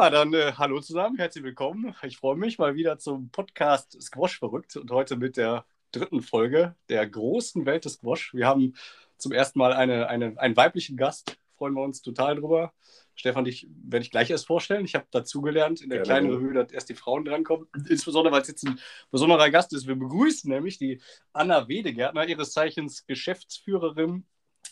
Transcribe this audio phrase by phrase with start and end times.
[0.00, 1.94] Ja, dann äh, hallo zusammen, herzlich willkommen.
[2.04, 6.74] Ich freue mich mal wieder zum Podcast Squash verrückt und heute mit der dritten Folge
[6.88, 8.32] der großen Welt des Squash.
[8.32, 8.72] Wir haben
[9.18, 12.72] zum ersten Mal eine, eine, einen weiblichen Gast, freuen wir uns total drüber.
[13.14, 14.86] Stefan, dich werde ich gleich erst vorstellen.
[14.86, 17.68] Ich habe dazugelernt in der ja, kleinen Revue, dass erst die Frauen drankommen.
[17.90, 19.86] Insbesondere, weil es jetzt ein besonderer Gast ist.
[19.86, 21.02] Wir begrüßen nämlich die
[21.34, 24.24] Anna Wedegärtner, ihres Zeichens Geschäftsführerin.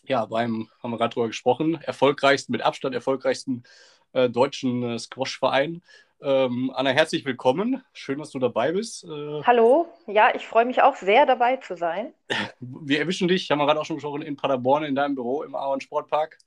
[0.05, 3.65] Ja, beim, haben wir gerade drüber gesprochen, erfolgreichsten, mit Abstand erfolgreichsten
[4.13, 5.83] äh, deutschen äh, Squash-Verein.
[6.21, 7.83] Ähm, Anna, herzlich willkommen.
[7.93, 9.05] Schön, dass du dabei bist.
[9.05, 12.13] Äh, Hallo, ja, ich freue mich auch sehr, dabei zu sein.
[12.59, 15.55] Wir erwischen dich, haben wir gerade auch schon gesprochen, in Paderborn in deinem Büro im
[15.55, 16.39] Ahorn Sportpark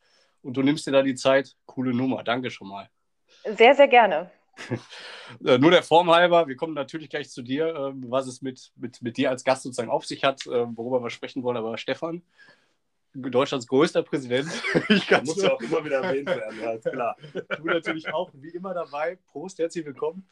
[0.41, 1.55] und du nimmst dir da die Zeit.
[1.65, 2.89] Coole Nummer, danke schon mal.
[3.45, 4.29] Sehr, sehr gerne.
[5.45, 8.73] Äh, nur der Form halber, wir kommen natürlich gleich zu dir, äh, was es mit,
[8.75, 11.55] mit, mit dir als Gast sozusagen auf sich hat, äh, worüber wir sprechen wollen.
[11.55, 12.21] Aber Stefan,
[13.13, 14.49] Deutschlands größter Präsident.
[14.89, 17.17] Ich kann muss ja auch immer wieder erwähnt werden, ja, ist klar.
[17.57, 19.17] Du natürlich auch, wie immer dabei.
[19.27, 20.27] Prost, herzlich willkommen.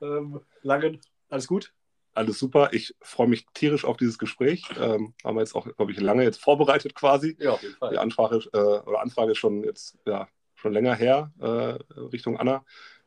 [0.00, 1.72] Ähm, Langen, alles gut?
[2.14, 2.70] Alles super.
[2.72, 4.64] Ich freue mich tierisch auf dieses Gespräch.
[4.78, 7.36] Ähm, haben wir jetzt auch, glaube ich, lange jetzt vorbereitet quasi.
[7.38, 7.92] Ja, auf jeden Fall.
[7.92, 12.64] Die Anfrage, äh, oder Anfrage ist schon jetzt ja, schon länger her äh, Richtung Anna.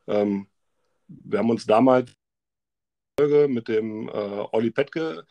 [0.08, 0.48] Ähm,
[1.08, 2.12] wir haben uns damals
[3.20, 4.12] mit dem äh,
[4.52, 5.26] Olli Petke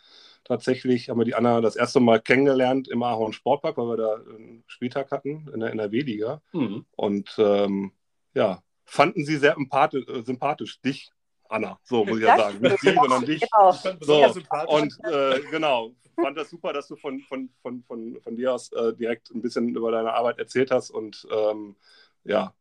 [0.51, 4.15] tatsächlich haben wir die Anna das erste Mal kennengelernt im Ahorn Sportpark, weil wir da
[4.15, 6.43] einen Spieltag hatten in der NRW-Liga.
[6.53, 6.85] Mhm.
[6.97, 7.93] Und ähm,
[8.35, 11.13] ja, fanden sie sehr äh, sympathisch, dich,
[11.49, 12.59] Anna, so muss ich ja sagen.
[12.61, 13.41] Nicht sie, sondern dich.
[13.41, 13.73] Genau.
[14.01, 14.25] So,
[14.67, 18.73] und äh, genau, fand das super, dass du von, von, von, von, von dir aus
[18.73, 21.77] äh, direkt ein bisschen über deine Arbeit erzählt hast und ähm,
[22.25, 22.53] ja,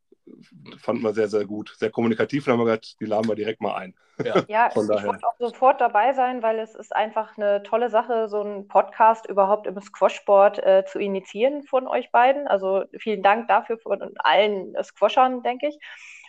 [0.78, 1.74] fanden wir sehr, sehr gut.
[1.78, 3.96] Sehr kommunikativ und haben wir gesagt, die laden wir direkt mal ein.
[4.24, 7.90] Ja, ja Von ich wollte auch sofort dabei sein, weil es ist einfach eine tolle
[7.90, 12.48] Sache, so einen Podcast überhaupt im Squashsport äh, zu initiieren von euch beiden.
[12.48, 15.80] Also vielen Dank dafür von allen Squashern, denke ich.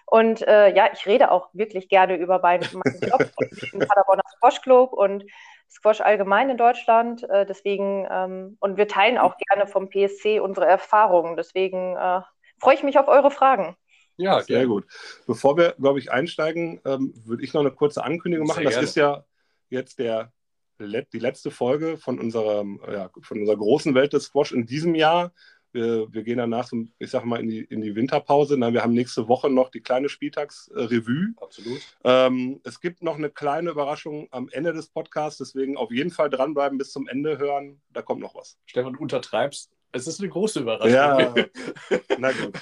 [0.07, 3.31] Und äh, ja, ich rede auch wirklich gerne über meinen, meinen Job
[3.73, 5.25] im Paderborner Squash Club und
[5.71, 7.23] Squash allgemein in Deutschland.
[7.31, 11.37] Äh, deswegen, ähm, und wir teilen auch gerne vom PSC unsere Erfahrungen.
[11.37, 12.23] Deswegen äh,
[12.61, 13.77] freue ich mich auf eure Fragen.
[14.21, 14.87] Ja, sehr gut.
[15.27, 18.59] Bevor wir, glaube ich, einsteigen, ähm, würde ich noch eine kurze Ankündigung machen.
[18.59, 18.87] Sehr das gerne.
[18.87, 19.25] ist ja
[19.71, 20.33] jetzt der,
[20.79, 25.33] die letzte Folge von, unserem, ja, von unserer großen Welt des Squash in diesem Jahr.
[25.73, 28.57] Wir, wir gehen danach, so, ich sage mal, in die, in die Winterpause.
[28.59, 31.35] Na, wir haben nächste Woche noch die kleine Spieltagsrevue.
[31.41, 31.81] Absolut.
[32.03, 36.29] Ähm, es gibt noch eine kleine Überraschung am Ende des Podcasts, deswegen auf jeden Fall
[36.29, 37.81] dranbleiben, bis zum Ende hören.
[37.91, 38.59] Da kommt noch was.
[38.67, 40.93] Stefan, untertreibst es ist eine große Überraschung.
[40.93, 41.35] Ja,
[42.19, 42.59] na gut.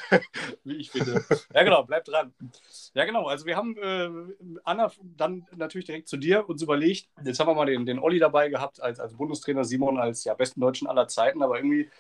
[0.65, 1.25] Wie ich finde.
[1.55, 2.33] Ja, genau, bleib dran.
[2.95, 3.27] Ja, genau.
[3.27, 4.09] Also, wir haben äh,
[4.65, 7.09] Anna dann natürlich direkt zu dir uns überlegt.
[7.25, 10.35] Jetzt haben wir mal den, den Olli dabei gehabt als, als Bundestrainer, Simon als ja,
[10.35, 11.43] besten Deutschen aller Zeiten.
[11.43, 11.91] Aber irgendwie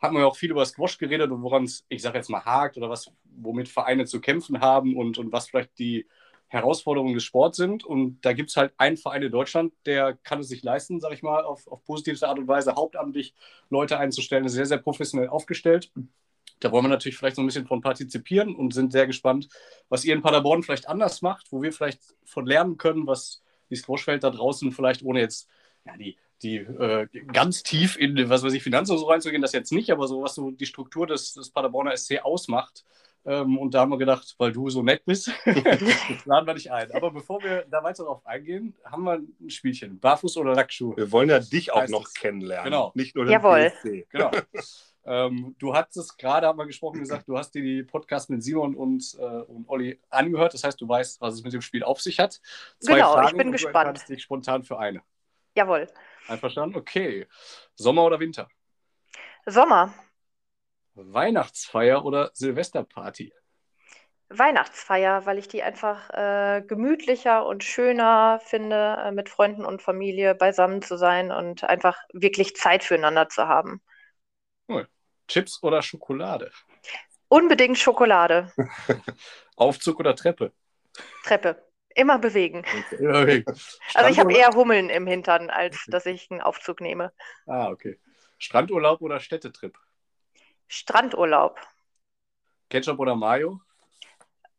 [0.00, 2.76] haben wir auch viel über Squash geredet und woran es, ich sage jetzt mal, hakt
[2.78, 6.06] oder was, womit Vereine zu kämpfen haben und, und was vielleicht die
[6.50, 7.84] Herausforderungen des Sports sind.
[7.84, 11.14] Und da gibt es halt einen Verein in Deutschland, der kann es sich leisten, sage
[11.14, 13.34] ich mal, auf, auf positivste Art und Weise hauptamtlich
[13.70, 14.44] Leute einzustellen.
[14.44, 15.92] ist sehr, sehr professionell aufgestellt.
[16.58, 19.48] Da wollen wir natürlich vielleicht so ein bisschen von partizipieren und sind sehr gespannt,
[19.88, 23.76] was ihr in Paderborn vielleicht anders macht, wo wir vielleicht von lernen können, was die
[23.76, 25.48] Squashwelt da draußen vielleicht ohne jetzt
[25.86, 29.72] ja, die, die äh, ganz tief in, was weiß ich, Finanzen so reinzugehen, das jetzt
[29.72, 32.84] nicht, aber so was so die Struktur des, des Paderborner SC ausmacht,
[33.24, 35.30] ähm, und da haben wir gedacht, weil du so nett bist,
[36.24, 36.90] laden wir dich ein.
[36.92, 40.00] Aber bevor wir da weiter drauf eingehen, haben wir ein Spielchen.
[40.00, 40.96] Barfuß oder Lackschuh?
[40.96, 42.14] Wir wollen ja dich auch noch es.
[42.14, 42.64] kennenlernen.
[42.64, 42.92] Genau.
[42.94, 43.70] Nicht nur den Jawohl.
[43.70, 44.06] PSC.
[44.10, 44.30] Genau.
[45.04, 48.74] ähm, du hattest gerade, haben wir gesprochen, gesagt, du hast dir die Podcast mit Simon
[48.74, 50.54] und, äh, und Olli angehört.
[50.54, 52.40] Das heißt, du weißt, was es mit dem Spiel auf sich hat.
[52.78, 54.02] Zwei genau, Fragen ich bin gespannt.
[54.06, 55.02] Du dich spontan für eine.
[55.54, 55.88] Jawohl.
[56.26, 56.76] Einverstanden?
[56.76, 57.26] Okay.
[57.74, 58.48] Sommer oder Winter?
[59.46, 59.92] Sommer.
[61.02, 63.32] Weihnachtsfeier oder Silvesterparty?
[64.28, 70.36] Weihnachtsfeier, weil ich die einfach äh, gemütlicher und schöner finde, äh, mit Freunden und Familie
[70.36, 73.82] beisammen zu sein und einfach wirklich Zeit füreinander zu haben.
[74.68, 74.86] Cool.
[75.26, 76.52] Chips oder Schokolade?
[77.28, 78.52] Unbedingt Schokolade.
[79.56, 80.52] Aufzug oder Treppe?
[81.24, 81.64] Treppe.
[81.96, 82.64] Immer bewegen.
[82.98, 83.52] Immer bewegen.
[83.94, 87.12] Also ich habe eher Hummeln im Hintern, als dass ich einen Aufzug nehme.
[87.46, 87.98] Ah, okay.
[88.38, 89.76] Strandurlaub oder Städtetrip?
[90.70, 91.58] Strandurlaub.
[92.68, 93.60] Ketchup oder Mayo?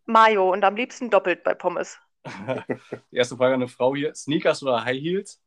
[0.06, 1.98] Mayo und am liebsten doppelt bei Pommes.
[3.12, 5.42] Die erste Frage an eine Frau hier: Sneakers oder High Heels?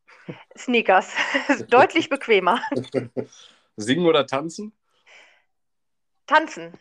[0.57, 1.13] Sneakers.
[1.69, 2.59] Deutlich bequemer.
[3.77, 4.73] Singen oder tanzen?
[6.25, 6.73] Tanzen.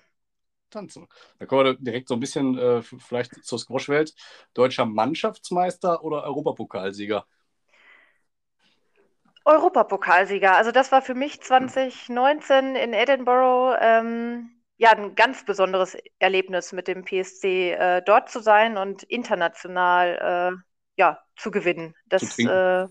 [0.71, 1.07] Tanzen.
[1.39, 4.15] Da kommen wir direkt so ein bisschen äh, vielleicht zur Squash-Welt.
[4.55, 7.27] Deutscher Mannschaftsmeister oder Europapokalsieger?
[9.45, 10.57] Europapokalsieger.
[10.57, 16.89] Also das war für mich 2019 in Edinburgh ähm, ja, ein ganz besonderes Erlebnis mit
[16.89, 20.63] dem PSC äh, dort zu sein und international äh,
[20.97, 21.95] ja, zu gewinnen.
[22.07, 22.89] Das, zu äh,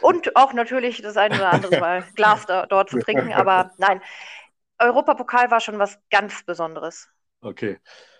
[0.00, 4.00] und auch natürlich das eine oder andere Mal Glas da, dort zu trinken, aber nein,
[4.78, 7.08] Europapokal war schon was ganz Besonderes.
[7.40, 7.78] Okay.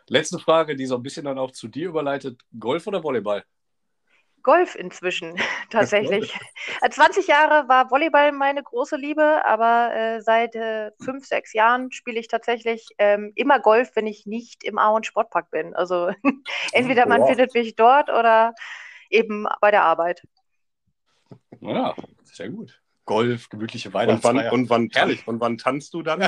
[0.09, 2.41] Letzte Frage, die so ein bisschen dann auch zu dir überleitet.
[2.59, 3.45] Golf oder Volleyball?
[4.43, 5.37] Golf inzwischen
[5.71, 6.39] tatsächlich.
[6.89, 11.93] 20 äh, Jahre war Volleyball meine große Liebe, aber äh, seit äh, fünf, sechs Jahren
[11.93, 15.75] spiele ich tatsächlich ähm, immer Golf, wenn ich nicht im Auen Sportpark bin.
[15.75, 16.13] Also
[16.73, 17.29] entweder man wow.
[17.29, 18.55] findet mich dort oder
[19.11, 20.23] eben bei der Arbeit.
[21.61, 21.95] Ja,
[22.25, 22.82] sehr gut.
[23.05, 24.53] Golf, gemütliche Weihnachtsfeier.
[24.53, 26.21] Und wann, und wann, und wann tanzt du dann?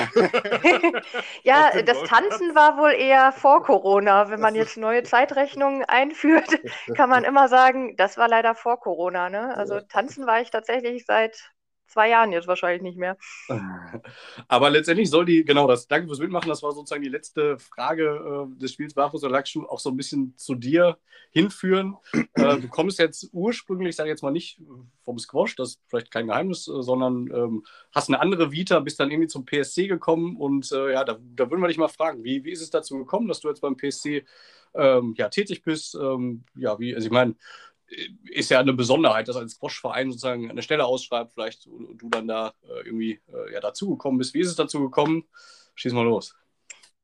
[1.45, 4.31] ja, das Tanzen war wohl eher vor Corona.
[4.31, 6.61] Wenn man jetzt neue Zeitrechnungen einführt,
[6.97, 9.31] kann man immer sagen, das war leider vor Corona.
[9.31, 9.57] Ne?
[9.57, 11.53] Also tanzen war ich tatsächlich seit
[11.87, 13.17] zwei Jahren jetzt wahrscheinlich nicht mehr.
[14.49, 18.49] Aber letztendlich soll die, genau das, danke fürs Mitmachen, das war sozusagen die letzte Frage
[18.49, 20.99] äh, des Spiels Barfuß oder Lackschuh, auch so ein bisschen zu dir
[21.31, 21.97] hinführen.
[22.35, 24.61] äh, du kommst jetzt ursprünglich, sage ich jetzt mal nicht
[25.05, 29.01] vom Squash, das ist vielleicht kein Geheimnis, äh, sondern ähm, hast eine andere Vita, bist
[29.01, 32.25] dann irgendwie zum PSC gekommen und äh, ja, da, da würden wir dich mal fragen,
[32.25, 34.25] wie, wie ist es dazu gekommen, dass du jetzt beim PSC
[34.75, 35.95] ähm, ja, tätig bist?
[35.95, 37.35] Ähm, ja, wie, also ich meine,
[38.31, 42.29] ist ja eine Besonderheit, dass ein Squash-Verein sozusagen eine Stelle ausschreibt, vielleicht und du dann
[42.29, 44.35] da äh, irgendwie äh, ja, dazugekommen bist.
[44.35, 45.25] Wie ist es dazu gekommen?
[45.75, 46.37] Schieß mal los.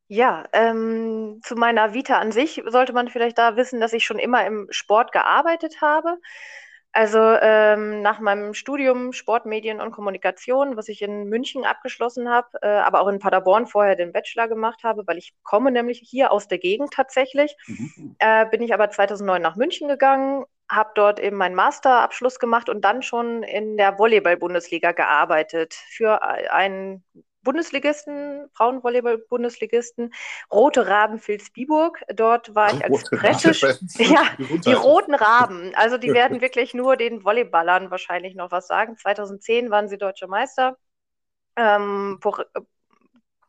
[0.08, 4.18] Ja, ähm, zu meiner Vita an sich sollte man vielleicht da wissen, dass ich schon
[4.18, 6.18] immer im Sport gearbeitet habe.
[6.92, 12.66] Also ähm, nach meinem Studium Sportmedien und Kommunikation, was ich in München abgeschlossen habe, äh,
[12.66, 16.48] aber auch in Paderborn vorher den Bachelor gemacht habe, weil ich komme nämlich hier aus
[16.48, 18.16] der Gegend tatsächlich, mhm.
[18.18, 22.84] äh, bin ich aber 2009 nach München gegangen, habe dort eben meinen Masterabschluss gemacht und
[22.84, 27.04] dann schon in der Volleyball-Bundesliga gearbeitet für einen
[27.42, 30.12] Bundesligisten, Frauenvolleyball-Bundesligisten,
[30.52, 32.02] Rote Raben Vilsbiburg.
[32.14, 33.50] Dort war ich als Presse.
[33.98, 35.72] Ja, die roten Raben.
[35.74, 38.96] Also die werden wirklich nur den Volleyballern wahrscheinlich noch was sagen.
[38.96, 40.76] 2010 waren sie deutsche Meister.
[41.56, 42.20] Ähm,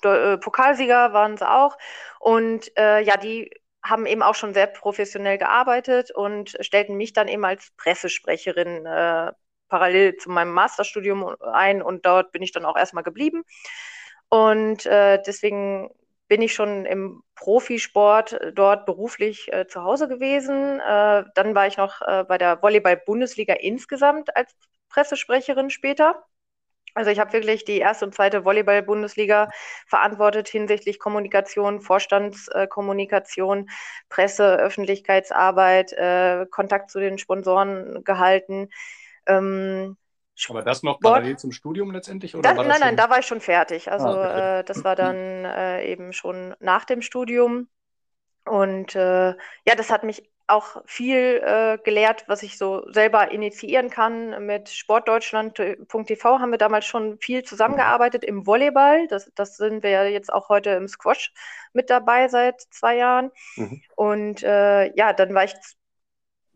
[0.03, 1.77] äh, Pokalsieger waren sie auch.
[2.19, 3.51] Und äh, ja, die
[3.83, 9.31] haben eben auch schon sehr professionell gearbeitet und stellten mich dann eben als Pressesprecherin äh,
[9.69, 13.43] parallel zu meinem Masterstudium ein und dort bin ich dann auch erstmal geblieben.
[14.29, 15.89] Und äh, deswegen
[16.27, 20.79] bin ich schon im Profisport dort beruflich äh, zu Hause gewesen.
[20.79, 24.55] Äh, dann war ich noch äh, bei der Volleyball-Bundesliga insgesamt als
[24.89, 26.23] Pressesprecherin später.
[26.93, 29.49] Also ich habe wirklich die erste und zweite Volleyball-Bundesliga
[29.87, 33.69] verantwortet hinsichtlich Kommunikation, Vorstandskommunikation,
[34.09, 38.69] Presse, Öffentlichkeitsarbeit, äh, Kontakt zu den Sponsoren gehalten.
[39.25, 39.97] Ähm,
[40.49, 42.35] aber das noch parallel zum Studium letztendlich?
[42.35, 43.91] Oder das, nein, nein, da war ich schon fertig.
[43.91, 44.59] Also ah, okay.
[44.59, 45.15] äh, das war dann
[45.45, 47.67] äh, eben schon nach dem Studium.
[48.45, 53.89] Und äh, ja, das hat mich auch viel äh, gelehrt, was ich so selber initiieren
[53.89, 54.45] kann.
[54.45, 59.07] Mit Sportdeutschland.tv haben wir damals schon viel zusammengearbeitet im Volleyball.
[59.07, 61.33] Das, das sind wir ja jetzt auch heute im Squash
[61.73, 63.31] mit dabei seit zwei Jahren.
[63.55, 63.81] Mhm.
[63.95, 65.53] Und äh, ja, dann war ich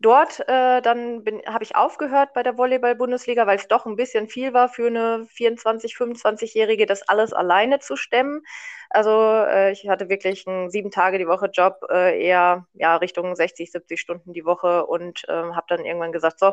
[0.00, 4.52] dort äh, dann habe ich aufgehört bei der Volleyball-Bundesliga, weil es doch ein bisschen viel
[4.52, 8.42] war für eine 24-, 25-Jährige, das alles alleine zu stemmen.
[8.90, 13.34] Also äh, ich hatte wirklich einen sieben Tage die Woche Job, äh, eher ja, Richtung
[13.34, 16.52] 60, 70 Stunden die Woche und ähm, habe dann irgendwann gesagt, so,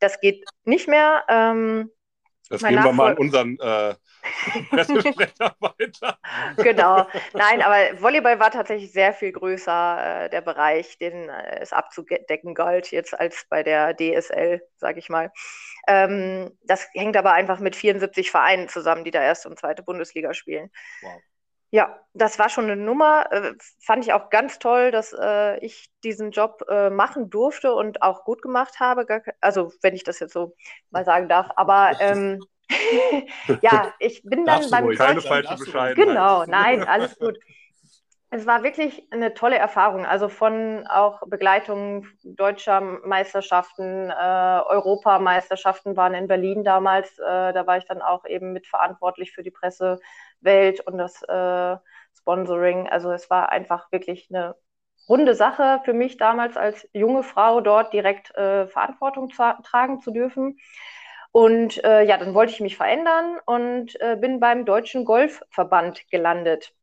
[0.00, 1.24] das geht nicht mehr.
[1.28, 1.90] Ähm,
[2.48, 3.94] das mein geben wir mal an unseren äh,
[4.70, 6.18] Pressesprecher weiter.
[6.56, 7.06] Genau.
[7.32, 12.54] Nein, aber Volleyball war tatsächlich sehr viel größer, äh, der Bereich, den äh, es abzudecken
[12.54, 15.32] galt, jetzt als bei der DSL, sage ich mal.
[15.88, 20.34] Ähm, das hängt aber einfach mit 74 Vereinen zusammen, die da erste und zweite Bundesliga
[20.34, 20.70] spielen.
[21.02, 21.20] Wow.
[21.74, 23.32] Ja, das war schon eine Nummer.
[23.32, 28.02] Äh, fand ich auch ganz toll, dass äh, ich diesen Job äh, machen durfte und
[28.02, 29.06] auch gut gemacht habe.
[29.40, 30.54] Also, wenn ich das jetzt so
[30.90, 31.50] mal sagen darf.
[31.56, 32.44] Aber ähm,
[33.62, 34.84] ja, ich bin dann beim.
[34.84, 35.96] Ruhig, keine falsche Bescheid.
[35.96, 37.38] Genau, nein, alles gut.
[38.34, 40.06] Es war wirklich eine tolle Erfahrung.
[40.06, 47.18] Also von auch Begleitung deutscher Meisterschaften, äh, Europameisterschaften waren in Berlin damals.
[47.18, 49.50] Äh, da war ich dann auch eben mitverantwortlich für die
[50.42, 51.76] Pressewelt und das äh,
[52.16, 52.88] Sponsoring.
[52.88, 54.54] Also es war einfach wirklich eine
[55.08, 60.58] runde Sache für mich damals als junge Frau dort direkt äh, Verantwortung tragen zu dürfen.
[61.32, 66.74] Und äh, ja, dann wollte ich mich verändern und äh, bin beim Deutschen Golfverband gelandet.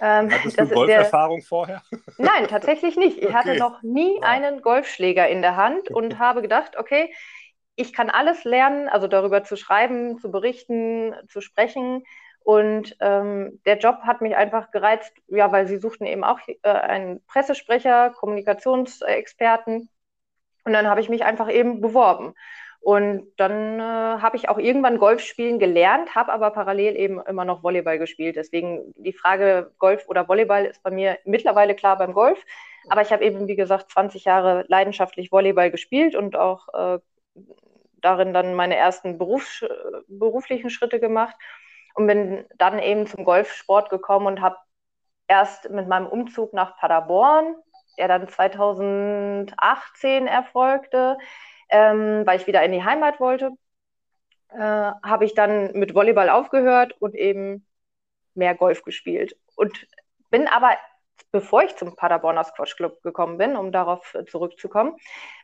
[0.00, 1.82] Ähm, Hattest du Golferfahrung vorher?
[2.16, 3.18] Nein, tatsächlich nicht.
[3.18, 3.34] Ich okay.
[3.34, 4.26] hatte noch nie ja.
[4.26, 7.12] einen Golfschläger in der Hand und habe gedacht, okay,
[7.76, 12.02] ich kann alles lernen, also darüber zu schreiben, zu berichten, zu sprechen
[12.42, 16.68] Und ähm, der Job hat mich einfach gereizt, ja, weil sie suchten eben auch äh,
[16.68, 19.88] einen Pressesprecher, Kommunikationsexperten.
[20.64, 22.34] Und dann habe ich mich einfach eben beworben.
[22.80, 27.44] Und dann äh, habe ich auch irgendwann Golf spielen gelernt, habe aber parallel eben immer
[27.44, 28.36] noch Volleyball gespielt.
[28.36, 32.42] Deswegen die Frage Golf oder Volleyball ist bei mir mittlerweile klar beim Golf.
[32.88, 36.98] Aber ich habe eben, wie gesagt, 20 Jahre leidenschaftlich Volleyball gespielt und auch äh,
[38.00, 39.62] darin dann meine ersten Berufs
[40.08, 41.36] beruflichen Schritte gemacht
[41.94, 44.56] und bin dann eben zum Golfsport gekommen und habe
[45.28, 47.54] erst mit meinem Umzug nach Paderborn,
[47.98, 51.18] der dann 2018 erfolgte,
[51.68, 53.52] ähm, weil ich wieder in die Heimat wollte,
[54.48, 57.66] äh, habe ich dann mit Volleyball aufgehört und eben
[58.34, 59.36] mehr Golf gespielt.
[59.56, 59.86] Und
[60.30, 60.76] bin aber,
[61.30, 64.96] bevor ich zum Paderborner Squash Club gekommen bin, um darauf zurückzukommen,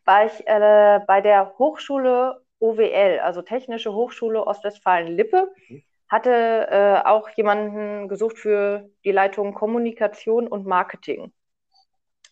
[0.04, 5.52] war ich äh, bei der Hochschule OWL, also Technische Hochschule Ostwestfalen-Lippe.
[5.68, 5.82] Mhm.
[6.08, 11.32] Hatte äh, auch jemanden gesucht für die Leitung Kommunikation und Marketing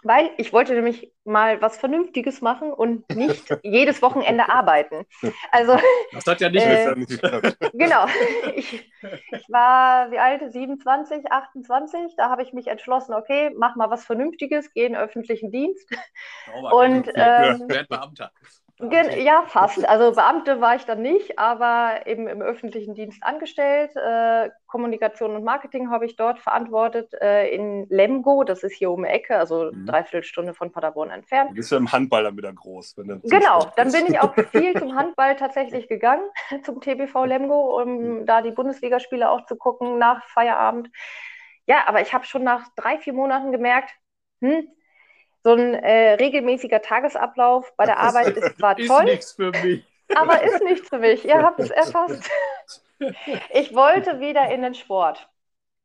[0.04, 5.06] weil ich wollte nämlich mal was Vernünftiges machen und nicht jedes Wochenende arbeiten.
[5.50, 5.78] Also,
[6.12, 6.94] das hat ja nicht, äh,
[7.72, 8.06] Genau.
[8.54, 8.92] Ich,
[9.32, 10.52] ich, war, wie alt?
[10.52, 12.14] 27, 28.
[12.16, 15.88] Da habe ich mich entschlossen, okay, mach mal was Vernünftiges, geh in den öffentlichen Dienst.
[16.54, 18.30] Oh, und ähm, Beamter.
[18.80, 19.88] Ja, fast.
[19.88, 23.94] Also Beamte war ich dann nicht, aber eben im öffentlichen Dienst angestellt.
[23.94, 28.42] Äh, Kommunikation und Marketing habe ich dort verantwortet äh, in Lemgo.
[28.42, 29.86] Das ist hier um die Ecke, also mhm.
[29.86, 31.50] dreiviertel Stunde von Paderborn entfernt.
[31.50, 32.96] Du bist ja im Handball dann wieder groß.
[32.96, 36.28] Wenn genau, dann bin ich auch viel zum Handball tatsächlich gegangen,
[36.64, 38.26] zum TBV Lemgo, um mhm.
[38.26, 40.90] da die Bundesligaspiele auch zu gucken nach Feierabend.
[41.66, 43.94] Ja, aber ich habe schon nach drei, vier Monaten gemerkt,
[44.40, 44.68] hm,
[45.44, 49.84] so ein äh, regelmäßiger Tagesablauf bei der Arbeit ist zwar ist toll, nichts für mich.
[50.14, 51.24] aber ist nichts für mich.
[51.24, 52.28] Ihr habt es erfasst.
[53.50, 55.28] Ich wollte wieder in den Sport.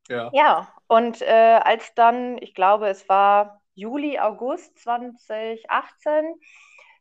[0.08, 0.30] Ja.
[0.32, 6.34] Ja, und äh, als dann, ich glaube, es war Juli, August 2018,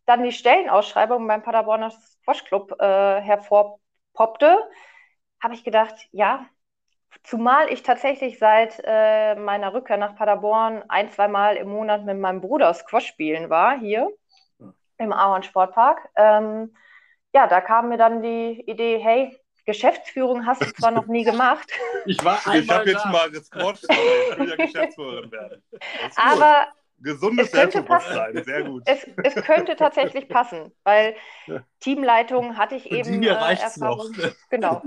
[0.05, 4.57] dann die Stellenausschreibung beim Paderborner Squash Club äh, hervorpoppte,
[5.41, 6.47] habe ich gedacht, ja,
[7.23, 12.17] Zumal ich tatsächlich seit äh, meiner Rückkehr nach Paderborn ein, zwei Mal im Monat mit
[12.17, 14.09] meinem Bruder Squash spielen war, hier
[14.59, 14.73] ja.
[14.97, 16.09] im Ahorn Sportpark.
[16.15, 16.75] Ähm,
[17.33, 21.69] ja, da kam mir dann die Idee, hey, Geschäftsführung hast du zwar noch nie gemacht.
[22.05, 25.61] Ich war Ich habe jetzt mal gesquasht, ich will ja Geschäftsführerin werden.
[26.15, 26.67] Aber
[27.01, 28.83] Gesundes Selbstbewusstsein, sehr gut.
[28.85, 31.15] Es, es, könnte tatsächlich passen, weil
[31.79, 33.19] Teamleitung hatte ich eben.
[33.19, 34.11] Mir äh, Erfahrung.
[34.11, 34.31] Noch.
[34.49, 34.81] Genau.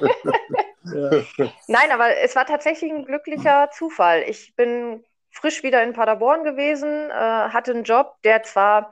[1.66, 4.22] Nein, aber es war tatsächlich ein glücklicher Zufall.
[4.28, 8.90] Ich bin frisch wieder in Paderborn gewesen, äh, hatte einen Job, der zwar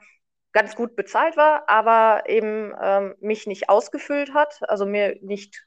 [0.51, 5.65] ganz gut bezahlt war, aber eben ähm, mich nicht ausgefüllt hat, also mir nicht,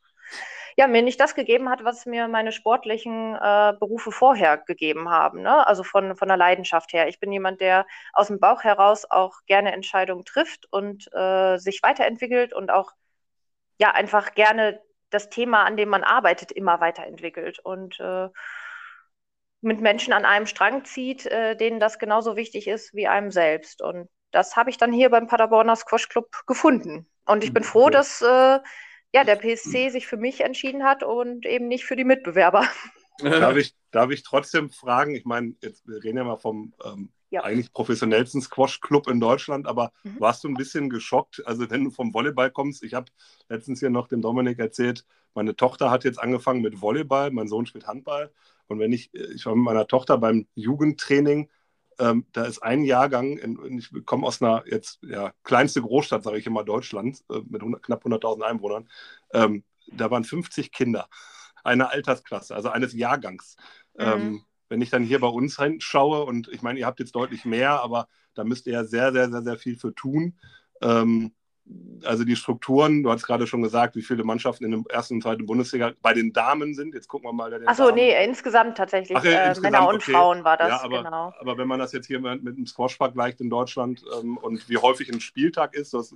[0.76, 5.42] ja, mir nicht das gegeben hat, was mir meine sportlichen äh, Berufe vorher gegeben haben.
[5.42, 5.66] Ne?
[5.66, 7.08] Also von, von der Leidenschaft her.
[7.08, 11.82] Ich bin jemand, der aus dem Bauch heraus auch gerne Entscheidungen trifft und äh, sich
[11.82, 12.92] weiterentwickelt und auch
[13.78, 14.80] ja einfach gerne
[15.10, 18.28] das Thema, an dem man arbeitet, immer weiterentwickelt und äh,
[19.60, 23.82] mit Menschen an einem Strang zieht, äh, denen das genauso wichtig ist wie einem selbst.
[23.82, 27.08] Und das habe ich dann hier beim Paderborner Squash Club gefunden.
[27.26, 28.58] Und ich bin froh, dass äh,
[29.12, 32.66] ja, der PSC sich für mich entschieden hat und eben nicht für die Mitbewerber.
[33.18, 35.14] Darf ich, darf ich trotzdem fragen?
[35.14, 37.42] Ich meine, jetzt, wir reden ja mal vom ähm, ja.
[37.42, 40.20] eigentlich professionellsten Squash-Club in Deutschland, aber mhm.
[40.20, 41.42] warst du ein bisschen geschockt?
[41.46, 43.10] Also, wenn du vom Volleyball kommst, ich habe
[43.48, 45.04] letztens hier noch dem Dominik erzählt,
[45.34, 48.32] meine Tochter hat jetzt angefangen mit Volleyball, mein Sohn spielt Handball.
[48.66, 51.48] Und wenn ich, ich war mit meiner Tochter beim Jugendtraining,
[51.98, 56.38] ähm, da ist ein Jahrgang, in, ich komme aus einer jetzt ja, kleinste Großstadt, sage
[56.38, 58.88] ich immer, Deutschland, äh, mit 100, knapp 100.000 Einwohnern.
[59.32, 61.08] Ähm, da waren 50 Kinder,
[61.64, 63.56] eine Altersklasse, also eines Jahrgangs.
[63.96, 64.04] Mhm.
[64.04, 67.44] Ähm, wenn ich dann hier bei uns hinschaue, und ich meine, ihr habt jetzt deutlich
[67.44, 70.38] mehr, aber da müsst ihr ja sehr, sehr, sehr, sehr viel für tun.
[70.80, 71.32] Ähm,
[72.04, 75.22] also die Strukturen, du hast gerade schon gesagt, wie viele Mannschaften in der ersten und
[75.22, 76.94] zweiten Bundesliga bei den Damen sind.
[76.94, 77.52] Jetzt gucken wir mal.
[77.66, 79.18] Achso, nee, insgesamt tatsächlich.
[79.18, 80.12] Ach, äh, insgesamt, Männer und okay.
[80.12, 81.34] Frauen war das, ja, aber, genau.
[81.38, 84.68] Aber wenn man das jetzt hier mit, mit dem Squash vergleicht in Deutschland ähm, und
[84.68, 86.14] wie häufig ein Spieltag ist, das,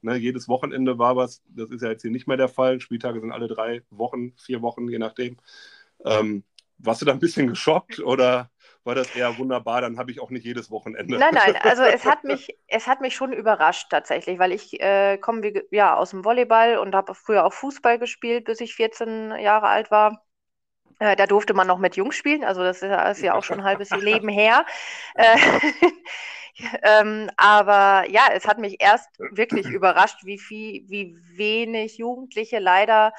[0.00, 2.80] ne, jedes Wochenende war was, das ist ja jetzt hier nicht mehr der Fall.
[2.80, 5.36] Spieltage sind alle drei Wochen, vier Wochen, je nachdem.
[6.04, 6.44] Ähm,
[6.84, 8.50] warst du da ein bisschen geschockt oder
[8.84, 9.80] war das eher wunderbar?
[9.80, 11.18] Dann habe ich auch nicht jedes Wochenende.
[11.18, 15.18] Nein, nein, also es hat mich, es hat mich schon überrascht tatsächlich, weil ich äh,
[15.18, 19.68] komme ja aus dem Volleyball und habe früher auch Fußball gespielt, bis ich 14 Jahre
[19.68, 20.24] alt war.
[20.98, 23.60] Äh, da durfte man noch mit Jungs spielen, also das ist, ist ja auch schon
[23.60, 24.64] ein halbes Leben her.
[25.14, 25.36] Äh,
[26.82, 33.12] ähm, aber ja, es hat mich erst wirklich überrascht, wie viel, wie wenig Jugendliche leider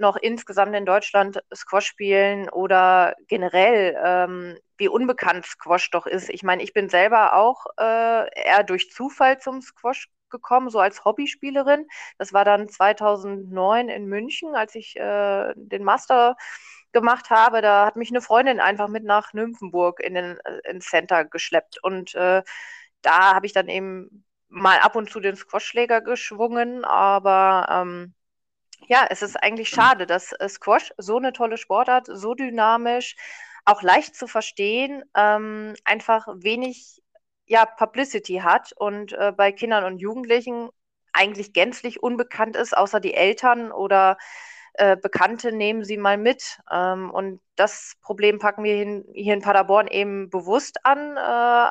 [0.00, 6.30] noch insgesamt in Deutschland Squash spielen oder generell, ähm, wie unbekannt Squash doch ist.
[6.30, 11.04] Ich meine, ich bin selber auch äh, eher durch Zufall zum Squash gekommen, so als
[11.04, 11.86] Hobbyspielerin.
[12.18, 16.36] Das war dann 2009 in München, als ich äh, den Master
[16.92, 17.62] gemacht habe.
[17.62, 21.82] Da hat mich eine Freundin einfach mit nach Nymphenburg in den äh, ins Center geschleppt
[21.82, 22.42] und äh,
[23.02, 28.14] da habe ich dann eben mal ab und zu den Squashschläger geschwungen, aber ähm,
[28.88, 33.16] ja, es ist eigentlich schade, dass äh, Squash so eine tolle Sportart, so dynamisch,
[33.64, 37.02] auch leicht zu verstehen, ähm, einfach wenig
[37.46, 40.70] ja, Publicity hat und äh, bei Kindern und Jugendlichen
[41.12, 44.16] eigentlich gänzlich unbekannt ist, außer die Eltern oder
[44.74, 46.60] äh, Bekannte nehmen sie mal mit.
[46.70, 51.16] Ähm, und das Problem packen wir hin, hier in Paderborn eben bewusst an.
[51.16, 51.70] Äh,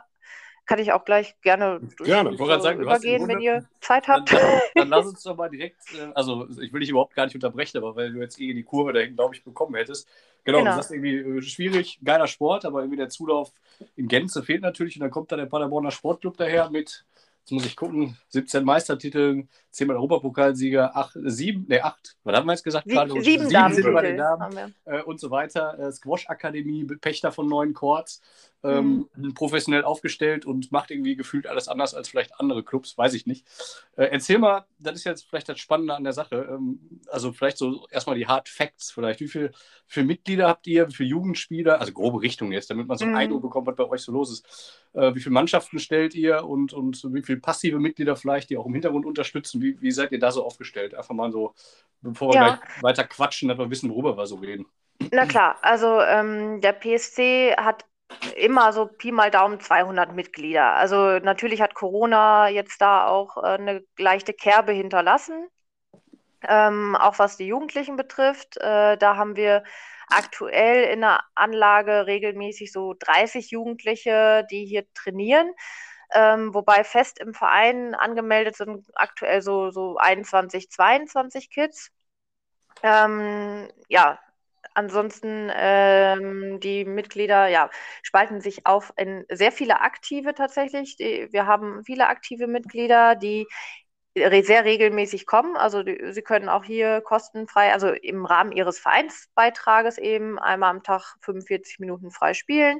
[0.70, 2.38] kann ich auch gleich gerne, gerne.
[2.38, 4.32] So sagen, übergehen, wenn ihr Zeit habt.
[4.32, 7.26] Dann, dann, dann, lass uns doch mal direkt, äh, also ich will dich überhaupt gar
[7.26, 10.08] nicht unterbrechen, aber weil du jetzt eh die Kurve da glaube ich, bekommen hättest.
[10.44, 13.52] Genau, genau, das ist irgendwie äh, schwierig, geiler Sport, aber irgendwie der Zulauf
[13.96, 17.04] in Gänze fehlt natürlich und dann kommt da der Paderborner Sportclub daher mit
[17.50, 22.46] jetzt muss ich gucken, 17 Meistertiteln, 10 Mal Europapokalsieger, 8, 7, ne 8, was haben
[22.46, 22.88] wir jetzt gesagt?
[22.88, 22.96] Sie?
[22.96, 25.80] Sieben, sieben Damen, sind bei den Damen äh, und so weiter.
[25.80, 28.22] Äh, Squash-Akademie, Pächter von neuen Courts,
[28.64, 29.34] ähm, mhm.
[29.34, 33.46] professionell aufgestellt und macht irgendwie gefühlt alles anders als vielleicht andere Clubs, weiß ich nicht.
[33.96, 37.58] Äh, erzähl mal, das ist jetzt vielleicht das Spannende an der Sache, ähm, also vielleicht
[37.58, 39.22] so erstmal die Hard Facts vielleicht.
[39.22, 39.52] Wie viele
[39.88, 43.14] viel Mitglieder habt ihr, wie viele Jugendspieler, also grobe Richtung jetzt, damit man so einen
[43.14, 43.20] mhm.
[43.20, 44.84] Eindruck bekommt, was bei euch so los ist.
[44.94, 48.66] Äh, wie viele Mannschaften stellt ihr und, und wie viele passive Mitglieder vielleicht, die auch
[48.66, 49.62] im Hintergrund unterstützen?
[49.62, 50.96] Wie, wie seid ihr da so aufgestellt?
[50.96, 51.54] Einfach mal so,
[52.02, 52.56] bevor wir ja.
[52.56, 54.66] gleich weiter quatschen, dass wir wissen, worüber wir so reden.
[55.12, 57.86] Na klar, also ähm, der PSC hat
[58.36, 60.74] immer so Pi mal Daumen 200 Mitglieder.
[60.74, 65.48] Also natürlich hat Corona jetzt da auch äh, eine leichte Kerbe hinterlassen,
[66.48, 68.58] ähm, auch was die Jugendlichen betrifft.
[68.58, 69.64] Äh, da haben wir
[70.10, 75.52] aktuell in der Anlage regelmäßig so 30 Jugendliche, die hier trainieren.
[76.12, 81.92] Ähm, wobei fest im Verein angemeldet sind aktuell so, so 21, 22 Kids.
[82.84, 84.20] Ähm, ja,
[84.74, 87.70] Ansonsten ähm, die Mitglieder ja,
[88.04, 90.96] spalten sich auf in sehr viele aktive tatsächlich.
[91.00, 93.48] Wir haben viele aktive Mitglieder, die
[94.16, 95.56] sehr regelmäßig kommen.
[95.56, 100.84] Also die, sie können auch hier kostenfrei, also im Rahmen ihres Vereinsbeitrages eben einmal am
[100.84, 102.80] Tag 45 Minuten frei spielen.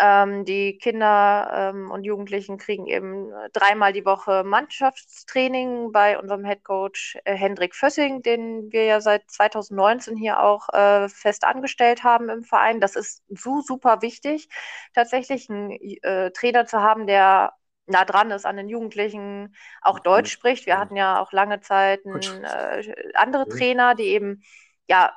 [0.00, 7.18] Ähm, die Kinder ähm, und Jugendlichen kriegen eben dreimal die Woche Mannschaftstraining bei unserem Headcoach
[7.24, 12.44] äh, Hendrik Fössing, den wir ja seit 2019 hier auch äh, fest angestellt haben im
[12.44, 12.80] Verein.
[12.80, 14.48] Das ist so super wichtig,
[14.94, 17.52] tatsächlich einen äh, Trainer zu haben, der
[17.86, 20.66] nah dran ist an den Jugendlichen, auch Deutsch spricht.
[20.66, 24.42] Wir hatten ja auch lange Zeit äh, andere Trainer, die eben
[24.86, 25.12] ja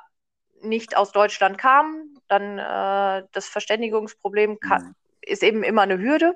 [0.62, 4.94] nicht aus Deutschland kamen, dann äh, das Verständigungsproblem kann, mhm.
[5.20, 6.34] ist eben immer eine Hürde.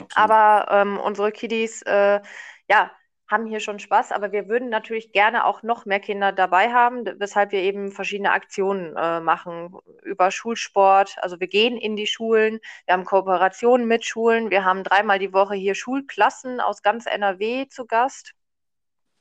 [0.00, 0.16] Absolut.
[0.16, 2.20] Aber ähm, unsere Kiddies, äh,
[2.68, 2.90] ja,
[3.30, 7.04] haben hier schon Spaß, aber wir würden natürlich gerne auch noch mehr Kinder dabei haben,
[7.18, 11.16] weshalb wir eben verschiedene Aktionen äh, machen über Schulsport.
[11.20, 15.32] Also wir gehen in die Schulen, wir haben Kooperationen mit Schulen, wir haben dreimal die
[15.32, 18.34] Woche hier Schulklassen aus ganz NRW zu Gast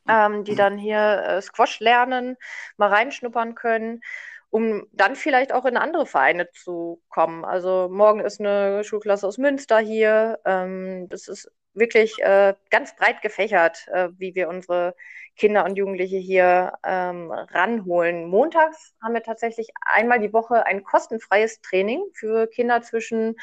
[0.09, 2.37] ähm, die dann hier äh, Squash lernen,
[2.77, 4.01] mal reinschnuppern können,
[4.49, 7.45] um dann vielleicht auch in andere Vereine zu kommen.
[7.45, 10.39] Also morgen ist eine Schulklasse aus Münster hier.
[10.45, 14.95] Ähm, das ist wirklich äh, ganz breit gefächert, äh, wie wir unsere
[15.39, 18.27] Kinder und Jugendliche hier ähm, ranholen.
[18.27, 23.35] Montags haben wir tatsächlich einmal die Woche ein kostenfreies Training für Kinder zwischen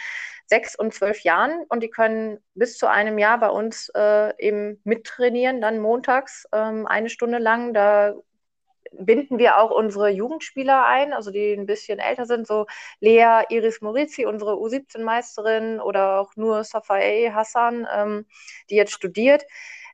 [0.45, 4.81] sechs und zwölf Jahren und die können bis zu einem Jahr bei uns äh, eben
[4.85, 7.73] mittrainieren, dann montags ähm, eine Stunde lang.
[7.73, 8.15] Da
[8.93, 12.67] binden wir auch unsere Jugendspieler ein, also die ein bisschen älter sind, so
[13.01, 18.27] Lea Iris Morizi, unsere U17-Meisterin oder auch nur Safae Hassan, ähm,
[18.71, 19.45] die jetzt studiert.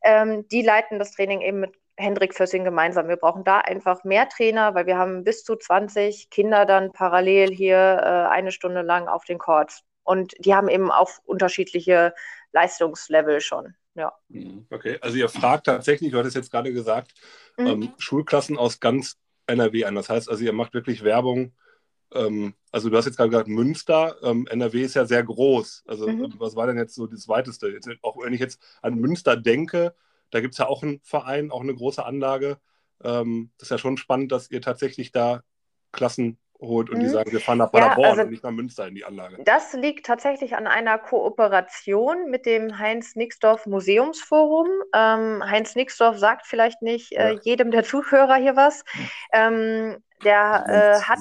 [0.03, 3.09] Ähm, die leiten das Training eben mit Hendrik Fössing gemeinsam.
[3.09, 7.51] Wir brauchen da einfach mehr Trainer, weil wir haben bis zu 20 Kinder dann parallel
[7.51, 9.83] hier äh, eine Stunde lang auf den Courts.
[10.03, 12.15] Und die haben eben auch unterschiedliche
[12.53, 13.75] Leistungslevel schon.
[13.95, 14.13] Ja.
[14.29, 14.67] Mhm.
[14.71, 17.13] Okay, also ihr fragt tatsächlich, du hattest jetzt gerade gesagt,
[17.57, 17.67] mhm.
[17.67, 19.95] ähm, Schulklassen aus ganz NRW an.
[19.95, 21.53] Das heißt also, ihr macht wirklich Werbung.
[22.15, 25.85] Ähm, also du hast jetzt gerade gesagt, Münster, ähm, NRW ist ja sehr groß.
[25.87, 26.35] Also mhm.
[26.39, 27.69] was war denn jetzt so das Weiteste?
[27.69, 29.95] Jetzt, auch wenn ich jetzt an Münster denke,
[30.33, 32.59] da gibt es ja auch einen Verein, auch eine große Anlage.
[33.05, 35.43] Ähm, das ist ja schon spannend, dass ihr tatsächlich da
[35.93, 37.01] Klassen holt und mhm.
[37.03, 39.39] die sagen, wir fahren nach Paderborn ja, also und nicht nach Münster in die Anlage.
[39.45, 44.69] Das liegt tatsächlich an einer Kooperation mit dem Heinz Nixdorf Museumsforum.
[44.95, 48.85] Ähm, Heinz Nixdorf sagt vielleicht nicht äh, jedem der Zuhörer hier was.
[49.33, 51.19] Ähm, der äh, hat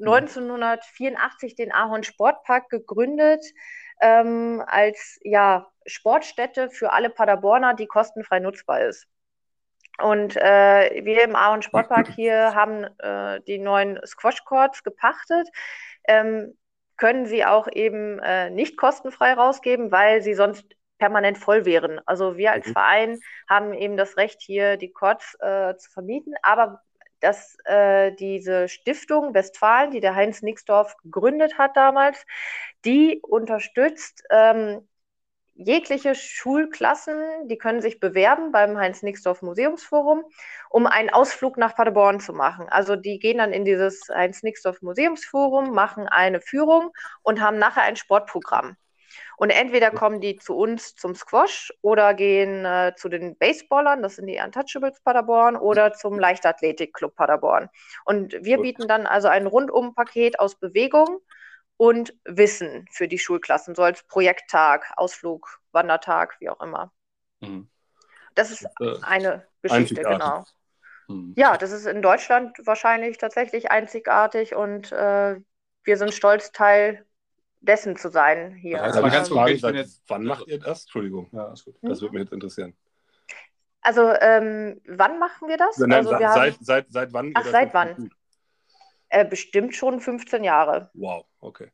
[0.00, 3.44] 1984 den Ahorn Sportpark gegründet
[4.00, 9.06] ähm, als ja, Sportstätte für alle Paderborner, die kostenfrei nutzbar ist.
[10.00, 15.48] Und äh, wir im Ahorn Sportpark hier haben äh, die neuen Squash Courts gepachtet.
[16.04, 16.56] Ähm,
[16.96, 20.66] können sie auch eben äh, nicht kostenfrei rausgeben, weil sie sonst
[20.98, 22.00] permanent voll wären.
[22.06, 22.72] Also wir als mhm.
[22.72, 26.82] Verein haben eben das Recht, hier die Courts äh, zu vermieten, aber
[27.20, 32.24] dass äh, diese Stiftung Westfalen, die der Heinz Nixdorf gegründet hat damals,
[32.84, 34.86] die unterstützt ähm,
[35.58, 40.24] jegliche Schulklassen, die können sich bewerben beim Heinz-Nixdorf Museumsforum,
[40.70, 42.68] um einen Ausflug nach Paderborn zu machen.
[42.68, 46.92] Also die gehen dann in dieses Heinz-Nixdorf Museumsforum, machen eine Führung
[47.22, 48.76] und haben nachher ein Sportprogramm.
[49.36, 54.16] Und entweder kommen die zu uns zum Squash oder gehen äh, zu den Baseballern, das
[54.16, 57.68] sind die Untouchables Paderborn, oder zum Leichtathletik-Club Paderborn.
[58.04, 61.20] Und wir bieten dann also ein Rundum-Paket aus Bewegung,
[61.78, 66.92] und Wissen für die Schulklassen, so als Projekttag, Ausflug, Wandertag, wie auch immer.
[67.40, 67.68] Mhm.
[68.34, 70.44] Das ist äh, eine Geschichte, genau.
[71.06, 71.32] Mhm.
[71.36, 75.40] Ja, das ist in Deutschland wahrscheinlich tatsächlich einzigartig und äh,
[75.84, 77.06] wir sind stolz, Teil
[77.60, 78.82] dessen zu sein hier.
[78.82, 80.82] Also, aber ganz konkret, seit jetzt, wann macht ihr das?
[80.82, 81.76] Entschuldigung, ja, ist gut.
[81.80, 82.02] das mhm.
[82.02, 82.76] würde mich jetzt interessieren.
[83.80, 85.78] Also, ähm, wann machen wir das?
[85.78, 86.64] Nein, also, wir seit, haben...
[86.64, 87.32] seit, seit wann?
[87.34, 88.10] Ach, seit wann?
[89.10, 90.90] Äh, bestimmt schon 15 Jahre.
[90.94, 91.70] Wow, okay.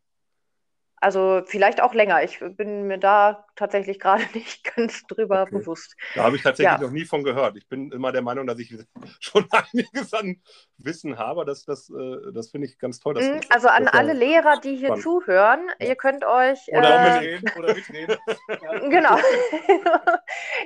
[1.04, 2.22] Also vielleicht auch länger.
[2.22, 5.58] Ich bin mir da tatsächlich gerade nicht ganz drüber okay.
[5.58, 5.94] bewusst.
[6.14, 6.86] Da habe ich tatsächlich ja.
[6.86, 7.58] noch nie von gehört.
[7.58, 8.74] Ich bin immer der Meinung, dass ich
[9.20, 10.40] schon einiges an
[10.78, 11.44] Wissen habe.
[11.44, 13.16] Das, das, äh, das finde ich ganz toll.
[13.20, 15.02] Mhm, also an alle Lehrer, die hier spannend.
[15.02, 16.68] zuhören, ihr könnt euch.
[16.68, 17.52] Oder äh, mitreden.
[17.58, 18.16] Oder mitreden.
[18.90, 19.18] genau.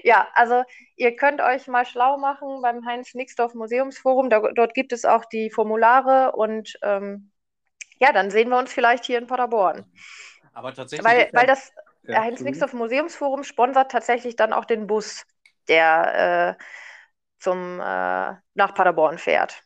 [0.05, 0.63] ja, also
[0.95, 4.31] ihr könnt euch mal schlau machen beim Heinz Nixdorf Museumsforum.
[4.31, 7.33] Da, dort gibt es auch die Formulare und ähm,
[8.01, 9.85] ja, dann sehen wir uns vielleicht hier in Paderborn.
[10.53, 11.07] Aber tatsächlich.
[11.07, 15.25] Weil, weil das ja, Heinz Nixdorf Museumsforum sponsert tatsächlich dann auch den Bus,
[15.69, 16.63] der äh,
[17.39, 19.63] zum, äh, nach Paderborn fährt.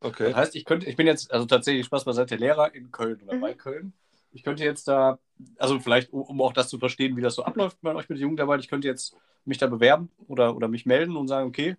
[0.00, 0.30] Okay.
[0.30, 3.34] Das heißt, ich könnte, ich bin jetzt, also tatsächlich Spaß beiseite Lehrer in Köln oder
[3.34, 3.40] mhm.
[3.40, 3.92] bei Köln.
[4.32, 5.18] Ich könnte jetzt da,
[5.58, 8.22] also vielleicht, um auch das zu verstehen, wie das so abläuft bei euch mit der
[8.22, 11.76] Jugendarbeit, ich könnte jetzt mich da bewerben oder, oder mich melden und sagen, okay,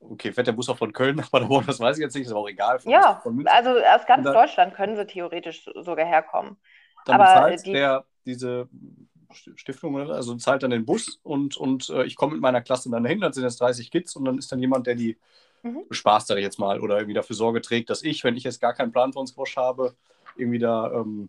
[0.00, 2.30] okay, fährt der Bus auch von Köln nach Paderborn, das weiß ich jetzt nicht, ist
[2.30, 2.80] aber auch egal.
[2.84, 6.56] ja, also aus ganz Deutschland können sie theoretisch sogar herkommen.
[7.04, 7.72] Dann aber bezahlt die...
[7.72, 8.68] der diese
[9.32, 13.04] Stiftung, also zahlt dann den Bus und, und äh, ich komme mit meiner Klasse dann
[13.04, 15.16] dahin, dann sind es 30 Kids und dann ist dann jemand, der die
[15.62, 15.82] mhm.
[15.88, 18.60] bespaßt, sage ich jetzt mal, oder irgendwie dafür Sorge trägt, dass ich, wenn ich jetzt
[18.60, 19.94] gar keinen Plan von Squash habe,
[20.36, 21.28] irgendwie da ähm,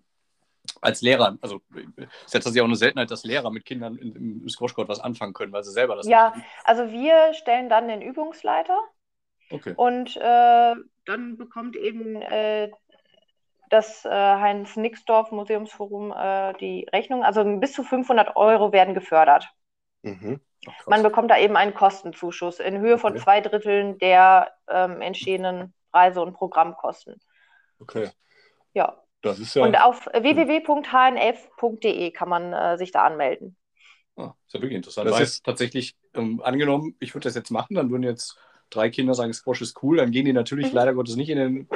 [0.81, 4.49] als Lehrer, also ist ja tatsächlich auch eine Seltenheit, dass Lehrer mit Kindern im, im
[4.49, 8.79] Squashcourt was anfangen können, weil sie selber das Ja, also wir stellen dann den Übungsleiter
[9.49, 9.73] okay.
[9.75, 10.75] und äh,
[11.05, 12.69] dann bekommt eben äh,
[13.69, 17.23] das äh, Heinz Nixdorf Museumsforum äh, die Rechnung.
[17.23, 19.49] Also bis zu 500 Euro werden gefördert.
[20.03, 20.39] Mhm.
[20.67, 23.21] Ach, Man bekommt da eben einen Kostenzuschuss in Höhe von okay.
[23.21, 27.19] zwei Dritteln der ähm, entstehenden Reise- und Programmkosten.
[27.79, 28.09] Okay.
[28.73, 29.01] Ja.
[29.21, 29.63] Das ist ja.
[29.63, 30.51] Und auf www.hnf.de
[32.11, 33.55] kann man äh, sich da anmelden.
[34.15, 35.09] Ah, ist ja wirklich interessant.
[35.09, 38.37] Das ist tatsächlich, ähm, angenommen, ich würde das jetzt machen, dann würden jetzt
[38.69, 40.75] drei Kinder sagen, Squash ist cool, dann gehen die natürlich mhm.
[40.75, 41.69] leider Gottes nicht in den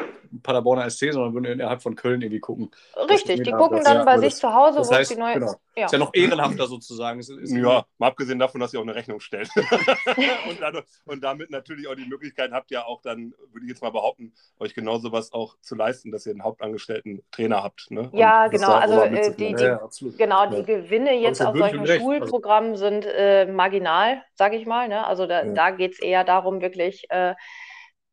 [0.44, 2.72] Paderborner SC, sondern würden innerhalb von Köln irgendwie gucken.
[3.10, 5.36] Richtig, die gucken dann bei sich zu Hause, das heißt, die neue.
[5.36, 5.54] Genau.
[5.76, 5.86] Ja.
[5.86, 7.20] Ist ja noch ehrenhafter sozusagen.
[7.20, 9.50] Ist, ist ja, mal abgesehen davon, dass ihr auch eine Rechnung stellt.
[9.56, 13.82] und, dadurch, und, damit natürlich auch die Möglichkeit habt, ja auch dann, würde ich jetzt
[13.82, 17.90] mal behaupten, euch genauso was auch zu leisten, dass ihr einen hauptangestellten Trainer habt.
[17.90, 18.10] Ne?
[18.14, 18.74] Ja, genau.
[18.74, 19.80] Also äh, die, die, ja,
[20.18, 24.90] genau, die Gewinne jetzt auf solchen Schulprogrammen also, sind äh, marginal, sage ich mal.
[24.90, 25.06] Ne?
[25.06, 27.06] Also da, da geht es eher darum, wirklich.
[27.10, 27.36] Äh,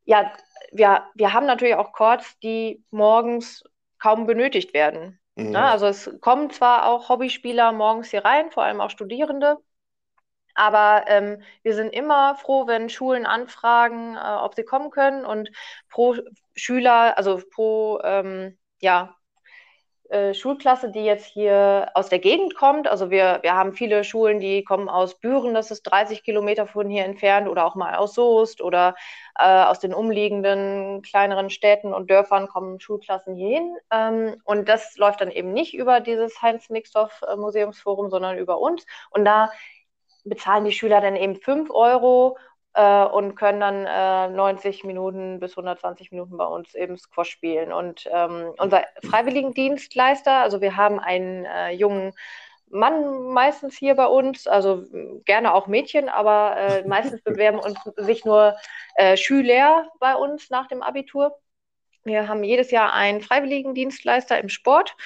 [0.08, 0.32] ja,
[0.72, 3.62] wir, wir haben natürlich auch Chords, die morgens
[3.98, 5.20] kaum benötigt werden.
[5.36, 5.50] Mhm.
[5.50, 5.62] Ne?
[5.62, 9.58] Also es kommen zwar auch Hobbyspieler morgens hier rein, vor allem auch Studierende,
[10.54, 15.50] aber ähm, wir sind immer froh, wenn Schulen anfragen, äh, ob sie kommen können und
[15.90, 16.16] pro
[16.54, 19.14] Schüler, also pro ähm, ja,
[20.08, 22.88] äh, Schulklasse, die jetzt hier aus der Gegend kommt.
[22.88, 26.88] Also wir, wir haben viele Schulen, die kommen aus Büren, das ist 30 Kilometer von
[26.88, 28.94] hier entfernt, oder auch mal aus Soest oder
[29.38, 33.76] äh, aus den umliegenden kleineren Städten und Dörfern kommen Schulklassen hierhin.
[33.90, 38.86] Ähm, und das läuft dann eben nicht über dieses Heinz-Nixdorf-Museumsforum, sondern über uns.
[39.10, 39.50] Und da
[40.24, 42.38] bezahlen die Schüler dann eben 5 Euro
[42.78, 47.72] äh, und können dann äh, 90 Minuten bis 120 Minuten bei uns eben Squash spielen.
[47.72, 52.12] Und ähm, unser Freiwilligendienstleister, also wir haben einen äh, jungen
[52.70, 54.84] Mann meistens hier bei uns, also
[55.24, 58.54] gerne auch Mädchen, aber äh, meistens bewerben uns sich nur
[58.94, 61.36] äh, Schüler bei uns nach dem Abitur.
[62.04, 64.96] Wir haben jedes Jahr einen Freiwilligendienstleister im Sport.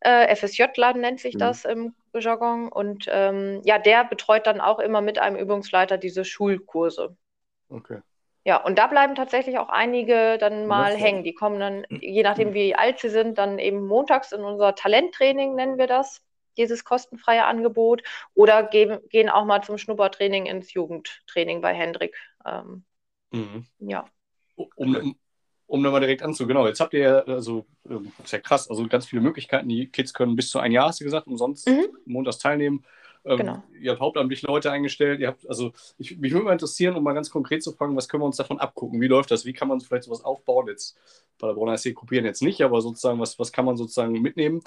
[0.00, 1.38] Äh, FSJ-Laden nennt sich mhm.
[1.38, 2.68] das im Jargon.
[2.68, 7.16] Und ähm, ja, der betreut dann auch immer mit einem Übungsleiter diese Schulkurse.
[7.68, 8.00] Okay.
[8.44, 11.24] Ja, und da bleiben tatsächlich auch einige dann mal das hängen.
[11.24, 15.56] Die kommen dann, je nachdem wie alt sie sind, dann eben montags in unser Talenttraining,
[15.56, 16.22] nennen wir das,
[16.56, 18.02] dieses kostenfreie Angebot,
[18.34, 22.16] oder geben, gehen auch mal zum Schnuppertraining ins Jugendtraining bei Hendrik.
[22.46, 22.84] Ähm,
[23.32, 23.66] mhm.
[23.80, 24.06] Ja.
[24.54, 25.16] Um,
[25.66, 28.70] um da mal direkt anzu, genau, jetzt habt ihr ja, also, ähm, ist ja krass,
[28.70, 29.68] also ganz viele Möglichkeiten.
[29.68, 31.86] Die Kids können bis zu ein Jahr, hast du gesagt, umsonst mhm.
[32.04, 32.84] montags teilnehmen.
[33.24, 33.62] Ähm, genau.
[33.80, 35.20] Ihr habt hauptamtlich Leute eingestellt.
[35.20, 38.08] Ihr habt, also, ich, mich würde mal interessieren, um mal ganz konkret zu fragen, was
[38.08, 39.00] können wir uns davon abgucken?
[39.00, 39.44] Wie läuft das?
[39.44, 40.68] Wie kann man vielleicht sowas aufbauen?
[40.68, 40.96] Jetzt
[41.38, 44.62] bei der Brauner SC kopieren jetzt nicht, aber sozusagen, was, was kann man sozusagen mitnehmen?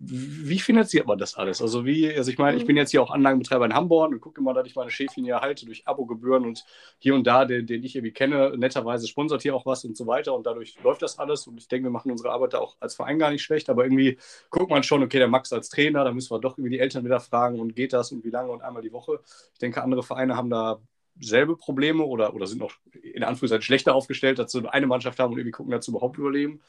[0.00, 1.60] Wie finanziert man das alles?
[1.60, 4.40] Also wie, also ich meine, ich bin jetzt hier auch Anlagenbetreiber in Hamburg und gucke
[4.40, 6.64] immer, dass ich meine Schäfchen hier halte durch Abogebühren und
[6.98, 10.06] hier und da, den, den ich irgendwie kenne, netterweise sponsert hier auch was und so
[10.06, 12.76] weiter und dadurch läuft das alles und ich denke, wir machen unsere Arbeit da auch
[12.78, 14.18] als Verein gar nicht schlecht, aber irgendwie
[14.50, 17.04] guckt man schon, okay, der Max als Trainer, da müssen wir doch irgendwie die Eltern
[17.04, 19.20] wieder fragen und geht das und wie lange und einmal die Woche.
[19.52, 20.80] Ich denke, andere Vereine haben da
[21.20, 25.32] selbe Probleme oder, oder sind noch in Anführungszeichen schlechter aufgestellt, dass sie eine Mannschaft haben
[25.32, 26.60] und irgendwie gucken, dass sie überhaupt überleben.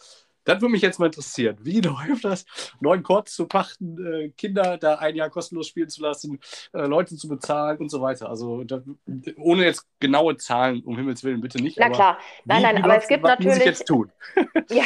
[0.45, 1.58] Das würde mich jetzt mal interessieren.
[1.62, 2.45] Wie läuft das?
[2.80, 6.39] Neuen Courts zu pachten, äh, Kinder da ein Jahr kostenlos spielen zu lassen,
[6.73, 8.30] äh, Leute zu bezahlen und so weiter.
[8.30, 8.82] Also da,
[9.38, 11.78] ohne jetzt genaue Zahlen, um Himmels Willen, bitte nicht.
[11.78, 13.49] Na klar, nein, wie, nein, wie aber es gibt was natürlich.
[13.49, 14.12] Muss ich jetzt tun?
[14.69, 14.86] ja,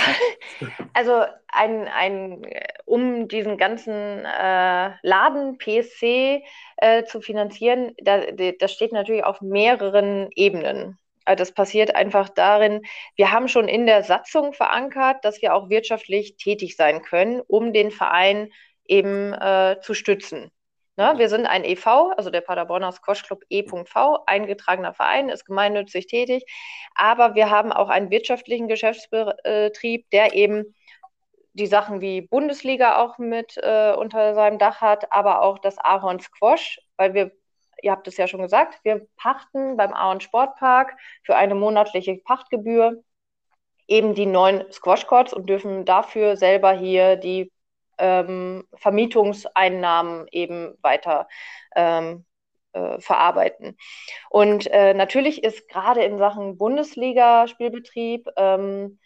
[0.93, 2.41] also ein, ein,
[2.85, 6.43] um diesen ganzen äh, Laden PSC
[6.77, 10.97] äh, zu finanzieren, das steht natürlich auf mehreren Ebenen.
[11.25, 12.81] Also das passiert einfach darin,
[13.15, 17.73] wir haben schon in der Satzung verankert, dass wir auch wirtschaftlich tätig sein können, um
[17.73, 18.51] den Verein
[18.85, 20.51] eben äh, zu stützen.
[20.95, 21.13] Ne?
[21.17, 26.45] Wir sind ein EV, also der Paderborner Squash Club E.V., eingetragener Verein, ist gemeinnützig tätig,
[26.93, 30.75] aber wir haben auch einen wirtschaftlichen Geschäftsbetrieb, der eben
[31.53, 36.19] die Sachen wie Bundesliga auch mit äh, unter seinem Dach hat, aber auch das Ahorn
[36.19, 37.31] Squash, weil wir
[37.83, 43.03] ihr habt es ja schon gesagt, wir pachten beim Auen Sportpark für eine monatliche Pachtgebühr
[43.87, 47.51] eben die neuen Squash-Courts und dürfen dafür selber hier die
[47.97, 51.27] ähm, Vermietungseinnahmen eben weiter
[51.75, 52.25] ähm,
[52.73, 53.77] äh, verarbeiten.
[54.29, 58.99] Und äh, natürlich ist gerade in Sachen Bundesliga-Spielbetrieb ähm,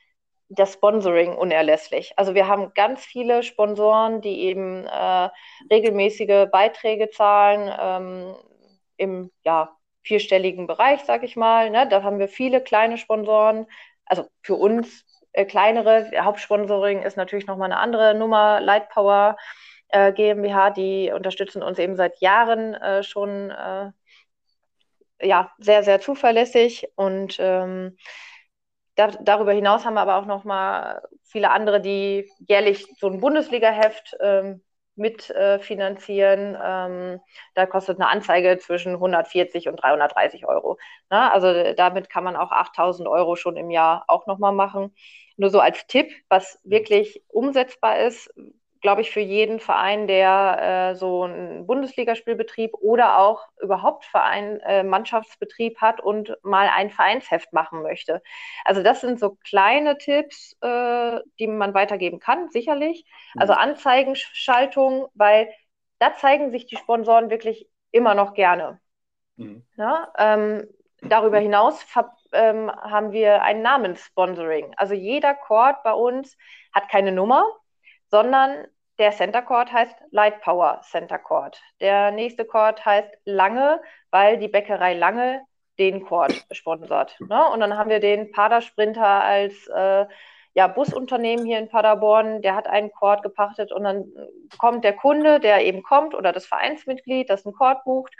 [0.49, 2.13] das Sponsoring unerlässlich.
[2.15, 5.29] Also wir haben ganz viele Sponsoren, die eben äh,
[5.69, 7.69] regelmäßige Beiträge zahlen.
[7.79, 8.35] Ähm,
[8.97, 11.69] im ja, vierstelligen Bereich, sag ich mal.
[11.69, 11.87] Ne?
[11.87, 13.67] Da haben wir viele kleine Sponsoren,
[14.05, 16.11] also für uns äh, kleinere.
[16.19, 19.37] Hauptsponsoring ist natürlich nochmal eine andere Nummer, Lightpower
[19.89, 23.91] äh, GmbH, die unterstützen uns eben seit Jahren äh, schon äh,
[25.21, 27.97] ja, sehr, sehr zuverlässig und ähm,
[28.95, 33.19] da, darüber hinaus haben wir aber auch noch mal viele andere, die jährlich so ein
[33.19, 34.61] Bundesliga-Heft ähm,
[34.97, 36.55] mitfinanzieren.
[36.55, 37.21] Äh, ähm,
[37.55, 40.77] da kostet eine Anzeige zwischen 140 und 330 Euro.
[41.09, 44.93] Na, also damit kann man auch 8000 Euro schon im Jahr auch nochmal machen.
[45.37, 48.33] Nur so als Tipp, was wirklich umsetzbar ist,
[48.87, 54.81] glaube ich, für jeden Verein, der äh, so einen Bundesligaspielbetrieb oder auch überhaupt Verein, äh,
[54.81, 58.21] Mannschaftsbetrieb hat und mal ein Vereinsheft machen möchte.
[58.63, 63.03] Also das sind so kleine Tipps, äh, die man weitergeben kann, sicherlich.
[63.35, 63.59] Also mhm.
[63.59, 65.49] Anzeigenschaltung, weil
[65.99, 68.79] da zeigen sich die Sponsoren wirklich immer noch gerne.
[69.35, 69.65] Mhm.
[69.75, 70.65] Ja, ähm,
[71.01, 71.85] darüber hinaus
[72.31, 74.75] ähm, haben wir ein Namenssponsoring.
[74.77, 76.37] Also jeder Chord bei uns
[76.73, 77.43] hat keine Nummer,
[78.09, 78.65] sondern
[78.99, 81.61] der Center Court heißt Light Power Center Court.
[81.79, 83.81] Der nächste Court heißt Lange,
[84.11, 85.41] weil die Bäckerei Lange
[85.77, 87.15] den Court sponsert.
[87.19, 87.47] Ne?
[87.49, 90.05] Und dann haben wir den Pader Sprinter als äh,
[90.57, 94.11] ja, Busunternehmen hier in Paderborn, der hat einen Court gepachtet und dann
[94.57, 98.11] kommt der Kunde, der eben kommt oder das Vereinsmitglied, das einen Court bucht,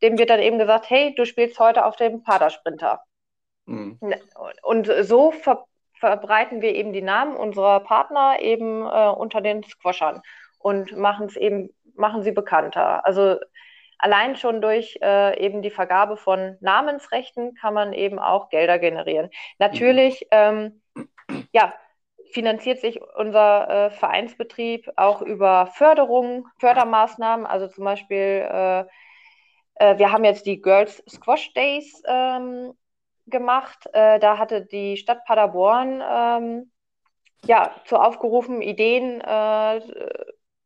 [0.00, 3.02] dem wird dann eben gesagt, hey, du spielst heute auf dem Pader Sprinter.
[3.66, 3.98] Mhm.
[4.62, 5.66] Und so ver
[5.98, 10.22] verbreiten wir eben die Namen unserer Partner eben äh, unter den Squashern
[10.58, 13.04] und machen es eben, machen sie bekannter.
[13.04, 13.36] Also
[13.98, 19.30] allein schon durch äh, eben die Vergabe von Namensrechten kann man eben auch Gelder generieren.
[19.58, 20.82] Natürlich, ähm,
[21.52, 21.72] ja,
[22.32, 28.84] finanziert sich unser äh, Vereinsbetrieb auch über Förderungen, Fördermaßnahmen, also zum Beispiel äh,
[29.76, 32.72] Äh, wir haben jetzt die Girls Squash Days ähm,
[33.26, 33.88] gemacht.
[33.92, 36.70] Äh, da hatte die Stadt Paderborn ähm,
[37.44, 39.80] ja, zu aufgerufen, Ideen äh,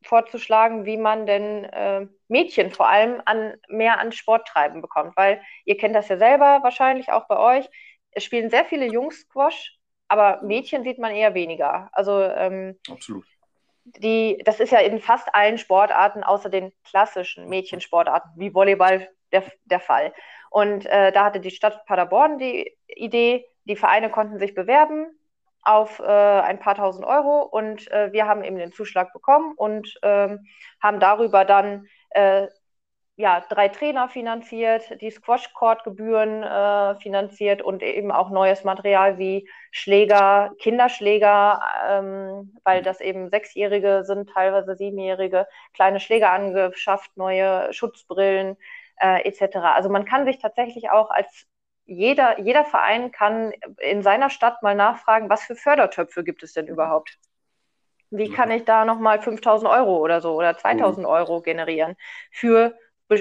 [0.02, 5.16] vorzuschlagen, wie man denn äh, Mädchen vor allem an, mehr an Sport treiben bekommt.
[5.16, 7.68] Weil ihr kennt das ja selber wahrscheinlich auch bei euch.
[8.12, 11.90] Es spielen sehr viele Jungs Squash, aber Mädchen sieht man eher weniger.
[11.92, 13.24] Also ähm, Absolut.
[13.84, 19.44] Die, das ist ja in fast allen Sportarten außer den klassischen Mädchensportarten wie Volleyball der,
[19.64, 20.12] der Fall.
[20.50, 25.06] Und äh, da hatte die Stadt Paderborn die Idee, die Vereine konnten sich bewerben
[25.62, 29.98] auf äh, ein paar tausend Euro und äh, wir haben eben den Zuschlag bekommen und
[30.02, 30.46] ähm,
[30.82, 32.48] haben darüber dann äh,
[33.16, 40.52] ja, drei Trainer finanziert, die Squash-Court-Gebühren äh, finanziert und eben auch neues Material wie Schläger,
[40.58, 48.56] Kinderschläger, ähm, weil das eben Sechsjährige sind, teilweise Siebenjährige, kleine Schläger angeschafft, neue Schutzbrillen
[49.00, 49.56] äh, etc.
[49.74, 51.46] Also man kann sich tatsächlich auch als
[51.86, 56.68] jeder, jeder Verein kann in seiner Stadt mal nachfragen, was für Fördertöpfe gibt es denn
[56.68, 57.18] überhaupt?
[58.10, 61.96] Wie kann ich da nochmal 5000 Euro oder so oder 2000 Euro generieren
[62.30, 62.74] für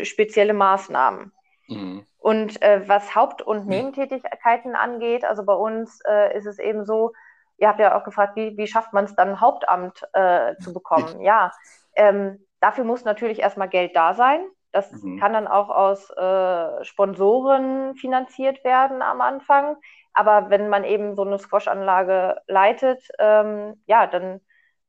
[0.04, 1.32] spezielle Maßnahmen?
[1.68, 2.06] Mhm.
[2.18, 7.14] Und äh, was Haupt- und Nebentätigkeiten angeht, also bei uns äh, ist es eben so,
[7.58, 11.22] ihr habt ja auch gefragt, wie, wie schafft man es dann, Hauptamt äh, zu bekommen?
[11.22, 11.52] Ja,
[11.96, 14.46] ähm, dafür muss natürlich erstmal Geld da sein.
[14.72, 15.20] Das mhm.
[15.20, 19.78] kann dann auch aus äh, Sponsoren finanziert werden am Anfang.
[20.14, 24.42] Aber wenn man eben so eine Squash-Anlage leitet, ähm, ja, dann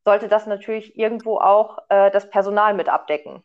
[0.04, 3.42] sollte das natürlich irgendwo auch äh, das Personal mit abdecken.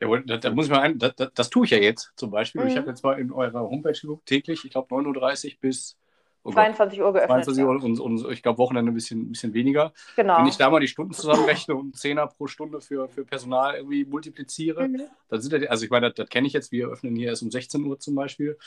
[0.00, 2.30] Ja, da, da, muss ich mal ein, das, das, das, tue ich ja jetzt zum
[2.30, 2.62] Beispiel.
[2.62, 2.68] Mhm.
[2.68, 5.98] Ich habe jetzt mal in eurer Homepage geguckt, täglich, ich glaube 9.30 Uhr bis
[6.44, 7.44] oh 22 Uhr geöffnet.
[7.44, 9.92] 22 Uhr und, und, ich glaube Wochenende ein bisschen, bisschen weniger.
[10.16, 10.38] Genau.
[10.38, 14.04] Wenn ich da mal die Stunden zusammenrechne und 10er pro Stunde für, für Personal irgendwie
[14.04, 15.02] multipliziere, mhm.
[15.28, 17.42] dann sind ja, also ich meine, das, das kenne ich jetzt, wir öffnen hier erst
[17.42, 18.58] um 16 Uhr zum Beispiel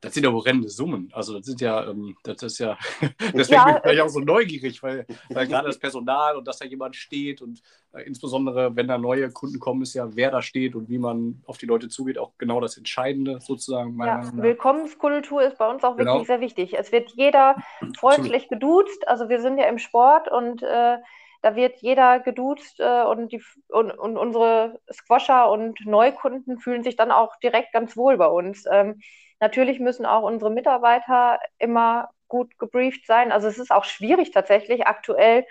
[0.00, 1.10] das sind ja horrende Summen.
[1.12, 2.78] Also das sind ja, ähm, das ist ja,
[3.34, 6.64] deswegen ja, bin ich auch so neugierig, weil, weil gerade das Personal und dass da
[6.64, 10.74] jemand steht und äh, insbesondere, wenn da neue Kunden kommen, ist ja, wer da steht
[10.74, 13.98] und wie man auf die Leute zugeht, auch genau das Entscheidende sozusagen.
[13.98, 16.14] Ja, Willkommenskultur ist bei uns auch genau.
[16.14, 16.78] wirklich sehr wichtig.
[16.78, 17.56] Es wird jeder
[17.98, 19.06] freundlich geduzt.
[19.06, 20.96] Also wir sind ja im Sport und äh,
[21.42, 26.96] da wird jeder geduzt äh, und, die, und, und, unsere Squasher und Neukunden fühlen sich
[26.96, 28.64] dann auch direkt ganz wohl bei uns.
[28.70, 29.00] Ähm,
[29.40, 33.32] Natürlich müssen auch unsere Mitarbeiter immer gut gebrieft sein.
[33.32, 35.46] Also es ist auch schwierig tatsächlich aktuell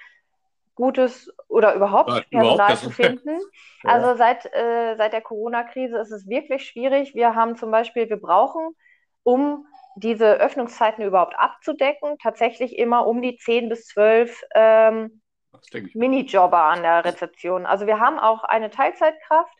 [0.76, 3.38] gutes oder überhaupt ja, Personal überhaupt zu finden.
[3.84, 3.90] ja.
[3.90, 7.14] Also seit, äh, seit der Corona-Krise ist es wirklich schwierig.
[7.16, 8.76] Wir haben zum Beispiel, wir brauchen,
[9.24, 9.66] um
[9.98, 15.22] diese Öffnungszeiten überhaupt abzudecken, tatsächlich immer um die 10 bis 12 ähm,
[15.94, 17.66] Minijobber an der Rezeption.
[17.66, 19.54] Also wir haben auch eine Teilzeitkraft,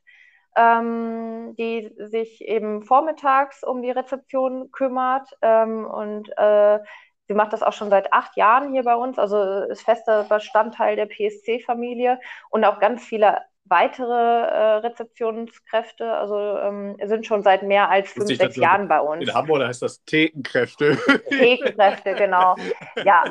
[0.56, 5.30] ähm, die sich eben vormittags um die Rezeption kümmert.
[5.42, 6.80] Ähm, und äh,
[7.28, 10.96] sie macht das auch schon seit acht Jahren hier bei uns, also ist fester Bestandteil
[10.96, 17.90] der PSC-Familie und auch ganz viele weitere äh, Rezeptionskräfte, also ähm, sind schon seit mehr
[17.90, 19.24] als fünf, sechs Jahren bei uns.
[19.24, 20.98] In Hamburg heißt das Thekenkräfte.
[21.30, 22.56] Thekenkräfte, genau.
[23.04, 23.24] Ja,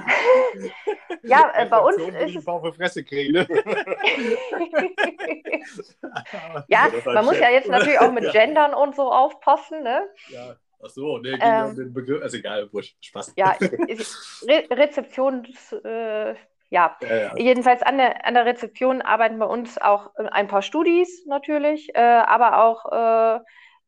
[1.22, 2.44] ja äh, bei uns ist es...
[2.44, 3.46] für Fresse kriegen, ne?
[6.68, 10.03] ja, man muss ja jetzt natürlich auch mit Gendern und so aufpassen, ne?
[10.29, 10.57] Ja.
[10.81, 13.33] Ach so, ne, ähm, den Begriff, also egal, wurscht, Spaß.
[13.37, 16.37] Ja, Re Rezeptions, äh,
[16.70, 17.37] ja, ja, ja.
[17.37, 21.94] jedenfalls an der, an der Rezeption arbeiten bei uns auch äh, ein paar Studis natürlich,
[21.94, 23.40] äh, aber auch äh,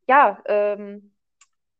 [0.06, 1.12] ja, ähm,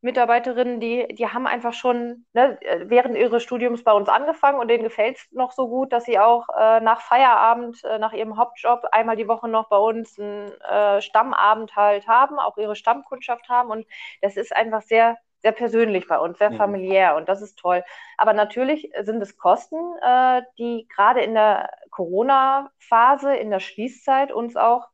[0.02, 4.82] Mitarbeiterinnen, die, die haben einfach schon ne, während ihres Studiums bei uns angefangen und denen
[4.84, 8.84] gefällt es noch so gut, dass sie auch äh, nach Feierabend, äh, nach ihrem Hauptjob
[8.92, 13.70] einmal die Woche noch bei uns einen äh, Stammabend halt haben, auch ihre Stammkundschaft haben
[13.70, 13.86] und
[14.22, 16.56] das ist einfach sehr sehr persönlich bei uns, sehr mhm.
[16.56, 17.82] familiär und das ist toll.
[18.16, 24.56] Aber natürlich sind es Kosten, äh, die gerade in der Corona-Phase, in der Schließzeit uns
[24.56, 24.88] auch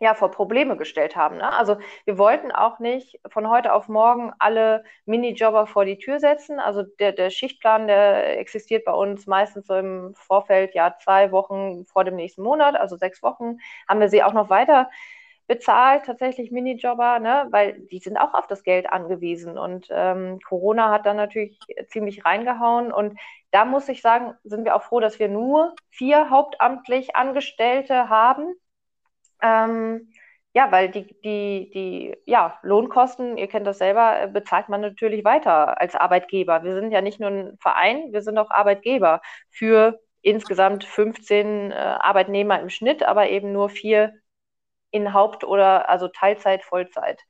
[0.00, 1.38] ja, vor Probleme gestellt haben.
[1.38, 1.50] Ne?
[1.56, 6.58] Also wir wollten auch nicht von heute auf morgen alle Minijobber vor die Tür setzen.
[6.58, 11.86] Also der, der Schichtplan, der existiert bei uns meistens so im Vorfeld, ja, zwei Wochen
[11.86, 13.58] vor dem nächsten Monat, also sechs Wochen,
[13.88, 14.90] haben wir sie auch noch weiter
[15.46, 17.46] bezahlt, tatsächlich Minijobber, ne?
[17.50, 19.58] weil die sind auch auf das Geld angewiesen.
[19.58, 22.92] Und ähm, Corona hat dann natürlich ziemlich reingehauen.
[22.92, 23.18] Und
[23.50, 28.54] da muss ich sagen, sind wir auch froh, dass wir nur vier hauptamtlich Angestellte haben.
[29.42, 30.08] Ähm,
[30.54, 35.24] ja, weil die, die, die ja, Lohnkosten, ihr kennt das selber, äh, bezahlt man natürlich
[35.24, 36.62] weiter als Arbeitgeber.
[36.62, 39.20] Wir sind ja nicht nur ein Verein, wir sind auch Arbeitgeber
[39.50, 44.14] für insgesamt 15 äh, Arbeitnehmer im Schnitt, aber eben nur vier
[44.94, 47.20] in Haupt- oder also Teilzeit, Vollzeit.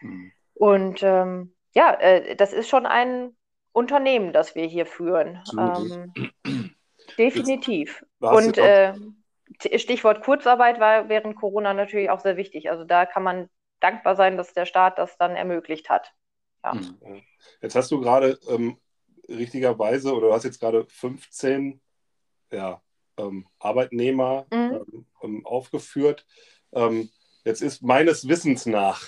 [0.00, 0.32] Mhm.
[0.54, 3.36] Und ähm, ja, äh, das ist schon ein
[3.72, 5.42] Unternehmen, das wir hier führen.
[5.58, 6.14] Ähm,
[7.18, 8.04] definitiv.
[8.20, 8.94] Und äh,
[9.76, 12.70] Stichwort Kurzarbeit war während Corona natürlich auch sehr wichtig.
[12.70, 13.50] Also da kann man
[13.80, 16.14] dankbar sein, dass der Staat das dann ermöglicht hat.
[16.64, 16.72] Ja.
[16.72, 17.22] Mhm.
[17.60, 18.78] Jetzt hast du gerade ähm,
[19.28, 21.82] richtigerweise, oder du hast jetzt gerade 15
[22.50, 22.80] ja,
[23.18, 24.86] ähm, Arbeitnehmer mhm.
[24.92, 26.26] Ähm, ähm, aufgeführt.
[26.72, 27.10] Ähm,
[27.44, 29.02] jetzt ist meines Wissens nach,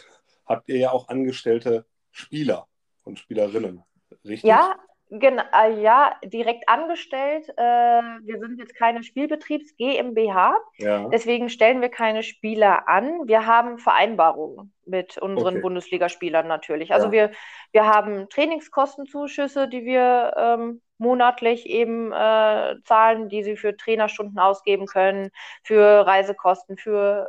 [0.47, 2.69] habt ihr ja auch angestellte Spieler
[3.05, 3.83] und Spielerinnen,
[4.25, 4.49] richtig?
[4.49, 4.77] Ja,
[5.15, 5.43] Genau,
[5.79, 7.47] ja, direkt angestellt.
[7.59, 11.07] Äh, wir sind jetzt keine Spielbetriebs GmbH, ja.
[11.11, 13.29] deswegen stellen wir keine Spieler an.
[13.29, 15.61] Wir haben Vereinbarungen mit unseren okay.
[15.61, 16.95] Bundesligaspielern natürlich.
[16.95, 17.13] Also ja.
[17.13, 17.31] wir,
[17.73, 24.87] wir haben Trainingskostenzuschüsse, die wir ähm, monatlich eben äh, zahlen, die sie für Trainerstunden ausgeben
[24.87, 25.29] können,
[25.63, 27.29] für Reisekosten, für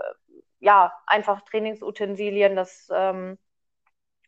[0.64, 3.38] ja, einfach Trainingsutensilien, das ähm,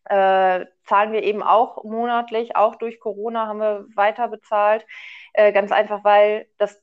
[0.05, 4.85] äh, zahlen wir eben auch monatlich, auch durch Corona haben wir weiter bezahlt.
[5.33, 6.81] Äh, ganz einfach, weil das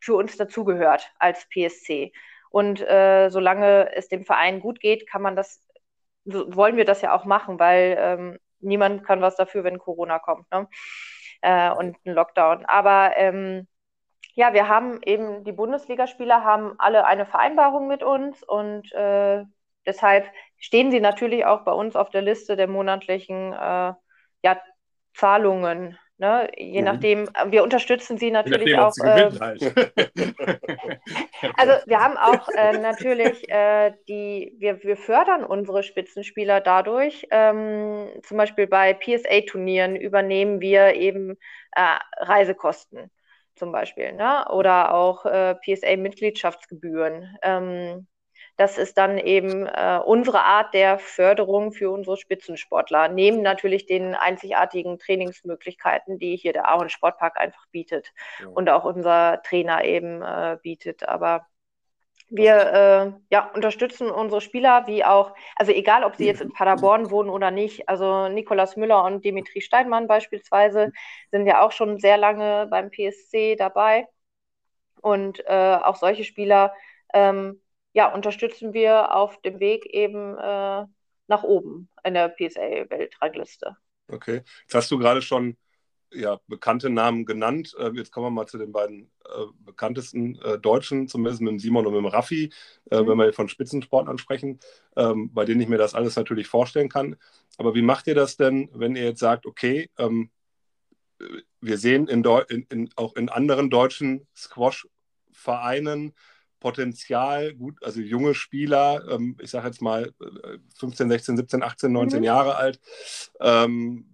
[0.00, 2.12] für uns dazugehört als PSC.
[2.50, 5.62] Und äh, solange es dem Verein gut geht, kann man das,
[6.24, 10.18] so wollen wir das ja auch machen, weil ähm, niemand kann was dafür, wenn Corona
[10.18, 10.68] kommt ne?
[11.42, 12.64] Äh, und ein Lockdown.
[12.66, 13.68] Aber ähm,
[14.38, 19.44] ja, wir haben eben, die Bundesligaspieler haben alle eine Vereinbarung mit uns und äh,
[19.88, 20.26] Deshalb
[20.58, 23.92] stehen sie natürlich auch bei uns auf der Liste der monatlichen äh,
[24.42, 24.60] ja,
[25.14, 25.98] Zahlungen.
[26.18, 26.50] Ne?
[26.58, 26.84] Je mhm.
[26.84, 29.06] nachdem, wir unterstützen sie natürlich nachdem, auch.
[29.06, 29.62] Äh, halt.
[31.56, 37.26] also wir haben auch äh, natürlich äh, die, wir, wir fördern unsere Spitzenspieler dadurch.
[37.30, 41.38] Ähm, zum Beispiel bei PSA-Turnieren übernehmen wir eben
[41.72, 43.10] äh, Reisekosten
[43.58, 44.46] zum Beispiel, ne?
[44.50, 47.36] oder auch äh, PSA-Mitgliedschaftsgebühren.
[47.42, 48.06] Ähm,
[48.56, 54.16] das ist dann eben äh, unsere Art der Förderung für unsere Spitzensportler, neben natürlich den
[54.16, 58.48] einzigartigen Trainingsmöglichkeiten, die hier der Ahorn Sportpark einfach bietet ja.
[58.48, 61.08] und auch unser Trainer eben äh, bietet.
[61.08, 61.46] Aber
[62.30, 67.10] wir äh, ja, unterstützen unsere Spieler, wie auch, also egal, ob sie jetzt in Paderborn
[67.10, 67.88] wohnen oder nicht.
[67.88, 70.92] Also Nikolas Müller und Dimitri Steinmann beispielsweise
[71.30, 74.06] sind ja auch schon sehr lange beim PSC dabei.
[75.00, 76.74] Und äh, auch solche Spieler
[77.14, 77.60] ähm,
[77.92, 80.84] ja, unterstützen wir auf dem Weg eben äh,
[81.28, 83.76] nach oben in der PSA-Weltrangliste.
[84.10, 85.56] Okay, jetzt hast du gerade schon
[86.12, 87.74] ja, bekannte Namen genannt.
[87.78, 91.58] Äh, jetzt kommen wir mal zu den beiden äh, bekanntesten äh, Deutschen, zumindest mit dem
[91.58, 92.52] Simon und mit dem Raffi,
[92.90, 93.08] äh, mhm.
[93.08, 94.60] wenn wir von Spitzensportlern sprechen,
[94.96, 97.16] ähm, bei denen ich mir das alles natürlich vorstellen kann.
[97.56, 100.30] Aber wie macht ihr das denn, wenn ihr jetzt sagt, okay, ähm,
[101.60, 106.14] wir sehen in in, in, auch in anderen deutschen Squash-Vereinen
[106.60, 110.12] Potenzial, gut, also junge Spieler, ähm, ich sage jetzt mal
[110.78, 112.24] 15, 16, 17, 18, 19 mhm.
[112.24, 112.80] Jahre alt.
[113.40, 114.06] Ähm,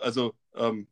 [0.00, 0.88] also ähm,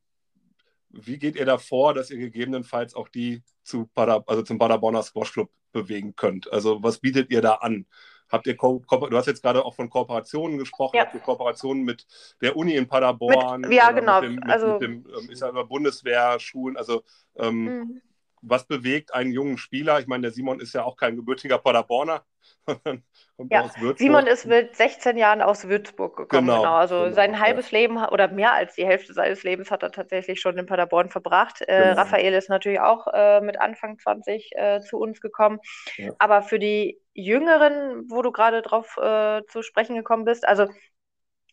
[1.06, 5.02] wie geht ihr da vor, dass ihr gegebenenfalls auch die zu Pader, also zum Paderborner
[5.02, 6.52] Squash Club bewegen könnt?
[6.52, 7.86] Also was bietet ihr da an?
[8.30, 11.04] Habt ihr du hast jetzt gerade auch von Kooperationen gesprochen, ja.
[11.04, 12.06] habt ihr Kooperationen mit
[12.42, 13.62] der Uni in Paderborn?
[13.62, 14.20] Mit, ja, genau.
[14.20, 17.02] Mit dem, mit, also, mit dem, ähm, ich sage mal, Bundeswehrschulen, also
[17.36, 18.02] ähm, mhm
[18.42, 20.00] was bewegt einen jungen Spieler?
[20.00, 22.24] Ich meine, der Simon ist ja auch kein gebürtiger Paderborner,
[23.50, 23.98] ja, aus Würzburg.
[23.98, 26.62] Simon ist mit 16 Jahren aus Würzburg gekommen, genau.
[26.62, 26.74] genau.
[26.74, 27.78] Also genau, sein halbes ja.
[27.78, 31.62] Leben oder mehr als die Hälfte seines Lebens hat er tatsächlich schon in Paderborn verbracht.
[31.62, 31.94] Äh, genau.
[31.94, 35.60] Raphael ist natürlich auch äh, mit Anfang 20 äh, zu uns gekommen.
[35.96, 36.12] Ja.
[36.18, 40.68] Aber für die Jüngeren, wo du gerade drauf äh, zu sprechen gekommen bist, also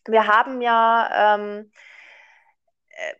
[0.06, 1.70] wir haben ja ähm,
[2.90, 3.14] äh,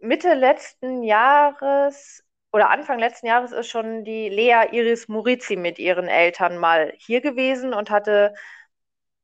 [0.00, 6.08] Mitte letzten Jahres oder Anfang letzten Jahres ist schon die Lea Iris Murizi mit ihren
[6.08, 8.34] Eltern mal hier gewesen und hatte,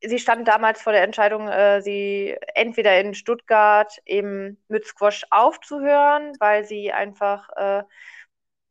[0.01, 6.35] sie stand damals vor der Entscheidung, äh, sie entweder in Stuttgart eben mit Squash aufzuhören,
[6.39, 7.83] weil sie einfach äh,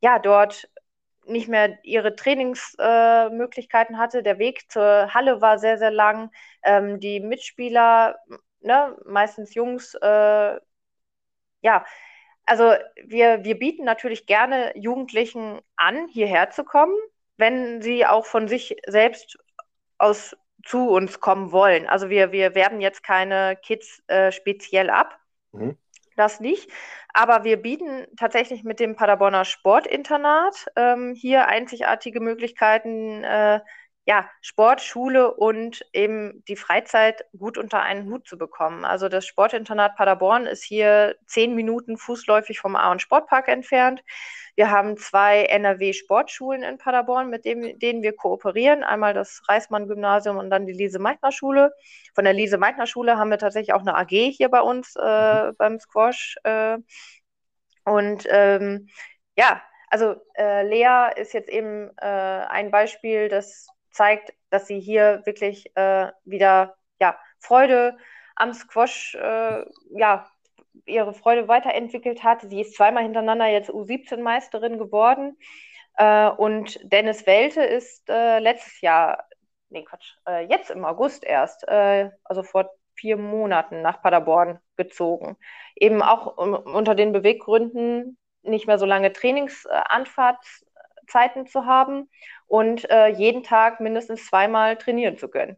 [0.02, 0.70] ja dort
[1.26, 4.24] nicht mehr ihre Trainingsmöglichkeiten äh, hatte.
[4.24, 6.32] Der Weg zur Halle war sehr, sehr lang.
[6.64, 8.18] Ähm, die Mitspieler,
[8.62, 10.60] ne, meistens Jungs, äh,
[11.62, 11.86] ja,
[12.46, 12.74] also
[13.04, 16.96] wir, wir bieten natürlich gerne Jugendlichen an, hierher zu kommen,
[17.38, 19.38] wenn sie auch von sich selbst
[19.98, 21.88] aus zu uns kommen wollen.
[21.88, 25.20] Also wir, wir werben jetzt keine Kids äh, speziell ab.
[25.52, 25.78] Mhm.
[26.16, 26.72] Das nicht.
[27.14, 33.60] Aber wir bieten tatsächlich mit dem Paderborner Sportinternat ähm, hier einzigartige Möglichkeiten, äh,
[34.06, 38.86] ja, Sport, Schule und eben die Freizeit gut unter einen Hut zu bekommen.
[38.86, 44.04] Also das Sportinternat Paderborn ist hier zehn Minuten fußläufig vom Auen Sportpark entfernt.
[44.56, 48.84] Wir haben zwei NRW-Sportschulen in Paderborn, mit dem, denen wir kooperieren.
[48.84, 51.74] Einmal das Reismann-Gymnasium und dann die Lise-Meitner-Schule.
[52.14, 55.56] Von der Lise-Meitner-Schule haben wir tatsächlich auch eine AG hier bei uns äh, mhm.
[55.58, 56.38] beim Squash.
[56.44, 56.78] Äh,
[57.86, 58.88] und ähm,
[59.36, 65.22] ja, also äh, Lea ist jetzt eben äh, ein Beispiel, das zeigt, dass sie hier
[65.26, 67.98] wirklich äh, wieder ja, Freude
[68.36, 70.28] am Squash, äh, ja,
[70.86, 72.42] ihre Freude weiterentwickelt hat.
[72.42, 75.38] Sie ist zweimal hintereinander jetzt U17-Meisterin geworden.
[75.98, 79.24] Äh, und Dennis Welte ist äh, letztes Jahr,
[79.70, 85.38] nee, Quatsch, äh, jetzt im August erst, äh, also vor vier Monaten nach Paderborn gezogen.
[85.76, 92.10] Eben auch um, unter den Beweggründen, nicht mehr so lange Trainingsanfahrtszeiten zu haben
[92.48, 95.58] und äh, jeden Tag mindestens zweimal trainieren zu können.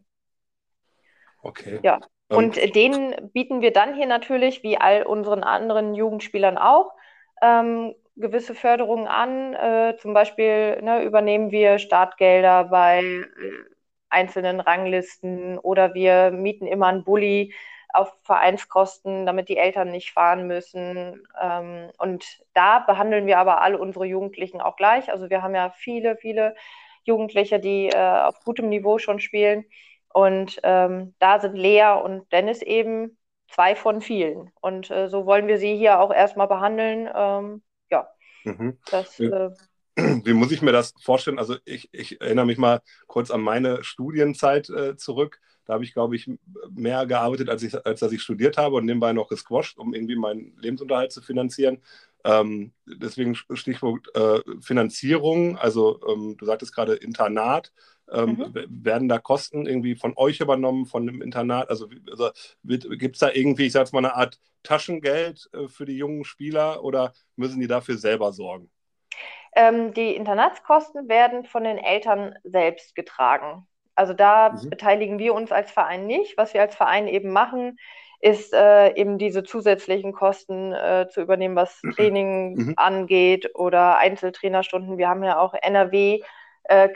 [1.42, 1.80] Okay.
[1.82, 2.00] Ja.
[2.30, 6.92] Ähm, und ähm, denen bieten wir dann hier natürlich, wie all unseren anderen Jugendspielern auch,
[7.42, 9.54] ähm, gewisse Förderungen an.
[9.54, 13.24] Äh, zum Beispiel ne, übernehmen wir Startgelder bei äh,
[14.10, 17.54] einzelnen Ranglisten oder wir mieten immer einen Bulli
[17.92, 21.26] auf Vereinskosten, damit die Eltern nicht fahren müssen.
[21.40, 22.24] Ähm, und
[22.54, 25.10] da behandeln wir aber alle unsere Jugendlichen auch gleich.
[25.10, 26.54] Also wir haben ja viele, viele
[27.04, 29.64] Jugendliche, die äh, auf gutem Niveau schon spielen.
[30.12, 33.18] Und ähm, da sind Lea und Dennis eben
[33.50, 34.50] zwei von vielen.
[34.60, 37.08] Und äh, so wollen wir sie hier auch erstmal behandeln.
[37.14, 38.08] Ähm, ja.
[38.44, 38.78] Mhm.
[38.90, 39.50] Das, äh,
[40.24, 41.38] Wie muss ich mir das vorstellen?
[41.38, 45.40] Also ich, ich, erinnere mich mal kurz an meine Studienzeit äh, zurück.
[45.68, 46.30] Da habe ich, glaube ich,
[46.70, 50.16] mehr gearbeitet, als, ich, als dass ich studiert habe und nebenbei noch gesquasht, um irgendwie
[50.16, 51.82] meinen Lebensunterhalt zu finanzieren.
[52.24, 55.58] Ähm, deswegen Stichwort äh, Finanzierung.
[55.58, 57.70] Also ähm, du sagtest gerade Internat.
[58.10, 58.84] Ähm, mhm.
[58.84, 61.68] Werden da Kosten irgendwie von euch übernommen, von dem Internat?
[61.68, 62.30] Also, also
[62.64, 66.82] gibt es da irgendwie, ich sage mal, eine Art Taschengeld äh, für die jungen Spieler
[66.82, 68.70] oder müssen die dafür selber sorgen?
[69.54, 73.66] Ähm, die Internatskosten werden von den Eltern selbst getragen.
[73.98, 74.70] Also da mhm.
[74.70, 76.38] beteiligen wir uns als Verein nicht.
[76.38, 77.78] Was wir als Verein eben machen,
[78.20, 82.74] ist äh, eben diese zusätzlichen Kosten äh, zu übernehmen, was Training mhm.
[82.76, 84.98] angeht oder Einzeltrainerstunden.
[84.98, 86.20] Wir haben ja auch NRW
[86.68, 86.88] äh.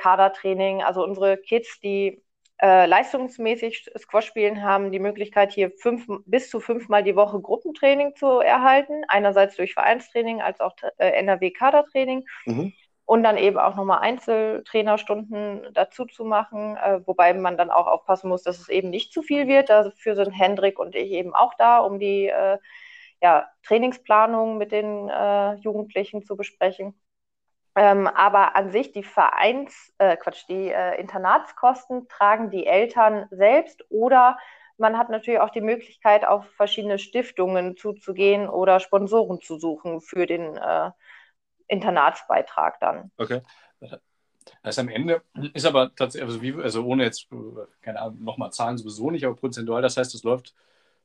[0.85, 2.23] Also unsere Kids, die
[2.61, 8.15] äh, leistungsmäßig Squash spielen, haben die Möglichkeit, hier fünf, bis zu fünfmal die Woche Gruppentraining
[8.15, 9.03] zu erhalten.
[9.09, 12.25] Einerseits durch Vereinstraining als auch äh, NRW-Kadertraining.
[12.45, 12.73] Mhm
[13.05, 18.29] und dann eben auch nochmal Einzeltrainerstunden dazu zu machen, äh, wobei man dann auch aufpassen
[18.29, 19.71] muss, dass es eben nicht zu viel wird.
[19.71, 22.59] Dafür sind Hendrik und ich eben auch da, um die äh,
[23.21, 26.95] ja, Trainingsplanung mit den äh, Jugendlichen zu besprechen.
[27.75, 33.85] Ähm, aber an sich die Vereins, äh, Quatsch, die äh, Internatskosten tragen die Eltern selbst
[33.89, 34.39] oder
[34.77, 40.27] man hat natürlich auch die Möglichkeit, auf verschiedene Stiftungen zuzugehen oder Sponsoren zu suchen für
[40.27, 40.91] den äh,
[41.73, 43.11] Internatsbeitrag dann.
[43.17, 43.41] Okay.
[43.81, 43.99] Das
[44.65, 45.23] heißt, am Ende
[45.55, 47.29] ist aber tatsächlich, also, wie, also ohne jetzt,
[47.81, 50.55] keine Ahnung, nochmal Zahlen sowieso nicht, aber prozentual, das heißt, es läuft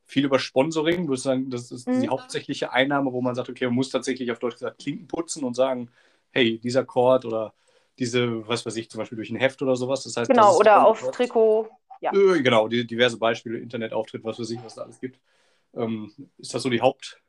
[0.05, 1.07] viel über Sponsoring.
[1.07, 2.01] Würde sagen, das ist mhm.
[2.01, 5.43] die hauptsächliche Einnahme, wo man sagt, okay, man muss tatsächlich auf Deutsch gesagt Klinken putzen
[5.43, 5.89] und sagen,
[6.31, 7.53] hey, dieser Chord oder
[7.99, 10.03] diese, was weiß ich, zum Beispiel durch ein Heft oder sowas.
[10.03, 11.69] Das heißt, genau, das oder auf Trikot.
[11.99, 12.13] Ja.
[12.13, 15.19] Äh, genau, die, diverse Beispiele, Internetauftritt, was weiß ich, was da alles gibt.
[15.75, 17.19] Ähm, ist das so die Haupt,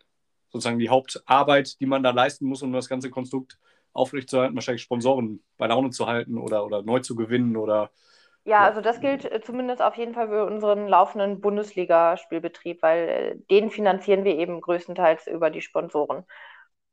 [0.51, 3.59] sozusagen die Hauptarbeit, die man da leisten muss, um das ganze Konstrukt
[3.93, 7.91] aufrechtzuerhalten, wahrscheinlich Sponsoren bei Laune zu halten oder, oder neu zu gewinnen oder.
[8.45, 13.37] Ja, also das gilt äh, zumindest auf jeden Fall für unseren laufenden Bundesliga-Spielbetrieb, weil äh,
[13.51, 16.25] den finanzieren wir eben größtenteils über die Sponsoren.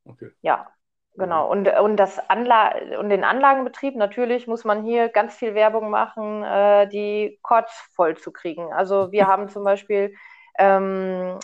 [0.03, 0.31] Okay.
[0.41, 0.67] Ja,
[1.15, 1.49] genau.
[1.49, 6.43] Und, und, das Anla und den Anlagenbetrieb, natürlich muss man hier ganz viel Werbung machen,
[6.43, 8.73] äh, die Courts voll zu kriegen.
[8.73, 10.13] Also wir haben zum Beispiel
[10.57, 11.39] ähm,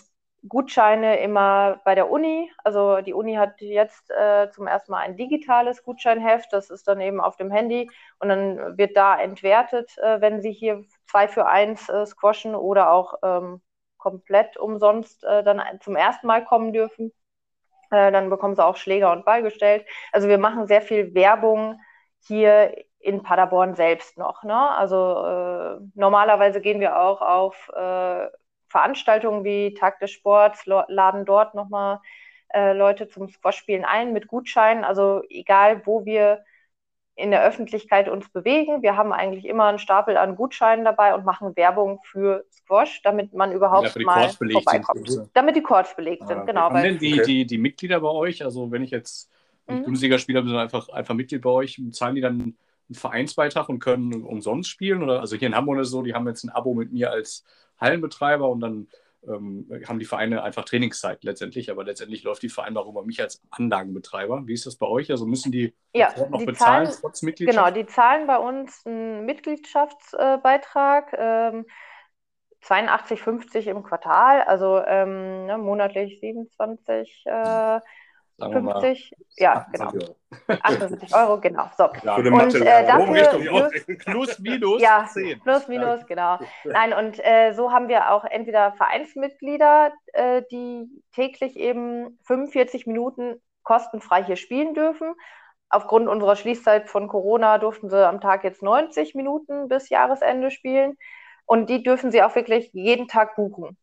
[0.48, 2.52] Gutscheine immer bei der Uni.
[2.64, 6.52] Also die Uni hat jetzt äh, zum ersten Mal ein digitales Gutscheinheft.
[6.52, 10.52] Das ist dann eben auf dem Handy und dann wird da entwertet, äh, wenn Sie
[10.52, 13.62] hier zwei für eins äh, squashen oder auch ähm,
[13.98, 17.12] komplett umsonst äh, dann zum ersten Mal kommen dürfen.
[17.92, 19.86] Äh, dann bekommen Sie auch Schläger und Ball gestellt.
[20.12, 21.80] Also wir machen sehr viel Werbung
[22.20, 24.44] hier in Paderborn selbst noch.
[24.44, 24.56] Ne?
[24.56, 27.72] Also äh, normalerweise gehen wir auch auf
[28.72, 32.00] Veranstaltungen wie Tag des Sports laden dort nochmal
[32.54, 34.84] äh, Leute zum Squash-Spielen ein mit Gutscheinen.
[34.84, 36.44] Also egal, wo wir
[37.16, 41.26] in der Öffentlichkeit uns bewegen, wir haben eigentlich immer einen Stapel an Gutscheinen dabei und
[41.26, 45.10] machen Werbung für Squash, damit man überhaupt ja, mal vorbeikommt.
[45.10, 45.30] Sind.
[45.34, 46.62] Damit die Courts belegt sind, ah, genau.
[46.62, 47.24] Haben denn die, okay.
[47.26, 49.30] die, die Mitglieder bei euch, also wenn ich jetzt
[49.68, 49.84] nicht mhm.
[49.84, 52.56] Bundesligaspieler bin, sondern einfach, einfach Mitglied bei euch, zahlen die dann
[52.92, 55.04] einen Vereinsbeitrag und können umsonst spielen?
[55.04, 57.12] Oder also hier in Hamburg ist es so, die haben jetzt ein Abo mit mir
[57.12, 57.46] als
[57.82, 58.88] Hallenbetreiber und dann
[59.28, 63.42] ähm, haben die Vereine einfach Trainingszeit letztendlich, aber letztendlich läuft die Vereinbarung über mich als
[63.52, 64.48] Anlagenbetreiber.
[64.48, 65.12] Wie ist das bei euch?
[65.12, 67.58] Also müssen die ja, noch die bezahlen, zahlen, trotz Mitgliedschaft?
[67.58, 71.14] Genau, die zahlen bei uns einen Mitgliedschaftsbeitrag.
[71.18, 71.66] Ähm,
[72.64, 77.80] 82,50 im Quartal, also ähm, ne, monatlich 27, äh,
[78.50, 79.92] 50, ja, genau.
[79.94, 80.16] Euro.
[80.48, 81.70] 78 Euro, genau.
[81.78, 81.89] So.
[82.04, 85.39] Ja, und äh, dafür plus, plus, minus ja, 10.
[85.42, 86.39] Plus, minus, genau.
[86.64, 93.42] Nein, und äh, so haben wir auch entweder Vereinsmitglieder, äh, die täglich eben 45 Minuten
[93.64, 95.14] kostenfrei hier spielen dürfen.
[95.70, 100.98] Aufgrund unserer Schließzeit von Corona durften sie am Tag jetzt 90 Minuten bis Jahresende spielen.
[101.46, 103.78] Und die dürfen sie auch wirklich jeden Tag buchen.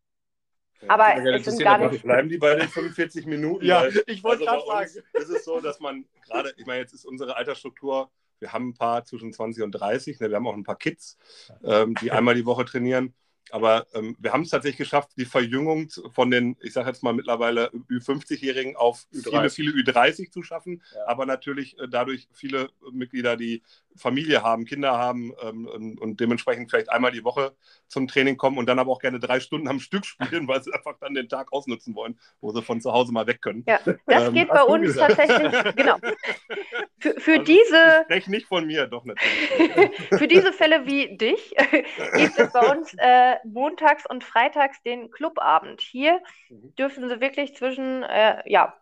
[0.87, 2.03] Aber es sind gar nicht.
[2.03, 3.65] Bleiben die bei den 45 Minuten?
[3.65, 5.07] ja, ich wollte also gerade sagen.
[5.13, 8.09] Ist es so, dass man gerade, ich meine, jetzt ist unsere Altersstruktur,
[8.39, 11.17] wir haben ein paar zwischen 20 und 30, ne, wir haben auch ein paar Kids,
[11.63, 13.13] ähm, die einmal die Woche trainieren.
[13.51, 17.13] Aber ähm, wir haben es tatsächlich geschafft, die Verjüngung von den, ich sage jetzt mal
[17.13, 19.49] mittlerweile Ü50-Jährigen auf Ü30.
[19.49, 20.81] viele, viele Ü30 zu schaffen.
[20.93, 21.07] Ja.
[21.07, 23.63] Aber natürlich äh, dadurch viele Mitglieder, die
[23.95, 27.53] Familie haben, Kinder haben ähm, und, und, dementsprechend vielleicht einmal die Woche
[27.87, 30.73] zum Training kommen und dann aber auch gerne drei Stunden am Stück spielen, weil sie
[30.73, 33.63] einfach dann den Tag ausnutzen wollen, wo sie von zu Hause mal weg können.
[33.67, 35.17] Ja, das ähm, geht bei uns gesagt.
[35.17, 35.97] tatsächlich, genau.
[36.99, 38.05] Für, für also, diese.
[38.09, 39.91] Ich nicht von mir, doch natürlich.
[40.09, 41.53] für diese Fälle wie dich
[42.15, 45.81] gibt es bei uns äh, montags und freitags den Clubabend.
[45.81, 46.75] Hier mhm.
[46.75, 48.73] dürfen sie wirklich zwischen, äh, ja,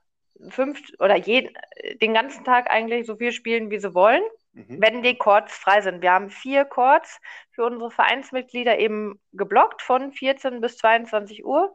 [0.50, 1.58] fünf oder jeden,
[2.02, 4.22] den ganzen Tag eigentlich so viel spielen, wie sie wollen,
[4.54, 4.78] mhm.
[4.80, 6.02] wenn die Chords frei sind.
[6.02, 7.20] Wir haben vier Chords
[7.52, 11.74] für unsere Vereinsmitglieder eben geblockt von 14 bis 22 Uhr.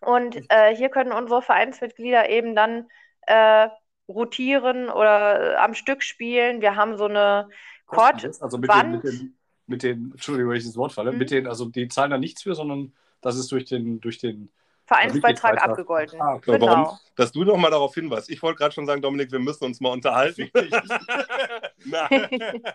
[0.00, 0.46] Und mhm.
[0.48, 2.88] äh, hier können unsere Vereinsmitglieder eben dann
[3.22, 3.68] äh,
[4.08, 6.60] rotieren oder äh, am Stück spielen.
[6.60, 7.48] Wir haben so eine
[7.86, 8.42] Chordwand.
[8.42, 11.18] Also mit den, mit den mit den, Entschuldigung, wenn ich das Wort falle, mhm.
[11.18, 14.50] mit den, also die zahlen da nichts für, sondern das ist durch den, durch den
[14.86, 16.20] Vereinsbeitrag abgegolten.
[16.20, 16.66] Ah, genau.
[16.66, 18.30] Warum, dass du doch mal darauf hinweist.
[18.30, 20.48] Ich wollte gerade schon sagen, Dominik, wir müssen uns mal unterhalten.
[21.84, 22.08] na, na.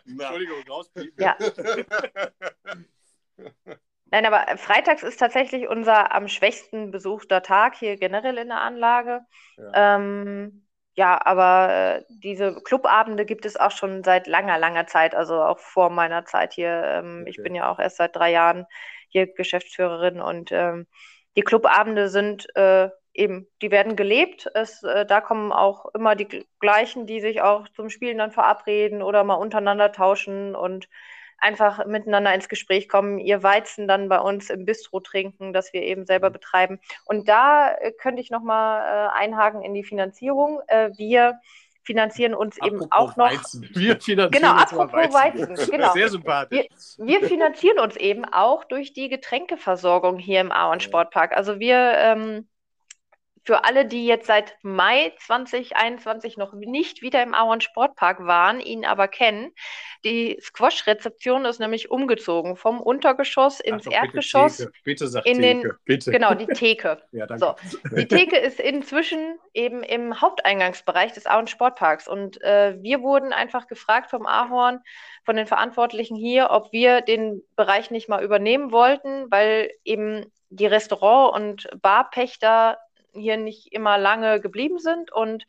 [0.05, 1.13] Entschuldigung, rauspiepen.
[1.17, 1.37] Ja.
[4.11, 9.21] Nein, aber freitags ist tatsächlich unser am schwächsten besuchter Tag hier generell in der Anlage.
[9.57, 9.95] Ja.
[9.95, 10.65] Ähm,
[11.01, 15.57] ja, aber äh, diese Clubabende gibt es auch schon seit langer, langer Zeit, also auch
[15.57, 16.83] vor meiner Zeit hier.
[16.85, 17.29] Ähm, okay.
[17.31, 18.67] Ich bin ja auch erst seit drei Jahren
[19.09, 20.85] hier Geschäftsführerin und ähm,
[21.35, 24.47] die Clubabende sind äh, eben, die werden gelebt.
[24.53, 29.01] Es, äh, da kommen auch immer die gleichen, die sich auch zum Spielen dann verabreden
[29.01, 30.87] oder mal untereinander tauschen und
[31.41, 35.83] einfach miteinander ins Gespräch kommen, ihr Weizen dann bei uns im Bistro trinken, das wir
[35.83, 36.33] eben selber mhm.
[36.33, 36.79] betreiben.
[37.05, 40.61] Und da äh, könnte ich nochmal äh, einhaken in die Finanzierung.
[40.67, 41.39] Äh, wir
[41.83, 43.31] finanzieren uns apropos eben auch noch.
[43.31, 43.69] Weizen.
[43.73, 45.49] Wir finanzieren genau, apropos Weizen.
[45.49, 45.71] Weizen.
[45.71, 45.93] Genau.
[45.93, 46.67] Sehr sympathisch.
[46.97, 51.35] Wir, wir, finanzieren uns eben auch durch die Getränkeversorgung hier im Auen Sportpark.
[51.35, 52.47] Also wir ähm,
[53.43, 58.85] für alle, die jetzt seit Mai 2021 noch nicht wieder im Auern Sportpark waren, ihn
[58.85, 59.51] aber kennen,
[60.03, 64.57] die Squash-Rezeption ist nämlich umgezogen vom Untergeschoss ins Ach, Erdgeschoss.
[64.57, 66.11] Bitte, bitte sag in Theke, den, bitte.
[66.11, 67.01] Genau, die Theke.
[67.11, 67.45] ja, danke.
[67.45, 67.55] So.
[67.95, 72.07] Die Theke ist inzwischen eben im Haupteingangsbereich des Auern Sportparks.
[72.07, 74.81] Und äh, wir wurden einfach gefragt vom Ahorn,
[75.23, 80.65] von den Verantwortlichen hier, ob wir den Bereich nicht mal übernehmen wollten, weil eben die
[80.65, 82.77] Restaurant- und Barpächter
[83.13, 85.11] hier nicht immer lange geblieben sind.
[85.11, 85.45] Und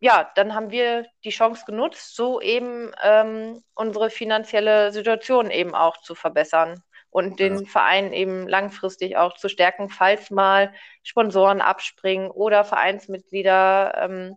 [0.00, 5.96] ja, dann haben wir die Chance genutzt, so eben ähm, unsere finanzielle Situation eben auch
[5.98, 7.64] zu verbessern und den ja.
[7.66, 14.36] Verein eben langfristig auch zu stärken, falls mal Sponsoren abspringen oder Vereinsmitglieder ähm,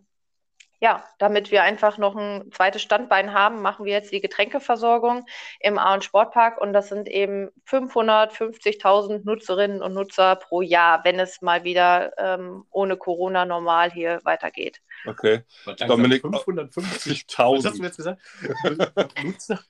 [0.82, 5.24] ja, damit wir einfach noch ein zweites Standbein haben, machen wir jetzt die Getränkeversorgung
[5.60, 11.40] im Auen Sportpark und das sind eben 550.000 Nutzerinnen und Nutzer pro Jahr, wenn es
[11.40, 14.82] mal wieder ähm, ohne Corona normal hier weitergeht.
[15.06, 15.44] Okay.
[15.86, 17.58] Dominik, 550.000.
[17.58, 18.20] Was hast du jetzt gesagt?
[19.22, 19.60] Nutzer?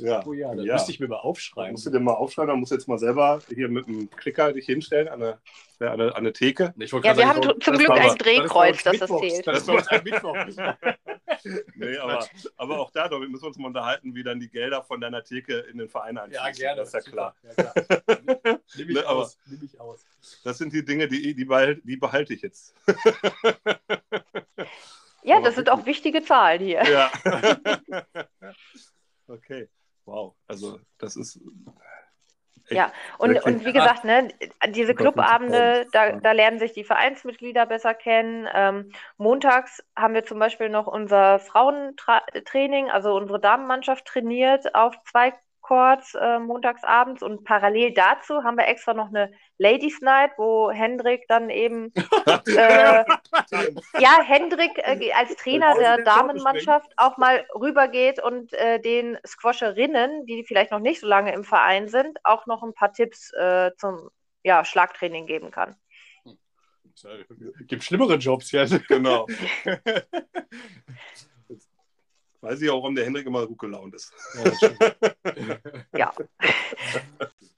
[0.00, 0.22] Ja.
[0.26, 0.74] Oh ja, das ja.
[0.74, 1.72] müsste ich mir mal aufschreiben.
[1.72, 4.52] Musst du dir mal aufschreiben, dann musst du jetzt mal selber hier mit einem Klicker
[4.52, 5.38] dich hinstellen an eine,
[5.80, 6.74] an eine, an eine Theke.
[6.76, 9.46] ja, wir sagen, haben zum Glück ein Drehkreuz, das das zählt.
[9.46, 10.36] Das uns ein Mittwoch.
[11.74, 12.26] nee, aber,
[12.56, 15.24] aber auch da, damit müssen wir uns mal unterhalten, wie dann die Gelder von deiner
[15.24, 16.44] Theke in den Verein einfließen.
[16.44, 16.80] Ja, gerne.
[16.80, 17.34] Das ist ja klar.
[17.42, 17.74] Ja, klar.
[18.76, 19.38] Nehme ich, ne, aus.
[19.46, 20.06] Nehm ich aus.
[20.44, 22.74] Das sind die Dinge, die, die, behalte, die behalte ich jetzt.
[25.22, 26.82] ja, das sind auch wichtige Zahlen hier.
[26.84, 27.10] Ja.
[29.28, 29.68] okay.
[30.04, 31.40] Wow, also das ist
[32.70, 34.28] ja, und, und wie gesagt, ne,
[34.68, 38.48] diese Clubabende, da, da lernen sich die Vereinsmitglieder besser kennen.
[38.52, 45.32] Ähm, montags haben wir zum Beispiel noch unser Frauentraining, also unsere Damenmannschaft trainiert auf zwei
[45.70, 51.28] Courts äh, montagsabends und parallel dazu haben wir extra noch eine Ladies Night, wo Hendrik
[51.28, 51.92] dann eben
[52.26, 53.04] äh,
[54.00, 60.44] ja Hendrik äh, als Trainer der Damenmannschaft auch mal rübergeht und äh, den Squasherinnen, die
[60.44, 64.10] vielleicht noch nicht so lange im Verein sind, auch noch ein paar Tipps äh, zum
[64.42, 65.76] ja, Schlagtraining geben kann.
[67.68, 68.88] Gibt schlimmere Jobs jetzt.
[68.88, 69.28] Genau.
[72.40, 74.12] Weiß ich auch, warum der Hendrik immer gut gelaunt ist.
[75.92, 76.12] Ja.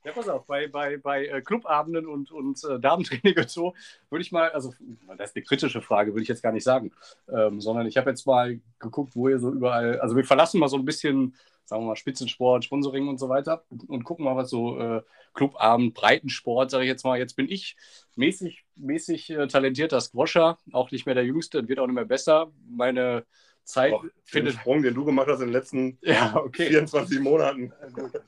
[0.04, 0.12] ja.
[0.12, 3.74] pass auf, bei, bei, bei äh, Clubabenden und, und äh, Damentraining und so
[4.10, 4.74] würde ich mal, also
[5.16, 6.92] das ist eine kritische Frage, würde ich jetzt gar nicht sagen,
[7.32, 10.68] ähm, sondern ich habe jetzt mal geguckt, wo ihr so überall, also wir verlassen mal
[10.68, 14.50] so ein bisschen, sagen wir mal, Spitzensport, Sponsoring und so weiter und gucken mal, was
[14.50, 15.02] so äh,
[15.34, 17.76] Clubabend, Breitensport, sage ich jetzt mal, jetzt bin ich
[18.16, 22.50] mäßig, mäßig äh, talentierter Squasher, auch nicht mehr der Jüngste, wird auch nicht mehr besser.
[22.68, 23.24] Meine
[23.64, 24.54] Zeit Boah, findet.
[24.54, 26.66] Den Sprung, den du gemacht hast in den letzten ja, okay.
[26.66, 27.72] 24 Monaten.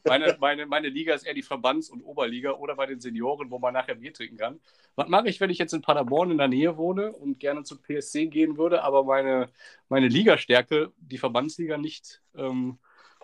[0.05, 3.59] Meine, meine, meine Liga ist eher die Verbands- und Oberliga oder bei den Senioren, wo
[3.59, 4.61] man nachher Bier trinken kann.
[4.97, 7.81] Was mache ich, wenn ich jetzt in Paderborn in der Nähe wohne und gerne zum
[7.83, 9.49] PSC gehen würde, aber meine,
[9.89, 12.79] meine Ligastärke, die Verbandsliga, nicht ähm,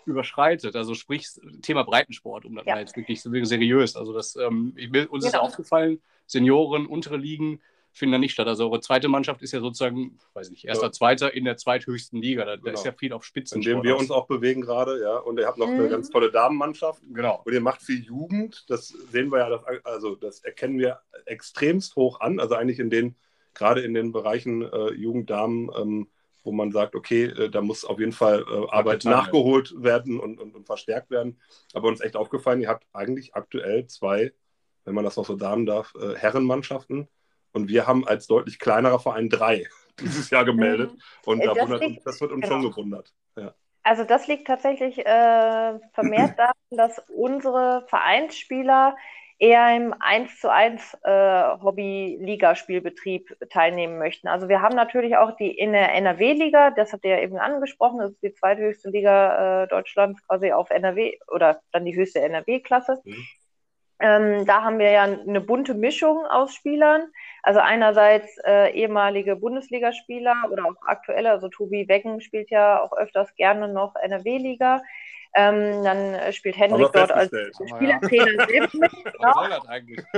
[0.05, 0.75] überschreitet?
[0.75, 1.29] Also sprich,
[1.63, 2.75] Thema Breitensport, um das ja.
[2.75, 3.95] mal jetzt wirklich seriös.
[3.95, 5.27] Also das, ähm, ich, uns genau.
[5.27, 7.61] ist aufgefallen, Senioren, untere Ligen,
[7.93, 8.47] finden da nicht statt.
[8.47, 10.93] Also eure zweite Mannschaft ist ja sozusagen, weiß nicht, erster, ja.
[10.93, 12.45] zweiter in der zweithöchsten Liga.
[12.45, 12.67] Da, genau.
[12.67, 13.59] da, ist ja viel auf Spitzen.
[13.59, 14.03] In dem wir aus.
[14.03, 15.17] uns auch bewegen gerade, ja.
[15.17, 15.75] Und ihr habt noch mhm.
[15.75, 17.03] eine ganz tolle Damenmannschaft.
[17.13, 17.43] Genau.
[17.45, 18.65] Und ihr macht viel Jugend.
[18.69, 22.39] Das sehen wir ja, das, also das erkennen wir extremst hoch an.
[22.39, 23.17] Also eigentlich in den,
[23.55, 26.09] gerade in den Bereichen äh, Jugend, Damen, ähm,
[26.43, 30.41] wo man sagt, okay, äh, da muss auf jeden Fall äh, Arbeit nachgeholt werden und,
[30.41, 31.39] und, und, verstärkt werden.
[31.75, 34.33] Aber uns echt aufgefallen, ihr habt eigentlich aktuell zwei,
[34.85, 37.09] wenn man das noch so sagen darf, äh, Herrenmannschaften
[37.53, 39.67] und wir haben als deutlich kleinerer Verein drei
[40.01, 40.93] dieses Jahr gemeldet.
[40.93, 40.99] Mhm.
[41.27, 42.55] Und da das, wundert, liegt, das, wird uns genau.
[42.61, 43.13] schon gewundert.
[43.37, 43.55] Ja.
[43.83, 48.95] Also das liegt tatsächlich äh, vermehrt daran, dass unsere Vereinsspieler
[49.41, 54.29] eher im 1 zu 1 äh, Hobby-Ligaspielbetrieb teilnehmen möchten.
[54.29, 58.01] Also wir haben natürlich auch die in der NRW-Liga, das habt ihr ja eben angesprochen,
[58.01, 63.01] das ist die zweithöchste Liga äh, Deutschlands quasi auf NRW oder dann die höchste NRW-Klasse.
[63.03, 63.27] Mhm.
[64.01, 67.03] Ähm, da haben wir ja eine bunte Mischung aus Spielern.
[67.43, 73.35] Also einerseits äh, ehemalige Bundesligaspieler oder auch aktuelle, also Tobi Becken spielt ja auch öfters
[73.37, 74.83] gerne noch NRW-Liga.
[75.33, 78.91] Ähm, dann äh, spielt Henrik dort als Spielertrainer selbst mit.
[78.91, 79.15] Genau.
[79.21, 80.05] Was soll das eigentlich?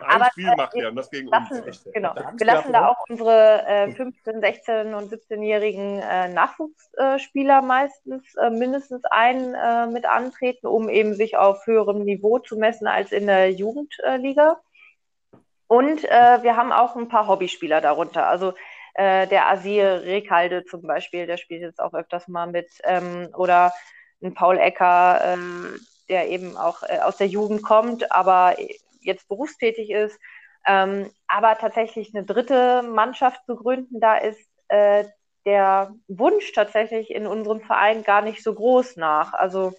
[0.00, 1.84] Ein Aber, Spiel macht er und das gegen lassen, uns.
[1.92, 2.14] Genau.
[2.14, 9.04] Wir lassen da auch unsere äh, 15, 16 und 17-jährigen äh, Nachwuchsspieler meistens äh, mindestens
[9.04, 13.52] einen äh, mit antreten, um eben sich auf höherem Niveau zu messen als in der
[13.52, 14.60] Jugendliga.
[15.68, 18.26] Und äh, wir haben auch ein paar Hobbyspieler darunter.
[18.26, 18.52] Also
[18.94, 22.68] äh, der Asir Rekalde zum Beispiel, der spielt jetzt auch öfters mal mit.
[22.84, 23.72] Ähm, oder
[24.22, 25.36] ein Paul Ecker,
[26.08, 28.56] der eben auch aus der Jugend kommt, aber
[29.00, 30.18] jetzt berufstätig ist.
[30.66, 35.04] Ähm, aber tatsächlich eine dritte Mannschaft zu gründen, da ist äh,
[35.44, 39.32] der Wunsch tatsächlich in unserem Verein gar nicht so groß nach.
[39.32, 39.74] Also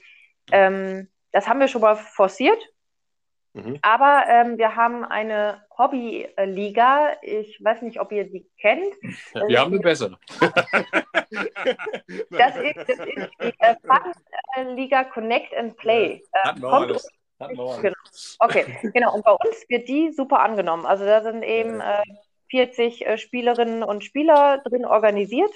[0.52, 2.60] ähm, das haben wir schon mal forciert.
[3.54, 3.80] Mhm.
[3.82, 7.18] Aber ähm, wir haben eine Hobbyliga.
[7.22, 8.94] Ich weiß nicht, ob ihr die kennt.
[9.34, 10.18] Ja, wir haben eine bessere.
[12.30, 16.24] das, ist, das ist die äh, Fun Liga Connect and Play.
[16.32, 17.02] Äh, kommt,
[17.40, 17.96] Genau.
[18.40, 19.14] Okay, genau.
[19.14, 20.86] Und bei uns wird die super angenommen.
[20.86, 22.04] Also da sind eben äh,
[22.50, 25.52] 40 äh, Spielerinnen und Spieler drin organisiert.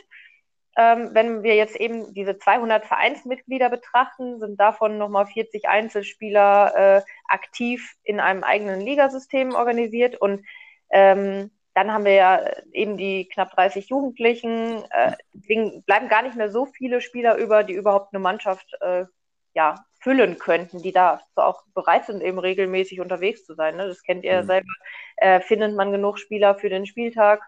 [0.75, 7.01] Ähm, wenn wir jetzt eben diese 200 Vereinsmitglieder betrachten, sind davon nochmal 40 Einzelspieler äh,
[7.28, 10.19] aktiv in einem eigenen Ligasystem organisiert.
[10.21, 10.45] Und
[10.91, 12.41] ähm, dann haben wir ja
[12.73, 14.84] eben die knapp 30 Jugendlichen.
[14.89, 19.05] Äh, deswegen bleiben gar nicht mehr so viele Spieler über, die überhaupt eine Mannschaft äh,
[19.53, 23.75] ja, füllen könnten, die da auch bereit sind, eben regelmäßig unterwegs zu sein.
[23.75, 23.86] Ne?
[23.88, 24.47] Das kennt ihr mhm.
[24.47, 24.73] selber.
[25.17, 27.43] Äh, findet man genug Spieler für den Spieltag?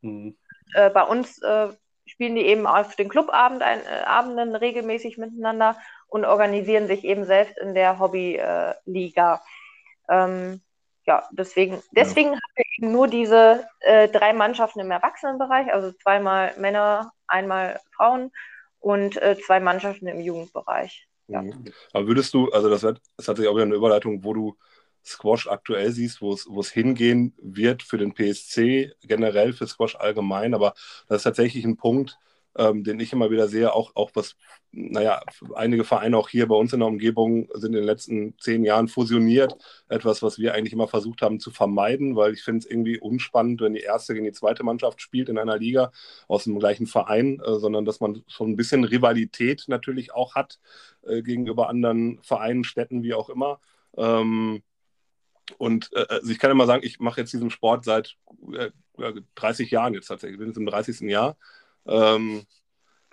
[0.00, 0.38] Mhm.
[0.72, 1.68] Äh, bei uns äh,
[2.06, 7.74] spielen die eben auf den Clubabenden äh, regelmäßig miteinander und organisieren sich eben selbst in
[7.74, 9.42] der Hobbyliga.
[10.08, 10.62] Ähm,
[11.08, 12.34] ja, deswegen, deswegen ja.
[12.34, 18.30] haben wir eben nur diese äh, drei Mannschaften im Erwachsenenbereich, also zweimal Männer, einmal Frauen
[18.78, 21.08] und äh, zwei Mannschaften im Jugendbereich.
[21.26, 21.40] Ja.
[21.40, 21.72] Mhm.
[21.94, 24.58] Aber würdest du, also das, wird, das hat sich auch wieder eine Überleitung, wo du
[25.02, 29.96] Squash aktuell siehst, wo es, wo es hingehen wird für den PSC, generell für Squash
[29.96, 30.74] allgemein, aber
[31.08, 32.18] das ist tatsächlich ein Punkt,
[32.58, 34.36] ähm, den ich immer wieder sehe, auch, auch was,
[34.72, 35.22] naja,
[35.54, 38.88] einige Vereine auch hier bei uns in der Umgebung sind in den letzten zehn Jahren
[38.88, 39.56] fusioniert.
[39.88, 43.60] Etwas, was wir eigentlich immer versucht haben zu vermeiden, weil ich finde es irgendwie unspannend,
[43.60, 45.92] wenn die erste gegen die zweite Mannschaft spielt in einer Liga
[46.26, 50.58] aus dem gleichen Verein, äh, sondern dass man schon ein bisschen Rivalität natürlich auch hat
[51.06, 53.60] äh, gegenüber anderen Vereinen, Städten, wie auch immer.
[53.96, 54.62] Ähm,
[55.56, 58.16] und äh, also ich kann immer sagen, ich mache jetzt diesen Sport seit
[58.52, 58.70] äh,
[59.36, 60.34] 30 Jahren jetzt tatsächlich.
[60.34, 61.00] Ich bin jetzt im 30.
[61.08, 61.36] Jahr.
[61.88, 62.44] Ähm,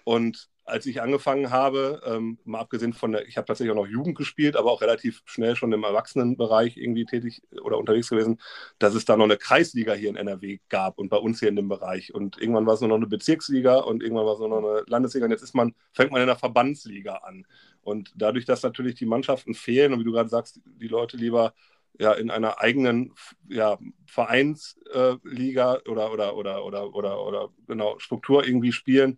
[0.03, 3.87] und als ich angefangen habe, ähm, mal abgesehen von der, ich habe tatsächlich auch noch
[3.87, 8.41] Jugend gespielt, aber auch relativ schnell schon im Erwachsenenbereich irgendwie tätig oder unterwegs gewesen,
[8.79, 11.55] dass es da noch eine Kreisliga hier in NRW gab und bei uns hier in
[11.55, 12.13] dem Bereich.
[12.15, 14.83] Und irgendwann war es nur noch eine Bezirksliga und irgendwann war es nur noch eine
[14.87, 17.45] Landesliga und jetzt ist man, fängt man in der Verbandsliga an.
[17.83, 21.53] Und dadurch, dass natürlich die Mannschaften fehlen und wie du gerade sagst, die Leute lieber
[21.99, 23.13] ja in einer eigenen
[23.47, 29.17] ja, Vereinsliga äh, oder, oder, oder, oder, oder, oder genau, Struktur irgendwie spielen,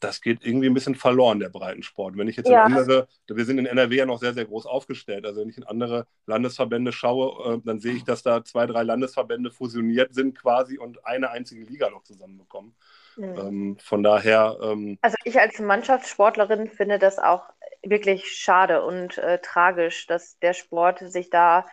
[0.00, 2.16] das geht irgendwie ein bisschen verloren, der Breitensport.
[2.16, 2.66] Wenn ich jetzt ja.
[2.66, 5.24] in andere, wir sind in NRW ja noch sehr, sehr groß aufgestellt.
[5.24, 8.82] Also wenn ich in andere Landesverbände schaue, äh, dann sehe ich, dass da zwei, drei
[8.82, 12.74] Landesverbände fusioniert sind quasi und eine einzige Liga noch zusammenbekommen.
[13.16, 13.38] Mhm.
[13.38, 14.58] Ähm, von daher.
[14.62, 17.48] Ähm, also ich als Mannschaftssportlerin finde das auch
[17.82, 21.66] wirklich schade und äh, tragisch, dass der Sport sich da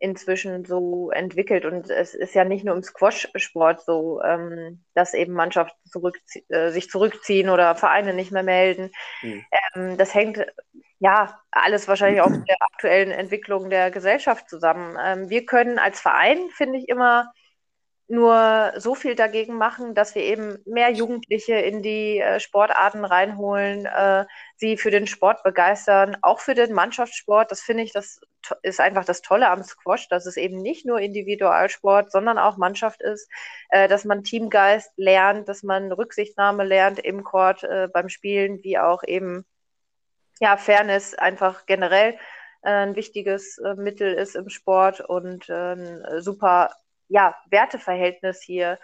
[0.00, 1.64] inzwischen so entwickelt.
[1.64, 6.70] Und es ist ja nicht nur im Squash-Sport so, ähm, dass eben Mannschaften zurückzie äh,
[6.70, 8.90] sich zurückziehen oder Vereine nicht mehr melden.
[9.22, 9.44] Mhm.
[9.74, 10.44] Ähm, das hängt
[10.98, 14.96] ja alles wahrscheinlich auch mit der aktuellen Entwicklung der Gesellschaft zusammen.
[15.02, 17.32] Ähm, wir können als Verein, finde ich, immer
[18.10, 23.86] nur so viel dagegen machen, dass wir eben mehr Jugendliche in die äh, Sportarten reinholen,
[23.86, 27.52] äh, sie für den Sport begeistern, auch für den Mannschaftssport.
[27.52, 28.20] Das finde ich, das
[28.62, 33.00] ist einfach das Tolle am Squash, dass es eben nicht nur Individualsport, sondern auch Mannschaft
[33.00, 33.30] ist,
[33.68, 38.78] äh, dass man Teamgeist lernt, dass man Rücksichtnahme lernt im Court äh, beim Spielen, wie
[38.78, 39.44] auch eben
[40.40, 42.14] ja Fairness einfach generell
[42.62, 46.70] äh, ein wichtiges äh, Mittel ist im Sport und ein super
[47.10, 48.78] ja, Werteverhältnis hier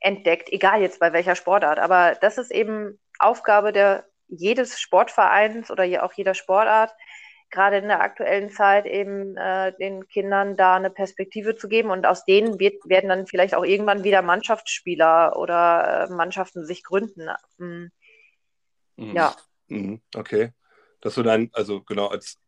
[0.00, 1.78] entdeckt, egal jetzt bei welcher Sportart.
[1.78, 6.92] Aber das ist eben Aufgabe der jedes Sportvereins oder auch jeder Sportart,
[7.50, 11.90] gerade in der aktuellen Zeit eben äh, den Kindern da eine Perspektive zu geben.
[11.90, 16.84] Und aus denen wird, werden dann vielleicht auch irgendwann wieder Mannschaftsspieler oder äh, Mannschaften sich
[16.84, 17.28] gründen.
[17.58, 17.90] Mhm.
[18.96, 19.16] Mhm.
[19.16, 19.34] Ja.
[19.68, 20.00] Mhm.
[20.14, 20.52] Okay.
[21.00, 22.38] Dass du dann, also genau, als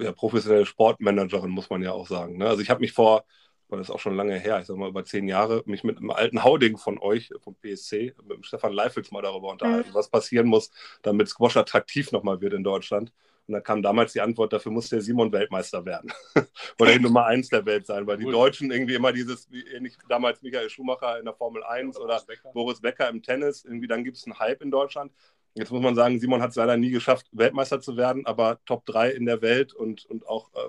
[0.00, 2.38] ja, professionelle Sportmanagerin muss man ja auch sagen.
[2.38, 2.48] Ne?
[2.48, 3.24] Also ich habe mich vor
[3.72, 5.96] weil das ist auch schon lange her, ich sag mal über zehn Jahre, mich mit
[5.96, 9.94] einem alten Hauding von euch, vom PSC, mit dem Stefan Leifels mal darüber unterhalten, mhm.
[9.94, 10.70] was passieren muss,
[11.00, 13.12] damit Squash attraktiv nochmal wird in Deutschland.
[13.46, 16.12] Und da kam damals die Antwort, dafür muss der Simon Weltmeister werden.
[16.78, 18.32] Oder die Nummer eins der Welt sein, weil die cool.
[18.32, 22.22] Deutschen irgendwie immer dieses, wie ähnlich damals Michael Schumacher in der Formel 1 oder, oder
[22.26, 22.50] Becker.
[22.52, 25.12] Boris Becker im Tennis, irgendwie dann gibt es einen Hype in Deutschland.
[25.54, 28.84] Jetzt muss man sagen, Simon hat es leider nie geschafft, Weltmeister zu werden, aber Top
[28.84, 30.68] 3 in der Welt und, und auch äh,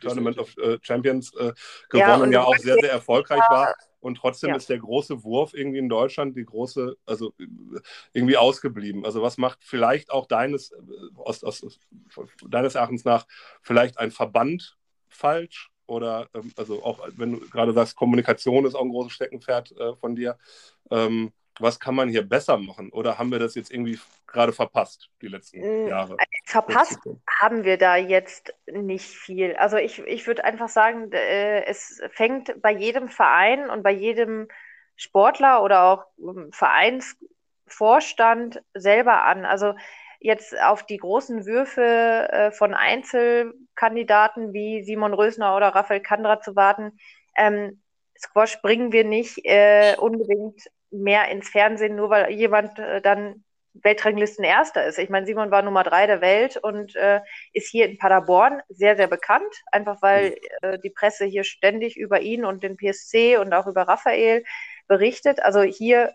[0.00, 1.52] Tournament of äh, Champions äh,
[1.88, 3.74] gewonnen, ja, ja auch sehr, sehr erfolgreich war.
[4.00, 4.56] Und trotzdem ja.
[4.56, 7.32] ist der große Wurf irgendwie in Deutschland, die große, also
[8.12, 9.04] irgendwie ausgeblieben.
[9.04, 10.76] Also was macht vielleicht auch deines, äh,
[11.16, 11.78] aus, aus,
[12.48, 13.26] deines Erachtens nach,
[13.60, 14.76] vielleicht ein Verband
[15.08, 15.70] falsch?
[15.86, 19.94] Oder ähm, also auch wenn du gerade sagst, Kommunikation ist auch ein großes Steckenpferd äh,
[19.96, 20.36] von dir.
[20.90, 22.90] Ähm, was kann man hier besser machen?
[22.90, 26.16] Oder haben wir das jetzt irgendwie gerade verpasst, die letzten mm, Jahre?
[26.46, 26.98] Verpasst
[27.40, 29.54] haben wir da jetzt nicht viel.
[29.56, 34.48] Also ich, ich würde einfach sagen, äh, es fängt bei jedem Verein und bei jedem
[34.96, 39.44] Sportler oder auch ähm, Vereinsvorstand selber an.
[39.44, 39.74] Also
[40.20, 46.56] jetzt auf die großen Würfe äh, von Einzelkandidaten wie Simon Rösner oder Raphael Kandra zu
[46.56, 46.98] warten.
[47.36, 47.82] Ähm,
[48.18, 50.62] Squash bringen wir nicht äh, unbedingt
[50.92, 54.98] mehr ins Fernsehen, nur weil jemand äh, dann Weltranglisten Erster ist.
[54.98, 57.20] Ich meine, Simon war Nummer drei der Welt und äh,
[57.52, 62.20] ist hier in Paderborn sehr, sehr bekannt, einfach weil äh, die Presse hier ständig über
[62.20, 64.44] ihn und den PSC und auch über Raphael
[64.88, 65.42] berichtet.
[65.42, 66.12] Also hier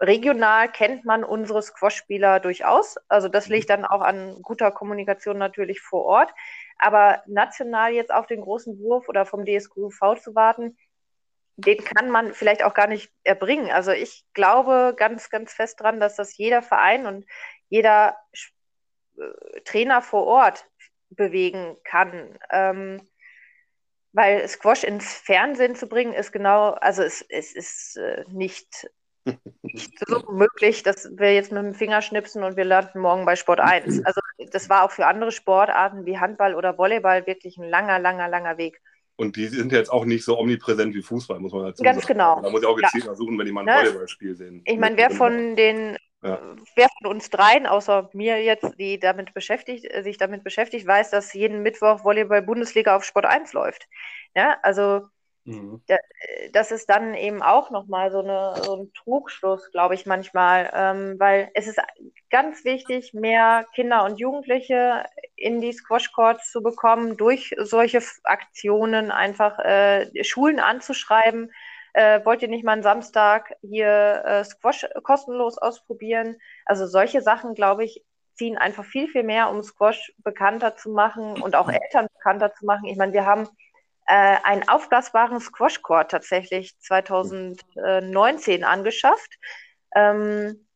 [0.00, 2.96] regional kennt man unsere Squash-Spieler durchaus.
[3.08, 6.30] Also das liegt dann auch an guter Kommunikation natürlich vor Ort.
[6.78, 10.76] Aber national jetzt auf den großen Wurf oder vom DSQV zu warten,
[11.58, 13.70] den kann man vielleicht auch gar nicht erbringen.
[13.70, 17.26] Also ich glaube ganz, ganz fest dran, dass das jeder Verein und
[17.68, 18.16] jeder
[19.16, 20.64] äh, Trainer vor Ort
[21.10, 22.38] bewegen kann.
[22.50, 23.02] Ähm,
[24.12, 28.88] weil Squash ins Fernsehen zu bringen, ist genau, also es, es ist äh, nicht,
[29.62, 33.34] nicht so möglich, dass wir jetzt mit dem Finger schnipsen und wir landen morgen bei
[33.34, 34.04] Sport 1.
[34.04, 34.20] Also
[34.52, 38.58] das war auch für andere Sportarten wie Handball oder Volleyball wirklich ein langer, langer, langer
[38.58, 38.80] Weg.
[39.18, 42.14] Und die sind jetzt auch nicht so omnipräsent wie Fußball, muss man dazu Ganz sagen.
[42.14, 42.40] genau.
[42.40, 43.14] Da muss ich auch gezielt ja.
[43.16, 43.88] suchen, wenn die mal ein ne?
[43.88, 44.62] Volleyballspiel sehen.
[44.64, 46.40] Ich meine, wer von den ja.
[46.76, 51.10] wer von uns dreien, außer mir jetzt, die damit beschäftigt, äh, sich damit beschäftigt, weiß,
[51.10, 53.88] dass jeden Mittwoch Volleyball-Bundesliga auf Sport 1 läuft.
[54.36, 55.02] Ja, also
[55.48, 55.82] mhm.
[56.52, 58.22] das ist dann eben auch nochmal so,
[58.62, 61.80] so ein Trugschluss, glaube ich, manchmal, ähm, weil es ist
[62.30, 65.04] ganz wichtig, mehr Kinder und Jugendliche
[65.36, 71.50] in die Squash-Courts zu bekommen, durch solche Aktionen einfach äh, Schulen anzuschreiben,
[71.94, 76.36] äh, wollt ihr nicht mal einen Samstag hier äh, Squash kostenlos ausprobieren?
[76.64, 81.42] Also solche Sachen, glaube ich, ziehen einfach viel, viel mehr, um Squash bekannter zu machen
[81.42, 82.86] und auch Eltern bekannter zu machen.
[82.86, 83.48] Ich meine, wir haben
[84.08, 89.38] äh, einen aufblasbaren Squash-Court tatsächlich 2019 angeschafft.
[89.94, 90.66] Ähm,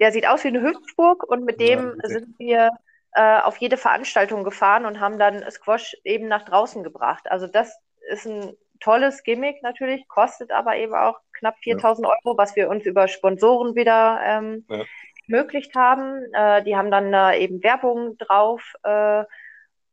[0.00, 2.70] der sieht aus wie eine Hüpfburg und mit dem ja, sind wir
[3.12, 7.30] äh, auf jede Veranstaltung gefahren und haben dann Squash eben nach draußen gebracht.
[7.30, 7.78] Also das
[8.10, 12.14] ist ein tolles Gimmick natürlich, kostet aber eben auch knapp 4000 ja.
[12.24, 14.84] Euro, was wir uns über Sponsoren wieder ähm, ja.
[15.28, 16.24] ermöglicht haben.
[16.32, 18.72] Äh, die haben dann äh, eben Werbung drauf.
[18.84, 19.24] Äh,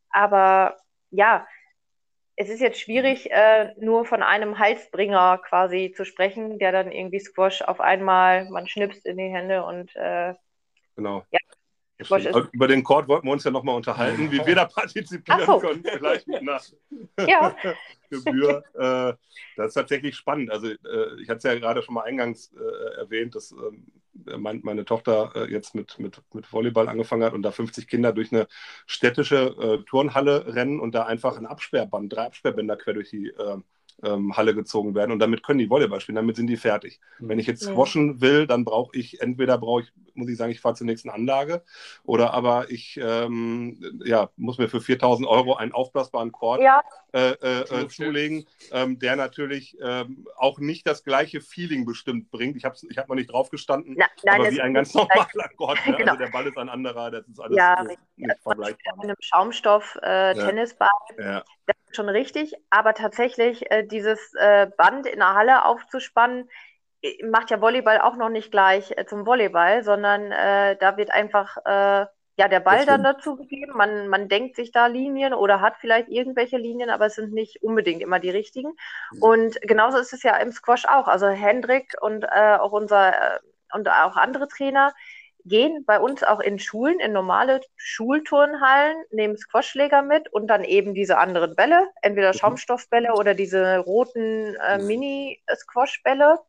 [0.10, 0.78] aber
[1.12, 1.46] ja,
[2.38, 7.20] es ist jetzt schwierig, äh, nur von einem Halsbringer quasi zu sprechen, der dann irgendwie
[7.20, 10.36] Squash auf einmal, man schnipst in die Hände und äh,
[10.96, 11.24] genau.
[11.32, 11.40] Ja,
[12.52, 15.60] über den Chord wollten wir uns ja nochmal unterhalten, wie wir da partizipieren so.
[15.60, 16.62] können, vielleicht mit einer
[17.28, 17.56] ja.
[18.10, 18.64] Gebühr.
[18.76, 19.14] Äh,
[19.56, 20.52] das ist tatsächlich spannend.
[20.52, 23.88] Also äh, ich hatte es ja gerade schon mal eingangs äh, erwähnt, dass ähm,
[24.38, 28.32] mein, meine Tochter jetzt mit, mit, mit Volleyball angefangen hat und da 50 Kinder durch
[28.32, 28.48] eine
[28.88, 33.32] städtische Turnhalle rennen und da einfach ein Absperrband, drei Absperrbänder quer durch die
[34.04, 37.00] ähm, Halle gezogen werden und damit können die Volleyball spielen, damit sind die fertig.
[37.20, 37.30] Mhm.
[37.30, 40.62] Wenn ich jetzt squashen will, dann brauche ich, entweder brauche ich, muss ich sagen, ich
[40.62, 41.64] fahre zur nächsten Anlage
[42.04, 46.82] oder aber ich ähm, ja, muss mir für 4000 Euro einen aufblasbaren Court ja.
[47.14, 52.58] Äh, äh, äh, zulegen, ähm, der natürlich ähm, auch nicht das gleiche Feeling bestimmt bringt.
[52.58, 55.50] Ich habe ich hab noch nicht drauf gestanden, Na, nein, aber wie ein ganz normaler
[55.56, 55.80] Court.
[55.86, 55.96] Ne?
[55.98, 56.12] Genau.
[56.12, 58.96] Also der Ball ist ein anderer, das ist alles ja, nicht, nicht vergleichbar.
[58.98, 60.90] Mit einem Schaumstoff-Tennisball.
[61.18, 61.44] Äh, ja.
[61.66, 66.50] Das ist schon richtig, aber tatsächlich äh, dieses äh, Band in der Halle aufzuspannen,
[67.30, 71.58] macht ja Volleyball auch noch nicht gleich äh, zum Volleyball, sondern äh, da wird einfach
[71.66, 72.06] äh,
[72.38, 73.74] ja der Ball dann dazu gegeben.
[73.76, 77.64] Man, man denkt sich da Linien oder hat vielleicht irgendwelche Linien, aber es sind nicht
[77.64, 78.74] unbedingt immer die richtigen.
[79.12, 79.22] Mhm.
[79.22, 81.08] Und genauso ist es ja im Squash auch.
[81.08, 83.40] Also Hendrik und äh, auch unser
[83.74, 84.94] und auch andere Trainer
[85.48, 90.94] gehen bei uns auch in Schulen, in normale Schulturnhallen, nehmen Squashschläger mit und dann eben
[90.94, 92.38] diese anderen Bälle, entweder mhm.
[92.38, 94.88] Schaumstoffbälle oder diese roten äh, mhm.
[94.88, 96.40] Mini-Squashbälle,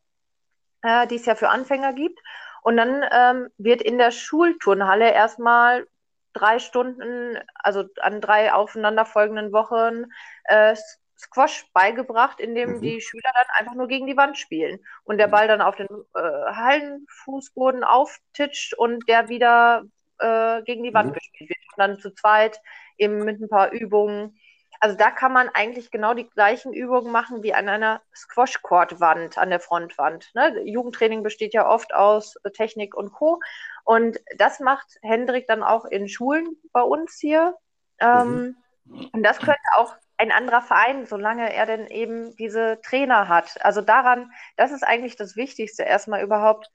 [0.82, 2.18] äh, die es ja für Anfänger gibt.
[2.62, 5.86] Und dann ähm, wird in der Schulturnhalle erstmal
[6.32, 10.06] drei Stunden, also an drei aufeinanderfolgenden Wochen,
[10.44, 10.76] äh,
[11.18, 12.80] Squash beigebracht, indem mhm.
[12.80, 15.32] die Schüler dann einfach nur gegen die Wand spielen und der mhm.
[15.32, 19.82] Ball dann auf den äh, Hallenfußboden auftitscht und der wieder
[20.18, 21.14] äh, gegen die Wand mhm.
[21.14, 21.58] gespielt wird.
[21.76, 22.60] Und dann zu zweit
[22.96, 24.38] eben mit ein paar Übungen.
[24.80, 29.50] Also da kann man eigentlich genau die gleichen Übungen machen wie an einer Squash-Court-Wand, an
[29.50, 30.30] der Frontwand.
[30.34, 30.62] Ne?
[30.64, 33.40] Jugendtraining besteht ja oft aus Technik und Co.
[33.84, 37.56] Und das macht Hendrik dann auch in Schulen bei uns hier.
[38.00, 39.10] Ähm, mhm.
[39.12, 43.64] Und das könnte auch ein anderer Verein, solange er denn eben diese Trainer hat.
[43.64, 46.70] Also daran, das ist eigentlich das Wichtigste, erstmal überhaupt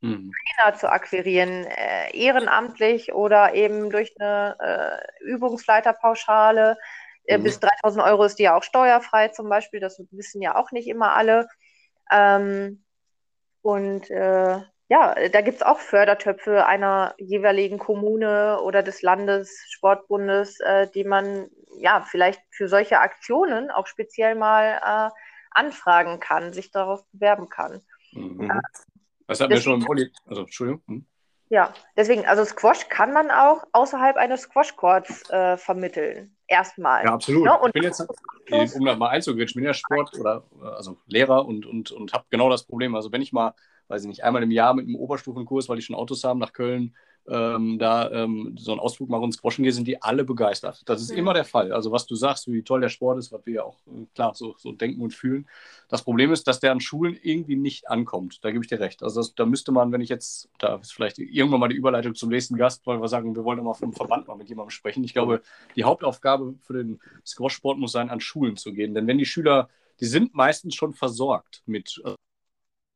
[0.00, 0.32] mhm.
[0.32, 6.78] Trainer zu akquirieren, äh, ehrenamtlich oder eben durch eine äh, Übungsleiterpauschale.
[7.28, 7.42] Mhm.
[7.42, 10.88] Bis 3000 Euro ist die ja auch steuerfrei zum Beispiel, das wissen ja auch nicht
[10.88, 11.48] immer alle.
[12.10, 12.84] Ähm,
[13.62, 14.60] und äh,
[14.90, 21.48] ja, da gibt es auch Fördertöpfe einer jeweiligen Kommune oder des Landessportbundes, äh, die man
[21.78, 25.10] ja vielleicht für solche Aktionen auch speziell mal äh,
[25.52, 27.82] anfragen kann, sich darauf bewerben kann.
[28.12, 28.50] Mhm.
[28.50, 28.60] Äh,
[29.28, 30.10] das hatten wir schon im Poli.
[30.26, 31.06] Also, Entschuldigung.
[31.50, 36.34] Ja, deswegen, also Squash kann man auch außerhalb eines Squash-Courts äh, vermitteln.
[36.46, 37.04] Erstmal.
[37.04, 37.44] Ja, absolut.
[37.44, 37.58] Ne?
[37.66, 41.66] ich bin jetzt, um da mal einzugehen, ich bin ja Sport oder also Lehrer und,
[41.66, 42.94] und, und habe genau das Problem.
[42.94, 43.54] Also wenn ich mal
[43.90, 46.52] weiß ich nicht, einmal im Jahr mit einem Oberstufenkurs, weil die schon Autos haben, nach
[46.52, 46.94] Köln
[47.28, 50.82] ähm, da ähm, so einen Ausflug machen und Squashen gehen, sind die alle begeistert.
[50.86, 51.18] Das ist mhm.
[51.18, 51.72] immer der Fall.
[51.72, 54.34] Also was du sagst, wie toll der Sport ist, was wir ja auch äh, klar
[54.34, 55.48] so, so denken und fühlen.
[55.88, 58.38] Das Problem ist, dass der an Schulen irgendwie nicht ankommt.
[58.42, 59.02] Da gebe ich dir recht.
[59.02, 62.14] Also das, da müsste man, wenn ich jetzt, da ist vielleicht irgendwann mal die Überleitung
[62.14, 65.04] zum nächsten Gast, weil wir sagen, wir wollen immer vom Verband mal mit jemandem sprechen.
[65.04, 65.42] Ich glaube,
[65.76, 68.94] die Hauptaufgabe für den Squash-Sport muss sein, an Schulen zu gehen.
[68.94, 69.68] Denn wenn die Schüler,
[70.00, 72.00] die sind meistens schon versorgt mit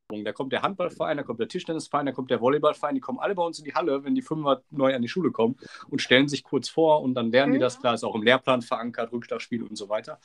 [0.08, 3.34] da kommt der Handballverein, da kommt der Tischtennisverein, da kommt der Volleyballverein, die kommen alle
[3.34, 5.56] bei uns in die Halle, wenn die Fünfer neu an die Schule kommen
[5.88, 7.54] und stellen sich kurz vor und dann lernen mhm.
[7.54, 10.18] die das, klar, ist auch im Lehrplan verankert, Rückschlagspiel und so weiter.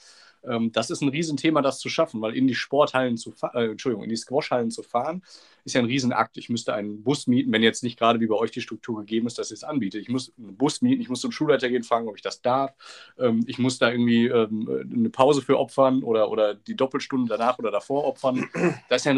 [0.43, 4.03] Ähm, das ist ein Riesenthema, das zu schaffen, weil in die Sporthallen zu äh, Entschuldigung,
[4.03, 5.23] in die Squashhallen zu fahren,
[5.65, 6.37] ist ja ein Riesenakt.
[6.37, 9.27] Ich müsste einen Bus mieten, wenn jetzt nicht gerade wie bei euch die Struktur gegeben
[9.27, 9.99] ist, dass ich es anbiete.
[9.99, 12.73] Ich muss einen Bus mieten, ich muss zum Schulleiter gehen, fragen, ob ich das darf.
[13.17, 17.59] Ähm, ich muss da irgendwie ähm, eine Pause für opfern oder, oder die Doppelstunde danach
[17.59, 18.47] oder davor opfern.
[18.89, 19.17] Das ist ja ein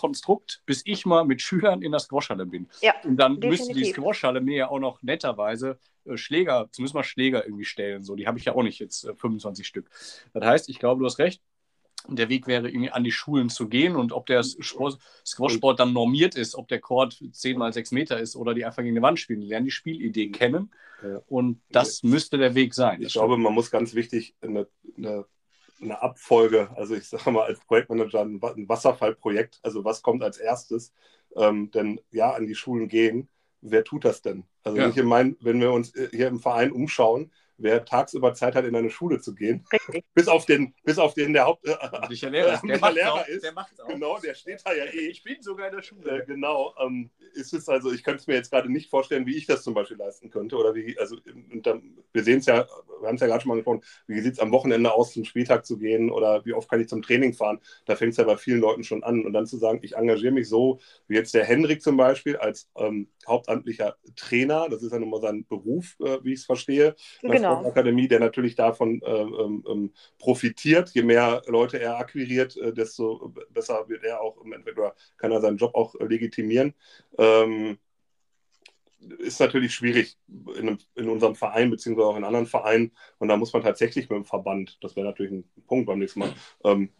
[0.00, 2.68] Riesenkonstrukt, bis ich mal mit Schülern in der Squashhalle bin.
[2.80, 3.66] Ja, und dann definitiv.
[3.66, 8.02] müsste die Squashhalle mir ja auch noch netterweise äh, Schläger, zumindest mal Schläger irgendwie stellen.
[8.02, 9.90] So, die habe ich ja auch nicht jetzt äh, 25 Stück.
[10.32, 11.42] Das heißt, ich glaube, du hast recht.
[12.08, 16.34] Der Weg wäre, irgendwie an die Schulen zu gehen und ob der Squashsport dann normiert
[16.34, 19.20] ist, ob der Court 10 mal 6 Meter ist oder die einfach gegen die Wand
[19.20, 20.72] spielen, die lernen die Spielidee kennen.
[21.02, 21.20] Ja.
[21.26, 23.02] Und das müsste der Weg sein.
[23.02, 25.26] Ich glaube, man muss ganz wichtig eine, eine
[25.80, 30.92] eine Abfolge, also ich sage mal als Projektmanager ein, Wasserfallprojekt, also was kommt als erstes,
[31.36, 33.28] ähm, denn ja, an die Schulen gehen,
[33.60, 34.44] wer tut das denn?
[34.62, 34.88] Also ja.
[34.88, 37.30] ich meine, wenn wir uns äh, hier im Verein umschauen,
[37.60, 39.64] wer tagsüber Zeit hat, in eine Schule zu gehen.
[39.72, 40.04] Richtig.
[40.14, 41.66] Bis auf den, bis auf den der Haupt.
[41.66, 41.76] Äh,
[42.20, 43.44] der Lehrer, der der Lehrer auch, ist.
[43.44, 43.88] Der macht's auch.
[43.88, 45.08] Genau, der steht da ja eh.
[45.08, 46.22] Ich bin sogar in der Schule.
[46.22, 46.74] Äh, genau.
[46.80, 49.62] Ähm, ist es also, ich könnte es mir jetzt gerade nicht vorstellen, wie ich das
[49.62, 50.56] zum Beispiel leisten könnte.
[50.56, 51.16] Oder wie, also
[51.62, 52.66] dann, wir sehen es ja,
[53.00, 55.24] wir haben es ja gerade schon mal gesprochen, wie sieht es am Wochenende aus, zum
[55.24, 57.60] Spieltag zu gehen oder wie oft kann ich zum Training fahren?
[57.86, 59.24] Da fängt es ja bei vielen Leuten schon an.
[59.24, 62.68] Und dann zu sagen, ich engagiere mich so, wie jetzt der Henrik zum Beispiel, als
[62.76, 66.94] ähm, hauptamtlicher Trainer, das ist ja nun mal sein Beruf, äh, wie ich es verstehe,
[67.22, 67.54] genau.
[67.54, 70.90] Sportakademie, der natürlich davon äh, ähm, ähm, profitiert.
[70.90, 75.32] Je mehr Leute er akquiriert, äh, desto besser wird er auch im Endeffekt oder kann
[75.32, 76.74] er seinen Job auch äh, legitimieren.
[77.18, 77.78] Ähm,
[79.18, 82.92] ist natürlich schwierig in, einem, in, unserem Verein, beziehungsweise auch in anderen Vereinen.
[83.18, 86.20] Und da muss man tatsächlich mit dem Verband, das wäre natürlich ein Punkt beim nächsten
[86.20, 86.90] Mal, ähm,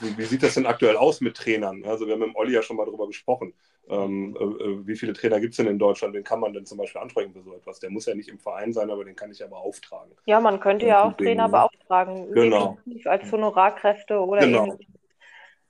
[0.00, 1.84] wie, wie, sieht das denn aktuell aus mit Trainern?
[1.84, 3.54] Also wir haben mit dem Olli ja schon mal darüber gesprochen.
[3.88, 6.12] Ähm, äh, äh, wie viele Trainer gibt es denn in Deutschland?
[6.14, 7.78] Wen kann man denn zum Beispiel ansprechen für so etwas?
[7.78, 10.12] Der muss ja nicht im Verein sein, aber den kann ich ja beauftragen.
[10.24, 12.32] Ja, man könnte ja auch Trainer beauftragen.
[12.32, 12.78] Genau.
[13.04, 14.66] Als Honorarkräfte oder genau.
[14.66, 14.94] ähnliches.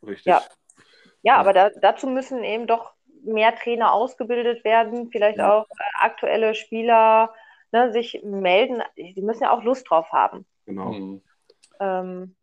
[0.02, 0.26] Richtig.
[0.26, 0.42] Ja,
[1.22, 5.52] ja aber da, dazu müssen eben doch mehr Trainer ausgebildet werden, vielleicht ja.
[5.52, 7.34] auch äh, aktuelle Spieler
[7.72, 8.82] ne, sich melden.
[8.96, 10.46] Sie müssen ja auch Lust drauf haben.
[10.64, 10.92] Genau.
[10.92, 11.22] Mhm.
[11.80, 12.36] Ähm,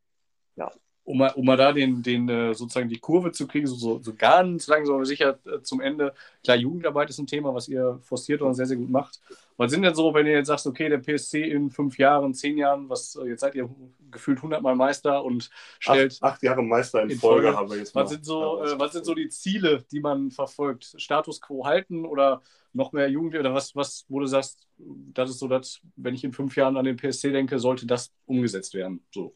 [0.56, 0.72] ja
[1.06, 4.00] um mal, um mal da den, den äh, sozusagen die Kurve zu kriegen, so, so,
[4.02, 6.14] so ganz langsam aber sicher äh, zum Ende.
[6.44, 9.20] Klar, Jugendarbeit ist ein Thema, was ihr forciert und sehr, sehr gut macht.
[9.58, 12.58] Was sind denn so, wenn ihr jetzt sagt, okay, der PSC in fünf Jahren, zehn
[12.58, 13.70] Jahren, was äh, jetzt seid ihr
[14.12, 15.50] gefühlt 100 Mal Meister und
[15.80, 16.18] stellt.
[16.22, 18.04] Acht, acht Jahre Meister in, in Folge, Folge, haben wir jetzt mal.
[18.04, 20.96] Was sind, so, äh, was sind so die Ziele, die man verfolgt?
[20.98, 22.42] Status quo halten oder
[22.74, 26.24] noch mehr Jugendliche oder was, was, wo du sagst, das ist so, dass, wenn ich
[26.24, 29.06] in fünf Jahren an den PSC denke, sollte das umgesetzt werden?
[29.12, 29.36] So.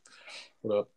[0.63, 0.87] Oder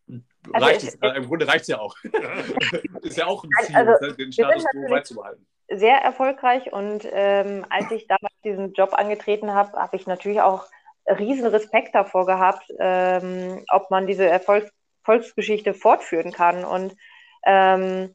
[0.53, 1.95] also reicht es, es, Im Grunde reicht es ja auch.
[3.03, 5.47] ist ja auch ein Ziel, also, den Status quo beizubehalten.
[5.73, 10.67] Sehr erfolgreich und ähm, als ich damals diesen Job angetreten habe, habe ich natürlich auch
[11.07, 14.71] riesen Respekt davor gehabt, ähm, ob man diese Erfolgs
[15.11, 16.65] Erfolgsgeschichte fortführen kann.
[16.65, 16.97] Und
[17.45, 18.15] ähm,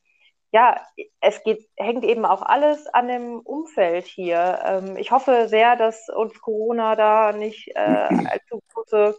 [0.52, 0.80] ja,
[1.20, 4.60] es geht, hängt eben auch alles an dem Umfeld hier.
[4.64, 9.18] Ähm, ich hoffe sehr, dass uns Corona da nicht äh, allzu große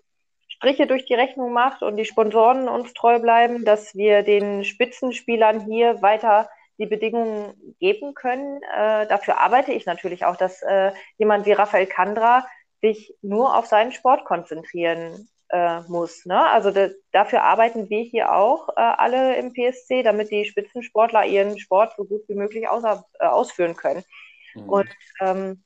[0.49, 5.61] Striche durch die Rechnung macht und die Sponsoren uns treu bleiben, dass wir den Spitzenspielern
[5.61, 6.49] hier weiter
[6.79, 8.63] die Bedingungen geben können.
[8.63, 12.47] Äh, dafür arbeite ich natürlich auch, dass äh, jemand wie Rafael Kandra
[12.83, 16.27] sich nur auf seinen Sport konzentrieren äh, muss.
[16.27, 16.49] Ne?
[16.49, 21.59] Also de, dafür arbeiten wir hier auch äh, alle im PSC, damit die Spitzensportler ihren
[21.59, 24.05] Sport so gut wie möglich aus, äh, ausführen können.
[24.55, 24.69] Mhm.
[24.69, 24.89] Und
[25.21, 25.63] ähm,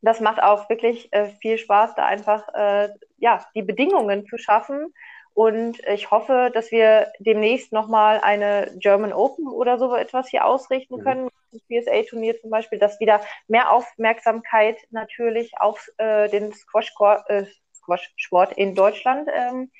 [0.00, 4.94] das macht auch wirklich äh, viel Spaß, da einfach äh, ja, die Bedingungen zu schaffen.
[5.38, 10.96] Und ich hoffe, dass wir demnächst nochmal eine German Open oder so etwas hier ausrichten
[10.96, 11.04] mhm.
[11.04, 11.28] können.
[11.52, 18.10] Das PSA-Turnier zum Beispiel, dass wieder mehr Aufmerksamkeit natürlich auf äh, den Squash-Sport äh, Squash
[18.56, 19.70] in Deutschland ähm,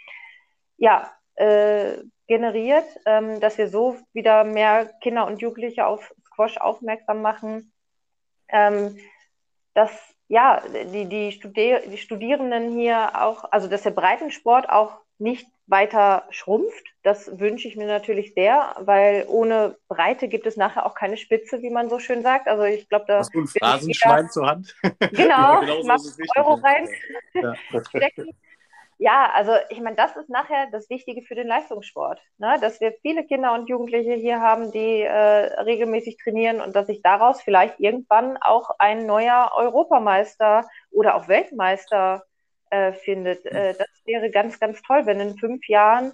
[0.76, 7.20] ja, äh, generiert, ähm, dass wir so wieder mehr Kinder und Jugendliche auf Squash aufmerksam
[7.20, 7.72] machen.
[8.48, 8.96] Ähm,
[9.74, 9.90] dass
[10.28, 10.62] ja,
[10.92, 16.86] die, die, Studier die Studierenden hier auch, also dass der Breitensport auch nicht weiter schrumpft.
[17.02, 21.62] Das wünsche ich mir natürlich sehr, weil ohne Breite gibt es nachher auch keine Spitze,
[21.62, 22.48] wie man so schön sagt.
[22.48, 23.18] Also ich glaube, da.
[23.18, 24.74] Hast du ein Phrasenschwein zur Hand?
[25.12, 26.88] Genau, ja, genau so Euro rein.
[27.34, 27.54] Ja.
[29.00, 32.56] Ja, also ich meine, das ist nachher das Wichtige für den Leistungssport, ne?
[32.60, 37.00] dass wir viele Kinder und Jugendliche hier haben, die äh, regelmäßig trainieren und dass sich
[37.00, 42.24] daraus vielleicht irgendwann auch ein neuer Europameister oder auch Weltmeister
[42.70, 43.44] äh, findet.
[43.46, 46.12] Äh, das wäre ganz, ganz toll, wenn in fünf Jahren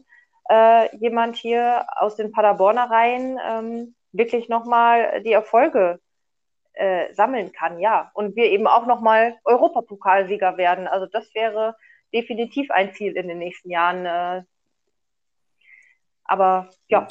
[0.48, 6.01] äh, jemand hier aus den Paderborner Reihen ähm, wirklich nochmal die Erfolge
[6.74, 8.10] äh, sammeln kann, ja.
[8.14, 10.86] Und wir eben auch nochmal Europapokalsieger werden.
[10.86, 11.76] Also das wäre
[12.12, 14.06] definitiv ein Ziel in den nächsten Jahren.
[14.06, 14.43] Äh.
[16.24, 17.06] Aber ja,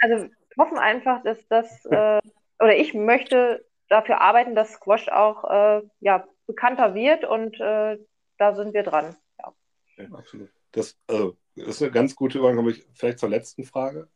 [0.00, 2.20] also wir hoffen einfach, dass das, äh,
[2.58, 7.98] oder ich möchte dafür arbeiten, dass Squash auch ja, bekannter wird und äh,
[8.38, 9.16] da sind wir dran.
[9.38, 9.54] Ja.
[9.96, 10.50] ja absolut.
[10.72, 14.08] Das, also, das ist eine ganz gute Übergang, vielleicht zur letzten Frage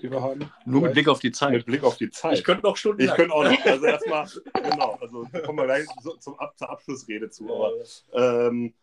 [0.00, 0.50] die wir haben.
[0.64, 1.52] Nur mit Blick auf die Zeit.
[1.52, 2.38] Mit Blick auf die Zeit.
[2.38, 3.02] Ich könnte noch Stunden.
[3.02, 3.64] Ich könnte auch noch.
[3.64, 7.52] Also erstmal, genau, also kommen wir gleich so, zum, Ab, zur Abschlussrede zu.
[7.52, 7.72] Aber
[8.12, 8.74] ähm,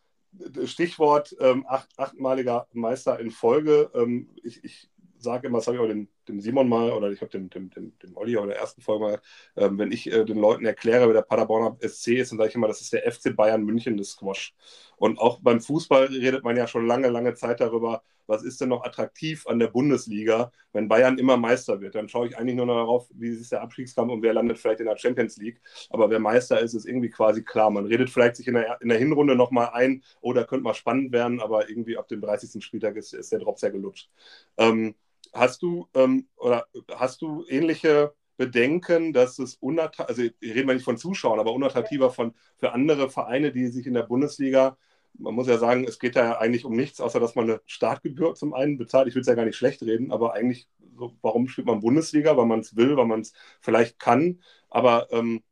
[0.66, 3.90] Stichwort ähm, acht, achtmaliger Meister in Folge.
[3.94, 7.22] Ähm, ich, ich sage immer, das habe ich auch dem, dem Simon mal oder ich
[7.22, 9.22] habe dem, dem, dem, dem Olli auch der ersten Folge mal,
[9.56, 12.56] ähm, wenn ich äh, den Leuten erkläre, wer der Paderborner SC ist, dann sage ich
[12.56, 14.54] immer, das ist der FC Bayern München des Squash.
[14.98, 18.70] Und auch beim Fußball redet man ja schon lange, lange Zeit darüber, was ist denn
[18.70, 21.96] noch attraktiv an der Bundesliga, wenn Bayern immer Meister wird.
[21.96, 24.80] Dann schaue ich eigentlich nur noch darauf, wie ist der Abstiegskampf und wer landet vielleicht
[24.80, 25.62] in der Champions League.
[25.90, 27.70] Aber wer Meister ist, ist irgendwie quasi klar.
[27.70, 31.12] Man redet vielleicht sich in der, in der Hinrunde nochmal ein, oh, könnte mal spannend
[31.12, 32.64] werden, aber irgendwie ab dem 30.
[32.64, 34.10] Spieltag ist, ist der Drops ja gelutscht.
[34.58, 34.96] Ähm,
[35.36, 40.84] hast du ähm, oder hast du ähnliche Bedenken, dass es unattraktiv, also reden wir nicht
[40.84, 44.78] von Zuschauern, aber unattraktiver von, für andere Vereine, die sich in der Bundesliga
[45.18, 48.36] man muss ja sagen, es geht ja eigentlich um nichts, außer dass man eine Startgebühr
[48.36, 49.08] zum einen bezahlt.
[49.08, 50.68] Ich will es ja gar nicht schlecht reden, aber eigentlich,
[50.98, 52.38] so, warum spielt man Bundesliga?
[52.38, 54.42] Weil man es will, weil man es vielleicht kann.
[54.70, 55.44] Aber ähm,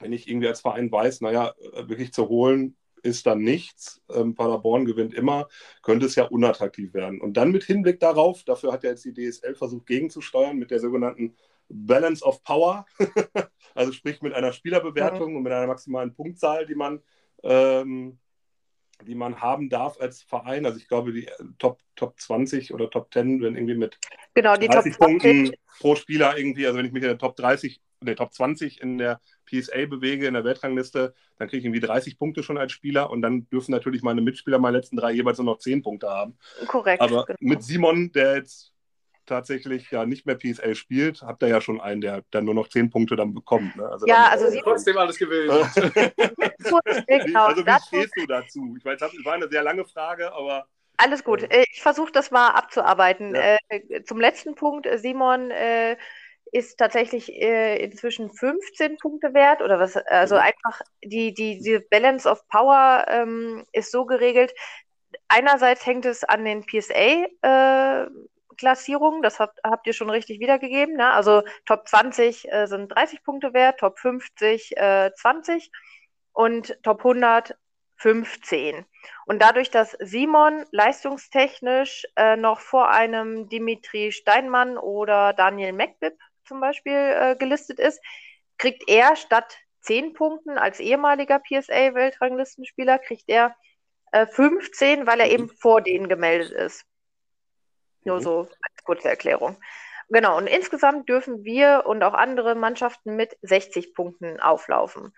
[0.00, 4.34] wenn ich irgendwie als Verein weiß, naja, äh, wirklich zu holen ist dann nichts, ähm,
[4.34, 5.48] Paderborn gewinnt immer,
[5.82, 7.20] könnte es ja unattraktiv werden.
[7.20, 10.80] Und dann mit Hinblick darauf, dafür hat ja jetzt die DSL versucht gegenzusteuern mit der
[10.80, 11.36] sogenannten
[11.68, 12.86] Balance of Power,
[13.74, 15.36] also sprich mit einer Spielerbewertung mhm.
[15.36, 17.02] und mit einer maximalen Punktzahl, die man
[17.42, 18.18] ähm,
[19.02, 20.66] die man haben darf als Verein.
[20.66, 23.98] Also ich glaube, die äh, Top, Top 20 oder Top 10 wenn irgendwie mit
[24.34, 27.80] genau, die 30 Punkten pro Spieler irgendwie, also wenn ich mich in der Top 30,
[28.00, 31.80] in der Top 20 in der PSA bewege, in der Weltrangliste, dann kriege ich irgendwie
[31.80, 35.38] 30 Punkte schon als Spieler und dann dürfen natürlich meine Mitspieler meine letzten drei jeweils
[35.38, 36.38] nur noch 10 Punkte haben.
[36.66, 37.00] Korrekt.
[37.00, 37.38] Aber genau.
[37.40, 38.73] mit Simon, der jetzt
[39.26, 42.68] tatsächlich ja nicht mehr PSL spielt, habt ihr ja schon einen, der dann nur noch
[42.68, 43.76] zehn Punkte dann bekommt.
[43.76, 43.88] Ne?
[43.88, 45.50] Also ja, also sie trotzdem alles gewählt.
[47.08, 48.74] genau, also wie stehst du dazu?
[48.78, 51.42] Ich weiß, das war eine sehr lange Frage, aber alles gut.
[51.42, 53.34] Äh, ich versuche das mal abzuarbeiten.
[53.34, 53.56] Ja.
[53.68, 55.52] Äh, zum letzten Punkt, äh, Simon
[56.52, 59.96] ist tatsächlich inzwischen 15 Punkte wert oder was?
[59.96, 60.42] Also mhm.
[60.42, 64.54] einfach die, die, die Balance of Power ähm, ist so geregelt.
[65.26, 67.26] Einerseits hängt es an den PSA
[68.56, 70.96] Klassierungen, das habt, habt ihr schon richtig wiedergegeben.
[70.96, 71.10] Ne?
[71.10, 75.70] Also Top 20 äh, sind 30 Punkte wert, Top 50 äh, 20
[76.32, 77.56] und Top 100
[77.96, 78.84] 15.
[79.26, 86.60] Und dadurch, dass Simon leistungstechnisch äh, noch vor einem Dimitri Steinmann oder Daniel McBib zum
[86.60, 88.00] Beispiel äh, gelistet ist,
[88.58, 93.56] kriegt er statt 10 Punkten als ehemaliger PSA-Weltranglistenspieler, kriegt er
[94.12, 96.84] 15, äh, weil er eben vor denen gemeldet ist.
[98.04, 98.22] Nur mhm.
[98.22, 99.56] so als kurze Erklärung.
[100.10, 105.12] Genau, und insgesamt dürfen wir und auch andere Mannschaften mit 60 Punkten auflaufen.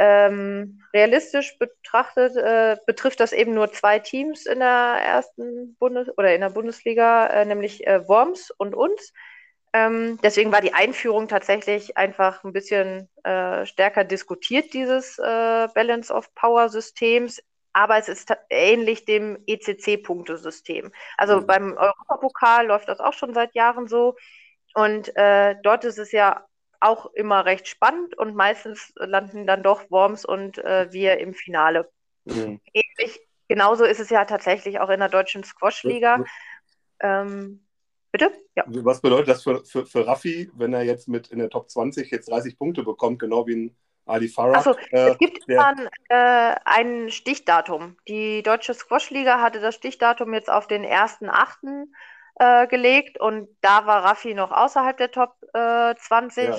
[0.00, 6.32] Ähm, realistisch betrachtet äh, betrifft das eben nur zwei Teams in der ersten Bundes oder
[6.34, 9.12] in der Bundesliga, äh, nämlich äh, Worms und uns.
[9.72, 16.12] Ähm, deswegen war die Einführung tatsächlich einfach ein bisschen äh, stärker diskutiert, dieses äh, Balance
[16.14, 17.42] of Power Systems
[17.78, 20.90] aber es ist ähnlich dem ECC-Punktesystem.
[21.16, 21.46] Also mhm.
[21.46, 24.16] beim Europapokal läuft das auch schon seit Jahren so.
[24.74, 26.44] Und äh, dort ist es ja
[26.80, 31.88] auch immer recht spannend und meistens landen dann doch Worms und äh, wir im Finale.
[32.24, 32.60] Mhm.
[32.72, 36.24] Ähnlich, genauso ist es ja tatsächlich auch in der deutschen Squash-Liga.
[36.98, 37.64] Ähm,
[38.10, 38.32] bitte?
[38.56, 38.64] Ja.
[38.66, 42.10] Was bedeutet das für, für, für Raffi, wenn er jetzt mit in der Top 20
[42.10, 43.76] jetzt 30 Punkte bekommt, genau wie ein
[44.08, 44.56] Ali Farah.
[44.56, 47.96] Also, äh, es gibt der, dann äh, ein Stichdatum.
[48.08, 51.88] Die Deutsche Squash-Liga hatte das Stichdatum jetzt auf den 1.8.
[52.40, 56.48] Äh, gelegt und da war Raffi noch außerhalb der Top äh, 20.
[56.48, 56.56] Ja.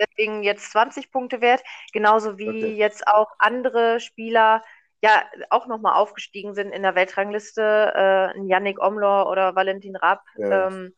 [0.00, 1.62] Deswegen jetzt 20 Punkte wert.
[1.92, 2.74] Genauso wie okay.
[2.76, 4.62] jetzt auch andere Spieler
[5.02, 7.92] ja auch nochmal aufgestiegen sind in der Weltrangliste.
[7.94, 10.22] Äh, Yannick Omlor oder Valentin Rapp.
[10.38, 10.68] Ja.
[10.68, 10.94] Ähm,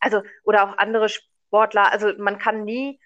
[0.00, 1.92] also, oder auch andere Sportler.
[1.92, 2.98] Also man kann nie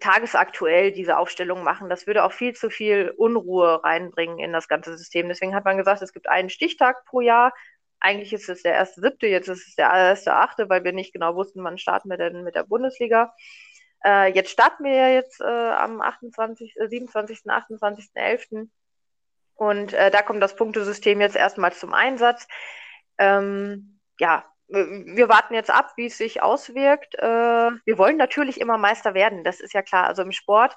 [0.00, 1.88] tagesaktuell diese Aufstellung machen.
[1.88, 5.28] Das würde auch viel zu viel Unruhe reinbringen in das ganze System.
[5.28, 7.52] Deswegen hat man gesagt, es gibt einen Stichtag pro Jahr.
[8.00, 11.12] Eigentlich ist es der erste siebte, jetzt ist es der erste achte, weil wir nicht
[11.12, 13.32] genau wussten, wann starten wir denn mit der Bundesliga.
[14.04, 18.68] Äh, jetzt starten wir ja jetzt äh, am 28, äh, 27., 28., 11.
[19.54, 22.46] Und äh, da kommt das Punktesystem jetzt erstmal zum Einsatz.
[23.16, 27.14] Ähm, ja, wir warten jetzt ab, wie es sich auswirkt.
[27.16, 27.22] Äh,
[27.84, 30.06] wir wollen natürlich immer Meister werden, das ist ja klar.
[30.06, 30.76] Also im Sport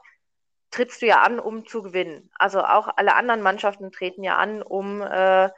[0.71, 2.29] trittst du ja an, um zu gewinnen.
[2.37, 5.49] Also auch alle anderen Mannschaften treten ja an, um äh,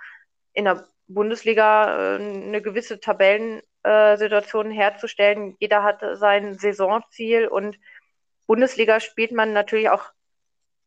[0.54, 5.56] in der Bundesliga äh, eine gewisse Tabellensituation herzustellen.
[5.60, 7.80] Jeder hat sein Saisonziel und
[8.48, 10.06] Bundesliga spielt man natürlich auch,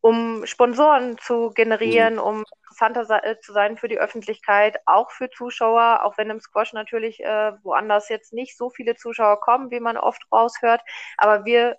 [0.03, 2.19] um Sponsoren zu generieren, mhm.
[2.19, 6.73] um interessanter äh, zu sein für die Öffentlichkeit, auch für Zuschauer, auch wenn im Squash
[6.73, 10.81] natürlich äh, woanders jetzt nicht so viele Zuschauer kommen, wie man oft raushört.
[11.15, 11.77] Aber wir,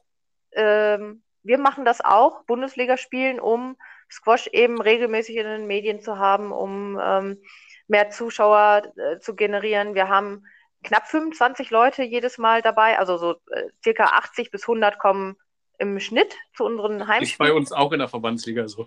[0.52, 3.76] ähm, wir machen das auch, Bundesliga spielen, um
[4.10, 7.42] Squash eben regelmäßig in den Medien zu haben, um ähm,
[7.88, 9.94] mehr Zuschauer äh, zu generieren.
[9.94, 10.46] Wir haben
[10.82, 15.36] knapp 25 Leute jedes Mal dabei, also so äh, circa 80 bis 100 kommen
[15.78, 17.22] im Schnitt zu unseren Heimspielen.
[17.22, 18.86] Ist bei uns auch in der Verbandsliga so.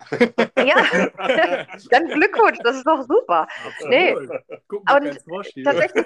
[0.57, 1.07] ja,
[1.89, 3.47] dann Glückwunsch, das ist doch super.
[3.65, 3.89] Absolut.
[3.89, 4.15] Nee.
[4.67, 5.19] Guck, und
[5.63, 6.05] tatsächlich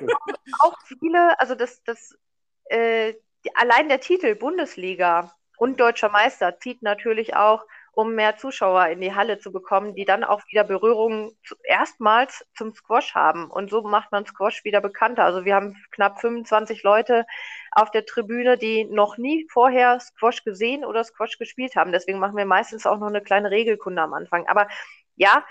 [0.60, 2.18] auch viele, also das, das
[2.66, 3.14] äh,
[3.53, 9.13] allein der Titel Bundesliga und deutscher Meister zieht natürlich auch um mehr Zuschauer in die
[9.13, 13.51] Halle zu bekommen, die dann auch wieder Berührung zu, erstmals zum Squash haben.
[13.51, 15.26] Und so macht man Squash wieder bekannter.
[15.26, 17.26] Also wir haben knapp 25 Leute
[17.72, 21.91] auf der Tribüne, die noch nie vorher Squash gesehen oder Squash gespielt haben.
[21.91, 24.47] Deswegen machen wir meistens auch noch eine kleine Regelkunde am Anfang.
[24.47, 24.68] Aber
[25.15, 25.45] ja,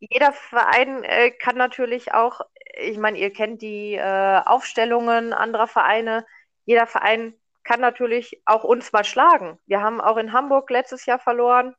[0.00, 2.40] jeder Verein äh, kann natürlich auch,
[2.76, 6.26] ich meine, ihr kennt die äh, Aufstellungen anderer Vereine.
[6.64, 7.34] Jeder Verein
[7.74, 9.58] kann natürlich auch uns mal schlagen.
[9.66, 11.74] Wir haben auch in Hamburg letztes Jahr verloren.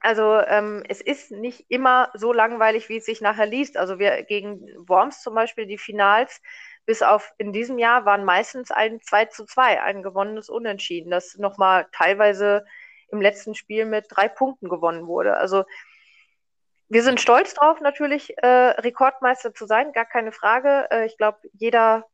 [0.00, 3.76] Also ähm, es ist nicht immer so langweilig, wie es sich nachher liest.
[3.76, 6.40] Also wir gegen Worms zum Beispiel die Finals
[6.86, 11.36] bis auf in diesem Jahr waren meistens ein 2 zu 2, ein gewonnenes Unentschieden, das
[11.38, 12.64] nochmal teilweise
[13.10, 15.36] im letzten Spiel mit drei Punkten gewonnen wurde.
[15.38, 15.64] Also
[16.88, 20.86] wir sind stolz drauf, natürlich äh, Rekordmeister zu sein, gar keine Frage.
[20.92, 22.04] Äh, ich glaube, jeder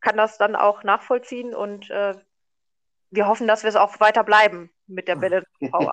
[0.00, 2.14] kann das dann auch nachvollziehen und äh,
[3.10, 5.92] wir hoffen, dass wir es auch weiter bleiben mit der Bälle Power.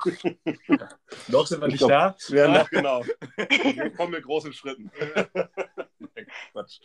[1.28, 2.16] noch sind wir nicht da.
[2.30, 3.04] Ja, noch genau.
[3.38, 4.92] Wir kommen mit großen Schritten.
[6.52, 6.80] Quatsch.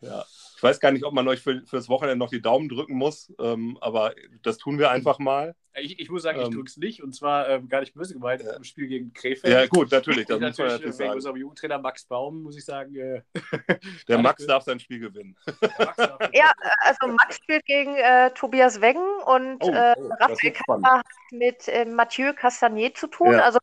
[0.00, 0.24] Ja.
[0.56, 2.94] Ich weiß gar nicht, ob man euch für, für das Wochenende noch die Daumen drücken
[2.94, 5.54] muss, ähm, aber das tun wir einfach mal.
[5.78, 8.14] Ich, ich muss sagen, ich ähm, drücke es nicht und zwar ähm, gar nicht böse
[8.14, 9.52] gemeint im Spiel gegen Krefeld.
[9.52, 10.24] Ja, gut, natürlich.
[10.26, 11.12] Das muss man natürlich sagen.
[11.12, 12.96] Unserem Jugendtrainer Max Baum, muss ich sagen.
[12.96, 13.22] Äh,
[14.08, 15.36] Der Max darf sein Spiel gewinnen.
[16.32, 21.06] ja, also Max spielt gegen äh, Tobias Weggen und oh, äh, oh, Raphael Kappa hat
[21.30, 23.32] mit äh, Mathieu Castagnier zu tun.
[23.32, 23.40] Ja.
[23.40, 23.58] Also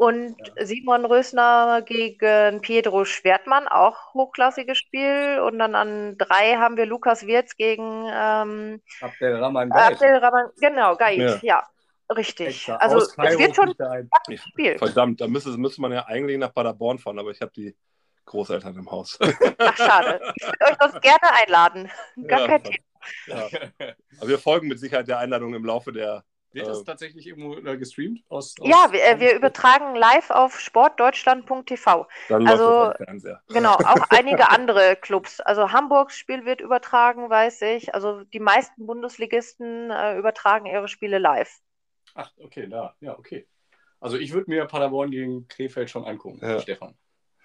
[0.00, 0.64] und ja.
[0.64, 5.40] Simon Rösner gegen Pedro Schwertmann, auch hochklassiges Spiel.
[5.44, 9.92] Und dann an drei haben wir Lukas Wirz gegen ähm, Abdelrahman Gaid.
[9.92, 11.38] Abdelrahman, genau, Gaid, ja.
[11.42, 11.68] ja.
[12.16, 12.46] Richtig.
[12.46, 12.76] Extra.
[12.76, 14.08] Also Aus es wird schon ein
[14.38, 14.78] Spiel.
[14.78, 17.76] Verdammt, da müsste, müsste man ja eigentlich nach Paderborn fahren, aber ich habe die
[18.24, 19.18] Großeltern im Haus.
[19.58, 20.18] Ach, schade.
[20.34, 21.90] Ich würde euch sonst gerne einladen.
[22.26, 22.76] Gar ja, kein Thema.
[23.26, 23.48] Ja.
[24.18, 27.54] Aber wir folgen mit Sicherheit der Einladung im Laufe der wird das äh, tatsächlich irgendwo
[27.54, 28.22] äh, gestreamt?
[28.28, 32.08] Aus, aus ja, wir, äh, wir, übertragen live auf sportdeutschland.tv.
[32.28, 32.92] Also
[33.48, 35.40] genau, auch einige andere Clubs.
[35.40, 37.94] Also Hamburgs Spiel wird übertragen, weiß ich.
[37.94, 41.60] Also die meisten Bundesligisten äh, übertragen ihre Spiele live.
[42.14, 43.46] Ach, okay, da, ja, okay.
[44.00, 46.60] Also ich würde mir Paderborn gegen Krefeld schon angucken, ja.
[46.60, 46.94] Stefan.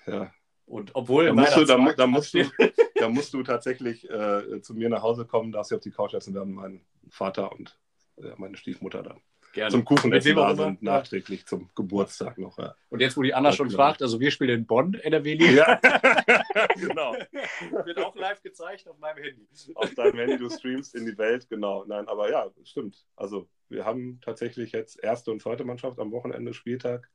[0.08, 0.32] Ja.
[0.66, 2.44] Und obwohl da musst, du, da, da, musst du,
[2.96, 6.16] da musst du tatsächlich äh, zu mir nach Hause kommen, darfst du auf die Couch
[6.16, 7.78] essen werden, mein Vater und
[8.38, 9.22] meine Stiefmutter dann.
[9.56, 9.72] Gerne.
[9.72, 11.46] Zum Kuchenessen da sind, nachträglich ja.
[11.46, 12.58] zum Geburtstag noch.
[12.58, 12.76] Ja.
[12.90, 15.80] Und jetzt, wo die Anna schon fragt, also wir spielen in Bonn, NRW-Liga.
[15.82, 17.16] Ja, genau.
[17.86, 19.48] Wird auch live gezeigt auf meinem Handy.
[19.76, 21.86] Auf deinem Handy, du streamst in die Welt, genau.
[21.86, 23.06] Nein, aber ja, stimmt.
[23.16, 27.10] Also wir haben tatsächlich jetzt erste und zweite Mannschaft am Wochenende Spieltag.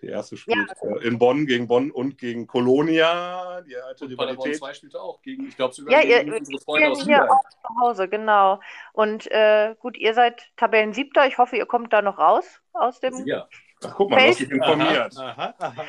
[0.00, 0.88] Die erste spielt ja.
[0.88, 3.60] äh, in Bonn gegen Bonn und gegen Kolonia.
[3.62, 4.56] Die alte und Rivalität.
[4.56, 7.40] zwei spielte auch gegen, ich glaube sogar ja, gegen ihr, unsere Freunde aus hier auch
[7.50, 8.60] zu Hause, genau.
[8.92, 11.26] Und äh, gut, ihr seid Tabellen siebter.
[11.26, 13.26] Ich hoffe, ihr kommt da noch raus aus dem.
[13.26, 13.48] Ja.
[13.84, 15.16] Ach, guck mal, was ich informiert.
[15.18, 15.84] Aha, aha,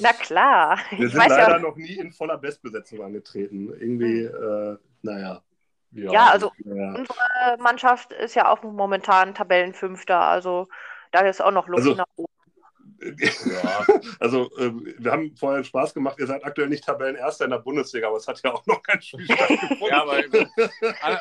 [0.00, 0.78] Na klar.
[0.90, 1.58] Wir sind leider ja.
[1.58, 3.68] noch nie in voller Bestbesetzung angetreten.
[3.78, 4.74] Irgendwie, hm.
[4.74, 5.42] äh, naja.
[5.92, 6.94] Ja, ja also ja.
[6.94, 10.18] unsere Mannschaft ist ja auch momentan Tabellenfünfter.
[10.18, 10.68] Also
[11.12, 12.33] da ist auch noch Luft also, nach oben.
[13.04, 13.86] Ja,
[14.20, 16.16] also äh, wir haben vorher Spaß gemacht.
[16.18, 19.00] Ihr seid aktuell nicht Tabellenerster in der Bundesliga, aber es hat ja auch noch kein
[19.02, 19.86] Spiel stattgefunden.
[19.88, 20.22] ja, aber
[21.02, 21.20] Anna,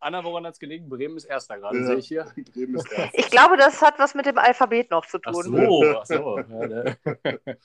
[0.00, 0.88] Anna, woran hat es gelegen?
[0.88, 2.26] Bremen ist Erster gerade, ja, sehe ich hier.
[2.52, 3.18] Bremen ist Erster.
[3.18, 5.34] Ich glaube, das hat was mit dem Alphabet noch zu tun.
[5.36, 6.38] Ach so, ach so.
[6.38, 6.96] Ja, ne.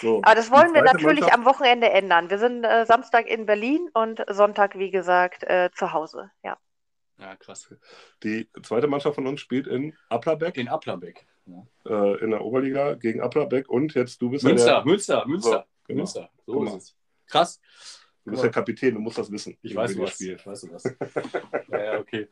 [0.00, 0.22] so.
[0.22, 1.34] Aber das wollen wir natürlich Mannschaft.
[1.34, 2.30] am Wochenende ändern.
[2.30, 6.30] Wir sind äh, Samstag in Berlin und Sonntag, wie gesagt, äh, zu Hause.
[6.42, 6.56] Ja.
[7.18, 7.74] Ja, krass.
[8.22, 10.56] Die zweite Mannschaft von uns spielt in Applerbeck.
[10.56, 11.26] In Applerbeck.
[11.46, 11.66] Ja.
[11.88, 14.86] Äh, in der Oberliga gegen Applerbeck und jetzt du bist Münster, ja der...
[14.86, 15.98] Münster, Münster, so, genau.
[15.98, 16.30] Münster.
[16.46, 16.96] So ist es.
[17.26, 17.60] Krass.
[18.24, 19.56] Du bist der Kapitän, du musst das wissen.
[19.62, 20.14] Ich weiß was.
[20.14, 20.34] Spiel.
[20.34, 20.82] Ich weiß was.
[21.70, 22.26] ja, okay.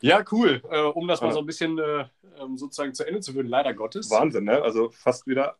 [0.00, 0.60] Ja, cool.
[0.68, 2.06] Äh, um das mal so ein bisschen äh,
[2.40, 4.10] ähm, sozusagen zu Ende zu führen, leider Gottes.
[4.10, 4.60] Wahnsinn, ne?
[4.60, 5.56] Also fast wieder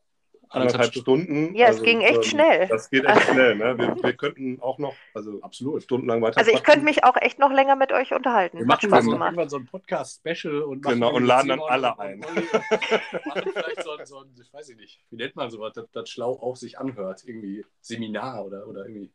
[0.50, 1.54] anderthalb Stunden.
[1.54, 2.68] Ja, also, es ging echt ähm, schnell.
[2.68, 3.56] Das geht echt schnell.
[3.56, 3.78] Ne?
[3.78, 6.38] Wir, wir, könnten auch noch also absolut stundenlang weiter.
[6.38, 8.58] Also ich könnte mich auch echt noch länger mit euch unterhalten.
[8.58, 9.28] Wir machen Spaß gemacht.
[9.28, 12.20] irgendwann so ein Podcast-Special und genau und laden dann alle ein.
[13.24, 16.32] machen vielleicht so, so ein, ich weiß nicht, wie nennt man sowas, das, das schlau
[16.32, 19.12] auch sich anhört, irgendwie Seminar oder, oder irgendwie.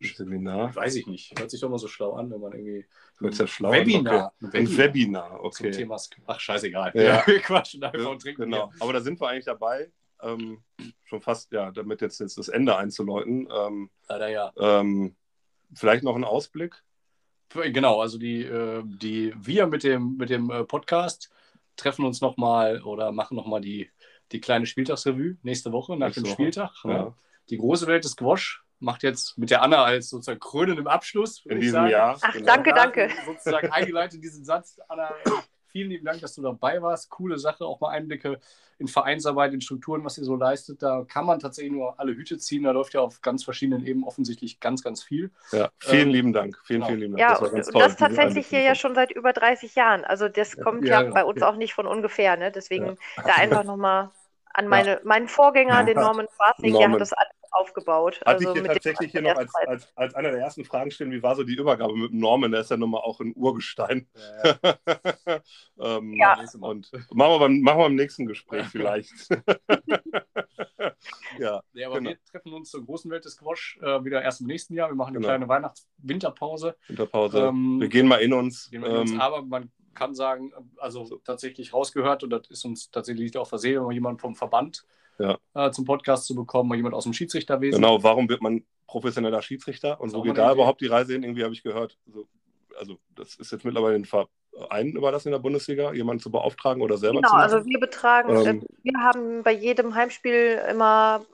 [0.00, 0.74] Seminar?
[0.74, 1.38] Weiß ich nicht.
[1.38, 2.84] Hört sich doch mal so schlau an, wenn man irgendwie.
[3.20, 4.34] Hört ja schlau Webinar.
[4.42, 4.58] Okay.
[4.58, 5.70] Ein Webinar, okay.
[5.70, 5.96] Zum Thema.
[6.26, 6.92] Ach, scheißegal.
[6.94, 7.22] Ja.
[7.26, 8.42] Wir quatschen einfach und trinken.
[8.42, 8.70] Genau.
[8.80, 9.90] Aber da sind wir eigentlich dabei
[10.24, 10.62] ähm,
[11.04, 13.48] schon fast, ja, damit jetzt, jetzt das Ende einzuläuten.
[13.52, 14.52] Ähm, Leider ja.
[14.58, 15.14] Ähm,
[15.74, 16.82] vielleicht noch ein Ausblick?
[17.50, 21.30] Genau, also die, äh, die wir mit dem, mit dem äh, Podcast
[21.76, 23.90] treffen uns nochmal oder machen nochmal die,
[24.32, 26.34] die kleine Spieltagsrevue nächste Woche nach nächste dem Woche.
[26.34, 26.84] Spieltag.
[26.84, 26.92] Ne?
[26.92, 27.14] Ja.
[27.50, 31.44] Die große Welt des Squash macht jetzt mit der Anna als sozusagen krönendem Abschluss.
[31.46, 32.18] In diesem Jahr.
[32.20, 32.46] Ach, genau.
[32.46, 33.10] danke, danke.
[33.24, 34.78] Sozusagen eingeleitet diesen Satz.
[34.88, 35.12] Anna,
[35.74, 37.10] vielen lieben Dank, dass du dabei warst.
[37.10, 38.38] Coole Sache, auch mal Einblicke
[38.78, 40.80] in Vereinsarbeit, in Strukturen, was ihr so leistet.
[40.84, 42.62] Da kann man tatsächlich nur alle Hüte ziehen.
[42.62, 45.32] Da läuft ja auf ganz verschiedenen Ebenen offensichtlich ganz, ganz viel.
[45.50, 46.60] Ja, vielen ähm, lieben Dank.
[46.64, 46.86] Vielen, genau.
[46.86, 47.40] vielen lieben Dank.
[47.40, 50.04] Ja, das und das tatsächlich hier ja schon seit über 30 Jahren.
[50.04, 51.48] Also das kommt ja, ja bei uns ja.
[51.48, 52.36] auch nicht von ungefähr.
[52.36, 52.52] Ne?
[52.52, 54.10] Deswegen da einfach nochmal
[54.52, 58.20] an meine, meinen Vorgänger, den Norman Schwarznig, der hat das alles aufgebaut.
[58.20, 61.12] Hatte also ich hier tatsächlich hier noch als, als, als einer der ersten Fragen stellen,
[61.12, 62.52] wie war so die Übergabe mit Norman?
[62.52, 64.06] Der ist ja nun mal auch ein Urgestein.
[64.42, 64.58] Ja,
[65.98, 66.38] ähm, ja.
[66.60, 69.12] Und machen wir, beim, machen wir beim nächsten Gespräch vielleicht.
[71.38, 72.10] ja, ja, aber genau.
[72.10, 74.88] wir treffen uns zur großen Welt des Squash äh, wieder erst im nächsten Jahr.
[74.90, 75.28] Wir machen eine genau.
[75.28, 76.76] kleine Weihnachts-Winterpause.
[76.88, 77.38] Winterpause.
[77.38, 78.70] Ähm, wir gehen mal in uns.
[78.70, 81.16] Gehen wir in uns ähm, aber man kann sagen, also so.
[81.18, 84.84] tatsächlich rausgehört und das ist uns tatsächlich auch versehen, wenn man jemanden vom Verband
[85.18, 85.38] ja.
[85.54, 87.80] äh, zum Podcast zu bekommen, mal jemand aus dem Schiedsrichterwesen.
[87.80, 91.22] Genau, warum wird man professioneller Schiedsrichter und wo geht da überhaupt die Reise hin?
[91.22, 92.26] Irgendwie habe ich gehört, also,
[92.78, 96.96] also das ist jetzt mittlerweile ein Verein überlassen in der Bundesliga, jemanden zu beauftragen oder
[96.96, 97.48] selber genau, zu machen.
[97.48, 101.24] Genau, also wir betragen, ähm, äh, wir haben bei jedem Heimspiel immer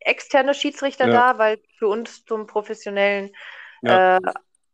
[0.00, 1.32] externe Schiedsrichter ja.
[1.32, 3.30] da, weil für uns zum professionellen
[3.82, 4.16] ja.
[4.16, 4.20] Äh,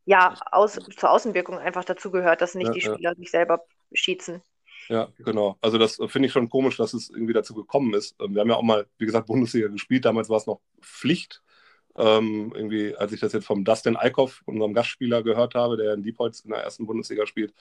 [0.06, 4.42] ja, aus, zur Außenwirkung einfach dazu gehört, dass nicht ja, die Spieler sich selber schießen.
[4.88, 5.56] Ja, genau.
[5.60, 8.16] Also das finde ich schon komisch, dass es irgendwie dazu gekommen ist.
[8.20, 10.04] Ähm, wir haben ja auch mal, wie gesagt, Bundesliga gespielt.
[10.04, 11.42] Damals war es noch Pflicht.
[11.96, 16.02] Ähm, irgendwie, als ich das jetzt vom Dustin Eickhoff, unserem Gastspieler, gehört habe, der in
[16.02, 17.54] Diepholz in der ersten Bundesliga spielt,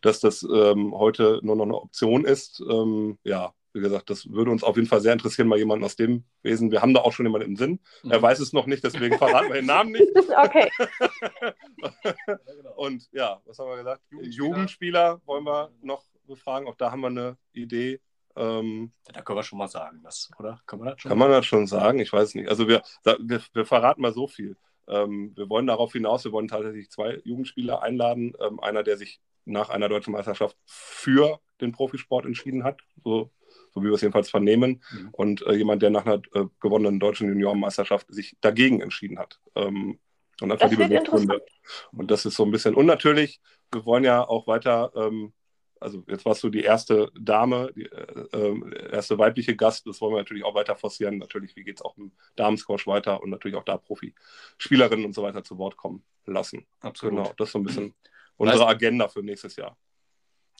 [0.00, 2.62] dass das ähm, heute nur noch eine Option ist.
[2.66, 5.96] Ähm, ja, wie gesagt, das würde uns auf jeden Fall sehr interessieren, mal jemanden aus
[5.96, 6.70] dem Wesen.
[6.70, 7.80] Wir haben da auch schon jemanden im Sinn.
[8.04, 8.12] Mhm.
[8.12, 10.06] Er weiß es noch nicht, deswegen verraten wir den Namen nicht.
[10.36, 10.68] Okay.
[12.76, 14.00] Und ja, was haben wir gesagt?
[14.10, 16.68] Jugendspieler, Jugendspieler wollen wir noch befragen.
[16.68, 18.00] Auch da haben wir eine Idee.
[18.36, 20.60] Ähm, da können wir schon mal sagen, das, oder?
[20.66, 22.00] Kann man das schon, kann man das schon sagen?
[22.00, 22.48] Ich weiß nicht.
[22.48, 24.56] Also wir, wir, wir verraten mal so viel.
[24.88, 28.32] Ähm, wir wollen darauf hinaus, wir wollen tatsächlich zwei Jugendspieler einladen.
[28.40, 33.30] Ähm, einer, der sich nach einer deutschen Meisterschaft für den Profisport entschieden hat, so,
[33.72, 34.82] so wie wir es jedenfalls vernehmen.
[34.90, 35.08] Mhm.
[35.12, 39.40] Und äh, jemand, der nach einer äh, gewonnenen deutschen Juniorenmeisterschaft sich dagegen entschieden hat.
[39.54, 39.98] Ähm,
[40.40, 41.44] und einfach das die Beweggründe.
[41.92, 42.74] Und das ist so ein bisschen.
[42.74, 43.40] Und natürlich,
[43.70, 45.32] wir wollen ja auch weiter ähm,
[45.84, 50.14] also jetzt warst du die erste Dame, die äh, äh, erste weibliche Gast, das wollen
[50.14, 51.18] wir natürlich auch weiter forcieren.
[51.18, 55.22] Natürlich, wie geht es auch im Damensquash weiter und natürlich auch da Profi-Spielerinnen und so
[55.22, 56.66] weiter zu Wort kommen lassen.
[56.80, 57.16] Absolut.
[57.16, 57.94] Genau, das ist so ein bisschen
[58.36, 59.76] unsere heißt, Agenda für nächstes Jahr.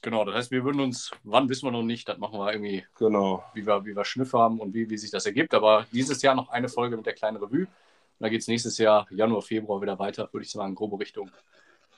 [0.02, 2.84] Genau, das heißt, wir würden uns, wann wissen wir noch nicht, das machen wir irgendwie,
[2.98, 3.42] genau.
[3.54, 5.54] wie, wir, wie wir Schniff haben und wie, wie sich das ergibt.
[5.54, 7.62] Aber dieses Jahr noch eine Folge mit der kleinen Revue.
[7.62, 7.68] Und
[8.20, 11.30] da geht es nächstes Jahr, Januar, Februar wieder weiter, würde ich sagen, grobe Richtung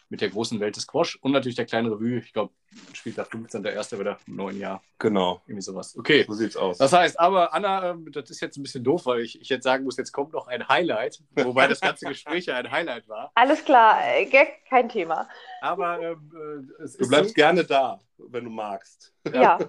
[0.09, 2.19] mit der großen Welt des Squash und natürlich der kleine Revue.
[2.19, 2.53] Ich glaube,
[2.93, 3.99] spielt da 15.01.
[3.99, 4.83] wieder im neuen Jahr.
[4.99, 5.43] Genau.
[5.47, 5.97] Irgendwie sowas.
[5.99, 6.25] Okay.
[6.29, 6.79] So sieht's aus.
[6.79, 9.65] Das heißt, aber Anna, ähm, das ist jetzt ein bisschen doof, weil ich, ich jetzt
[9.65, 13.33] sagen muss, jetzt kommt noch ein Highlight, wobei das ganze Gespräch ja ein Highlight war.
[13.35, 15.29] Alles klar, äh, Gag, kein Thema.
[15.61, 16.31] Aber ähm,
[16.79, 19.13] äh, Du bleibst so, gerne da, wenn du magst.
[19.33, 19.59] Ja.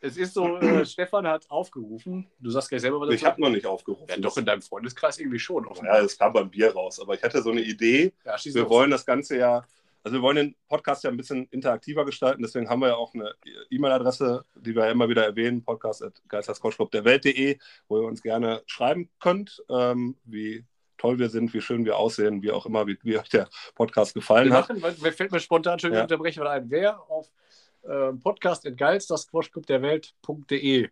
[0.00, 2.26] Es ist so, äh, Stefan hat aufgerufen.
[2.38, 4.06] Du sagst gleich selber, was Ich habe noch nicht aufgerufen.
[4.08, 5.66] Ja, doch in deinem Freundeskreis irgendwie schon.
[5.66, 5.98] Offenbar.
[5.98, 7.00] Ja, es kam beim Bier raus.
[7.00, 8.12] Aber ich hatte so eine Idee.
[8.24, 8.70] Ja, wir los.
[8.70, 9.64] wollen das Ganze ja,
[10.02, 12.42] also wir wollen den Podcast ja ein bisschen interaktiver gestalten.
[12.42, 13.34] Deswegen haben wir ja auch eine
[13.70, 17.58] E-Mail-Adresse, die wir ja immer wieder erwähnen: podcast.geisterscoachclub-der-welt.de,
[17.88, 20.64] wo ihr uns gerne schreiben könnt, ähm, wie
[20.96, 24.14] toll wir sind, wie schön wir aussehen, wie auch immer, wie, wie euch der Podcast
[24.14, 24.68] gefallen wir hat.
[24.68, 26.02] Machen, wer fällt mir spontan schon ja.
[26.02, 26.70] unterbrechen ein?
[26.70, 27.30] Wer auf
[27.82, 30.88] äh, podcast.geilstersquashclub-der-welt.de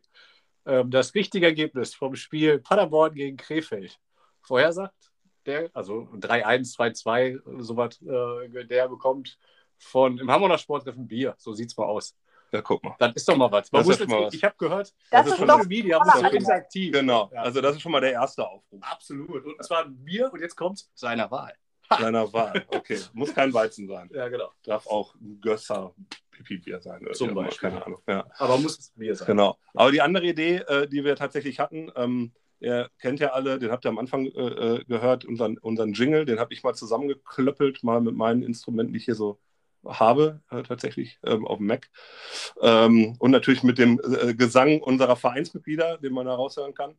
[0.66, 3.98] ähm, das richtige Ergebnis vom Spiel Paderborn gegen Krefeld
[4.43, 5.12] vorhersagt,
[5.47, 9.39] der, also 3-1, 2-2, sowas, äh, der bekommt
[9.78, 11.35] von im Hamburger Sporttreffen Bier.
[11.39, 12.15] So sieht es mal aus.
[12.52, 12.94] Ja, guck mal.
[12.98, 13.70] Das ist doch mal was.
[13.73, 14.35] Man Das muss jetzt, mal was.
[14.35, 16.32] Ich habe gehört, Das ist Social doch Media muss Ansatz.
[16.32, 16.93] interaktiv.
[16.93, 17.31] Genau.
[17.32, 17.43] Ja.
[17.43, 19.44] Also das ist schon mal der erste Aufruf Absolut.
[19.44, 21.55] Und zwar mir und jetzt kommt seiner Wahl.
[21.89, 22.65] Seiner Wahl.
[22.69, 22.98] Okay.
[23.12, 24.10] Muss kein Weizen sein.
[24.12, 24.51] Ja, genau.
[24.65, 25.94] Darf auch ein Gösser
[26.31, 27.06] Pipi-Bier sein.
[27.12, 27.70] Zum Beispiel.
[27.70, 28.01] Keine Ahnung.
[28.06, 28.27] Ja.
[28.39, 29.27] Aber muss es mir sein.
[29.27, 29.56] Genau.
[29.74, 33.70] Aber die andere Idee, äh, die wir tatsächlich hatten, ähm, ihr kennt ja alle, den
[33.70, 37.82] habt ihr am Anfang äh, äh, gehört, unseren, unseren Jingle, den habe ich mal zusammengeklöppelt,
[37.82, 39.39] mal mit meinen Instrumenten, die ich hier so
[39.86, 41.89] habe, äh, tatsächlich ähm, auf dem Mac.
[42.60, 46.97] Ähm, und natürlich mit dem äh, Gesang unserer Vereinsmitglieder, den man da raushören kann.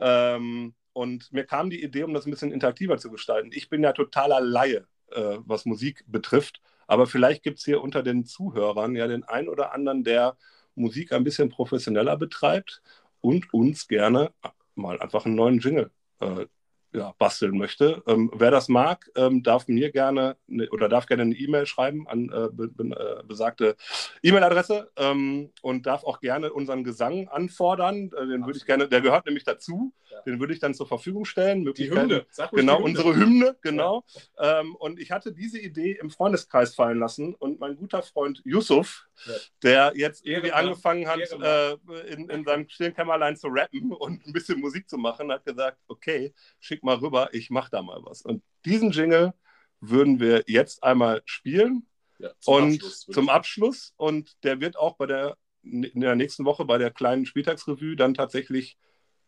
[0.00, 3.50] Ähm, und mir kam die Idee, um das ein bisschen interaktiver zu gestalten.
[3.52, 6.60] Ich bin ja totaler Laie, äh, was Musik betrifft.
[6.86, 10.36] Aber vielleicht gibt es hier unter den Zuhörern ja den einen oder anderen, der
[10.74, 12.82] Musik ein bisschen professioneller betreibt
[13.20, 14.32] und uns gerne
[14.74, 15.90] mal einfach einen neuen Jingle
[16.20, 16.46] äh,
[16.92, 18.02] ja, basteln möchte.
[18.06, 22.06] Ähm, wer das mag, ähm, darf mir gerne ne, oder darf gerne eine E-Mail schreiben
[22.08, 23.76] an äh, be, be, äh, besagte
[24.22, 28.10] E-Mail-Adresse ähm, und darf auch gerne unseren Gesang anfordern.
[28.16, 29.92] Äh, den würde ich gerne, der gehört nämlich dazu.
[30.10, 30.20] Ja.
[30.22, 31.64] Den würde ich dann zur Verfügung stellen.
[31.74, 32.26] Die Hymne.
[32.30, 32.84] Sag Genau, die Hymne.
[33.00, 34.04] unsere Hymne, genau.
[34.38, 39.06] Ähm, und ich hatte diese Idee im Freundeskreis fallen lassen und mein guter Freund Yusuf,
[39.26, 39.32] Ja.
[39.62, 41.72] der jetzt irgendwie angefangen hat, äh,
[42.12, 45.78] in, in seinem stillen Kämmerlein zu rappen und ein bisschen Musik zu machen, hat gesagt,
[45.88, 48.22] okay, schick mal rüber, ich mach da mal was.
[48.22, 49.34] Und diesen Jingle
[49.80, 51.86] würden wir jetzt einmal spielen
[52.18, 56.44] Ja, zum und Abschluss, zum Abschluss und der wird auch bei der in der nächsten
[56.44, 58.76] Woche bei der kleinen Spieltagsrevue dann tatsächlich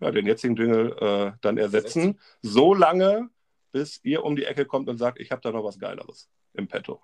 [0.00, 2.20] ja, den jetzigen Jingle äh, dann ersetzen.
[2.42, 3.30] So lange,
[3.72, 6.66] bis ihr um die Ecke kommt und sagt, ich habe da noch was Geileres im
[6.68, 7.00] Petto.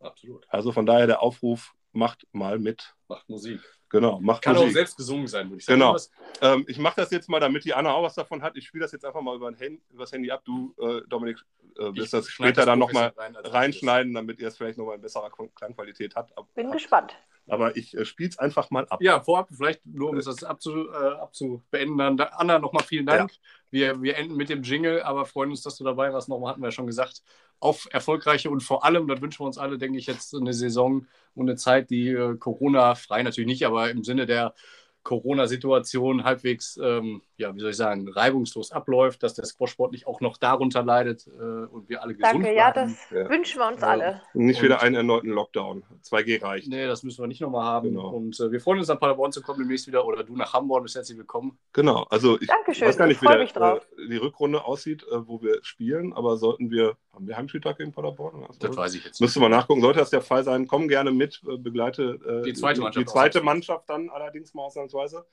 [0.00, 0.44] Absolut.
[0.48, 2.94] Also von daher der Aufruf, macht mal mit.
[3.08, 3.60] Macht Musik.
[3.88, 4.74] Genau, macht Kann auch Musik.
[4.74, 5.78] selbst gesungen sein, würde ich sagen.
[5.78, 5.96] Genau.
[6.42, 8.56] Ähm, ich mache das jetzt mal, damit die Anna auch was davon hat.
[8.56, 10.42] Ich spiele das jetzt einfach mal über, ein Hand, über das Handy ab.
[10.44, 11.38] Du, äh, Dominik,
[11.78, 14.96] äh, wirst das später dann professionell nochmal rein, also reinschneiden, damit ihr es vielleicht nochmal
[14.96, 16.36] in besserer Klangqualität habt.
[16.36, 16.74] Ab- Bin habt.
[16.74, 17.16] gespannt.
[17.48, 19.00] Aber ich äh, spiele es einfach mal ab.
[19.00, 21.96] Ja, vorab, vielleicht nur um das abzu, äh, abzubeenden.
[21.96, 23.30] Dann, Anna, nochmal vielen Dank.
[23.76, 26.30] Wir, wir enden mit dem Jingle, aber freuen uns, dass du dabei warst.
[26.30, 27.22] Nochmal hatten wir ja schon gesagt,
[27.60, 31.06] auf erfolgreiche und vor allem, das wünschen wir uns alle, denke ich, jetzt eine Saison
[31.34, 34.54] und eine Zeit, die äh, Corona-frei natürlich nicht, aber im Sinne der
[35.02, 40.20] Corona-Situation halbwegs, ähm, ja, wie soll ich sagen, reibungslos abläuft, dass der Squashsport nicht auch
[40.20, 42.96] noch darunter leidet äh, und wir alle gesund Danke, ja, bleiben.
[43.10, 43.28] das Ja.
[43.28, 43.86] wünschen wir uns Ja.
[43.88, 44.22] alle.
[44.34, 45.82] Nicht wieder einen erneuten Lockdown.
[46.02, 46.68] 2G reicht.
[46.68, 47.90] Nee, das müssen wir nicht nochmal haben.
[47.90, 48.08] Genau.
[48.08, 50.82] Und äh, wir freuen uns, nach Paderborn zu kommen demnächst wieder oder du nach Hamburg.
[50.82, 51.58] Bist herzlich willkommen.
[51.72, 55.26] Genau, also ich Dankeschön, weiß gar nicht, ich wie der, äh, die Rückrunde aussieht, äh,
[55.28, 58.34] wo wir spielen, aber sollten wir, haben wir Heimspieltag gegen Paderborn?
[58.36, 58.58] oder so?
[58.60, 59.80] Das weiß ich jetzt Müsste man nachgucken.
[59.82, 63.10] Sollte das der Fall sein, komm gerne mit, äh, begleite äh, Die zweite Mannschaft Die
[63.10, 63.40] zweite.
[63.42, 65.26] Mannschaft dann allerdings mal ausnahmsweise.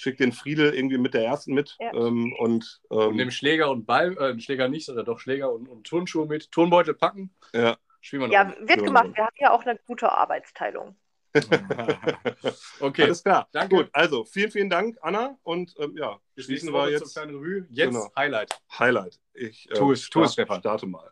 [0.00, 1.76] Schick den Friedel irgendwie mit der ersten mit.
[1.80, 1.92] Ja.
[1.92, 5.68] Ähm, und Und ähm, nehmen Schläger und Ball, äh, Schläger nicht, oder doch Schläger und,
[5.68, 6.50] und Turnschuhe mit.
[6.52, 7.34] Turnbeutel packen.
[7.52, 7.76] ja.
[8.00, 9.08] Spielen wir Ja, wird gemacht.
[9.14, 10.96] Wir haben ja auch eine gute Arbeitsteilung.
[12.80, 13.02] okay.
[13.02, 13.48] Alles klar.
[13.52, 13.74] Danke.
[13.74, 15.36] Gut, also vielen, vielen Dank, Anna.
[15.42, 17.66] Und ähm, ja, schließen wir jetzt zur kleinen Revue.
[17.70, 18.08] Jetzt Genau.
[18.16, 18.56] Highlight.
[18.78, 19.18] Highlight.
[19.34, 20.60] Ich äh, Tu es, tu es, Stefan.
[20.60, 21.10] starte mal.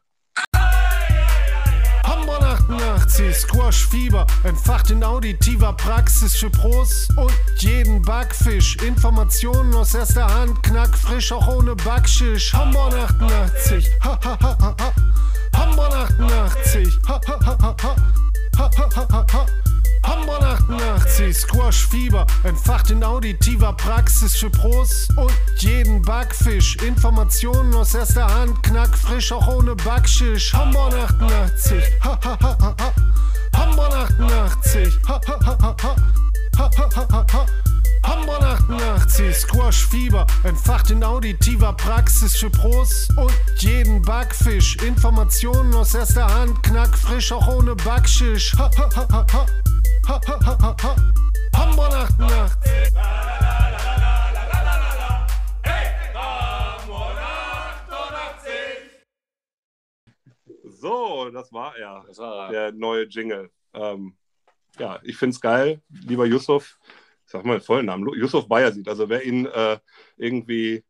[2.68, 8.76] 88, Squash Fieber, entfacht in auditiver Praxis für Pros und jeden Backfisch.
[8.76, 12.52] Informationen aus erster Hand, knackfrisch, auch ohne Backschisch.
[12.52, 14.92] Hamburg 88, ha ha ha ha ha.
[15.56, 17.96] Hamburg 88, ha ha ha ha ha.
[18.58, 19.46] Ha ha ha ha ha.
[20.06, 26.76] Hamburg 88, Squash Fieber, entfacht in auditiver Praxis für Pros und jeden Backfisch.
[26.76, 30.52] Informationen aus erster Hand, knackfrisch, auch ohne Backschisch.
[30.52, 32.92] Hamburg 88, ha ha ha ha ha.
[33.56, 35.96] Hamburg 88, ha ha ha ha ha.
[36.58, 37.46] Ha ha ha ha ha.
[38.06, 44.76] Hamburg 88, Squash Fieber, entfacht in auditiver Praxis für Pros und jeden Backfisch.
[44.76, 48.52] Informationen aus erster Hand, knackfrisch, auch ohne Backschisch.
[48.56, 49.46] Ha ha ha ha ha.
[50.08, 50.96] Ha ha ha ha ha.
[51.56, 52.92] Hamburg 88.
[60.80, 62.04] So, das war er.
[62.06, 63.50] Das war der neue Jingle.
[63.74, 64.16] Ähm,
[64.78, 66.78] ja, ich finde es geil, lieber Yusuf.
[67.26, 68.88] Ich sag mal den vollen Namen, Yusuf Bayazid.
[68.88, 69.78] Also wer ihn äh,
[70.16, 70.84] irgendwie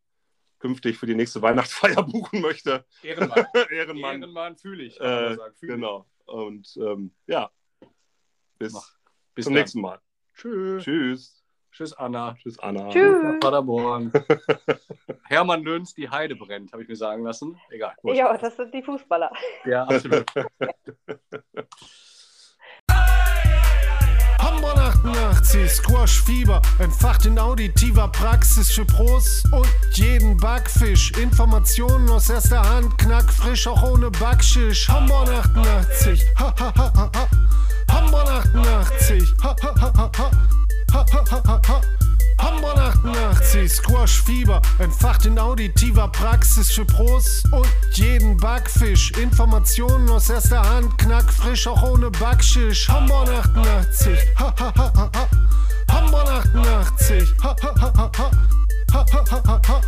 [0.58, 3.46] künftig für die nächste Weihnachtsfeier buchen möchte, Ehrenmann.
[3.70, 4.20] Ehrenmann.
[4.20, 5.00] Ehrenmann fühle ich.
[5.00, 5.36] Äh.
[5.54, 6.06] Fühl genau.
[6.26, 7.50] Und ähm, ja,
[8.58, 8.74] bis.
[9.34, 9.62] Bis zum dann.
[9.62, 10.00] nächsten Mal.
[10.34, 10.84] Tschüss.
[10.84, 11.42] Tschüss.
[11.72, 12.34] Tschüss, Anna.
[12.34, 12.88] Tschüss, Anna.
[12.88, 13.22] Tschüss.
[13.22, 14.10] Nach Paderborn.
[15.24, 17.60] Hermann Löns, die Heide brennt, habe ich mir sagen lassen.
[17.68, 17.94] Egal.
[18.02, 19.30] Ja, das sind die Fußballer.
[19.66, 20.24] ja absolut.
[24.56, 31.10] Hamburg 88, Squash Fieber, entfacht in auditiver Praxis für Pros und jeden Backfisch.
[31.12, 34.88] Informationen aus erster Hand, knackfrisch, auch ohne Backschisch.
[34.88, 37.28] Hamburg 88, ha ha ha ha ha.
[37.92, 39.34] Hamburg 88.
[39.42, 39.44] 88.
[39.44, 40.30] Ha, ha, ha, ha, ha.
[40.92, 42.05] Ha, ha, ha, ha, ha.
[42.38, 49.10] Hamburg 88, Squash Fieber, entfacht in auditiver Praxis für Pros und jeden Backfisch.
[49.12, 52.88] Informationen aus erster Hand, knackfrisch, auch ohne Backschisch.
[52.88, 55.28] Hamburg 88, ha, ha, ha, ha, ha.
[55.92, 58.30] Hamburg 88, ha, ha, ha, ha, ha.
[58.92, 59.80] Ha, ha, ha, ha, ha.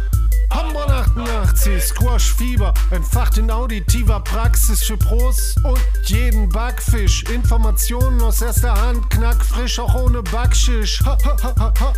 [0.51, 7.23] Hamburg 88, Squash Fieber, entfacht in auditiver Praxis für Pros und jeden Backfisch.
[7.25, 11.01] Informationen aus erster Hand, knackfrisch, auch ohne Backschisch.
[11.05, 11.93] Ha, ha, ha, ha, ha,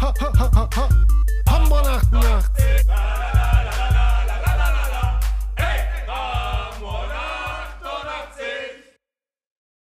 [0.00, 0.88] ha, ha, ha, ha.
[1.48, 2.84] Hamburg 88.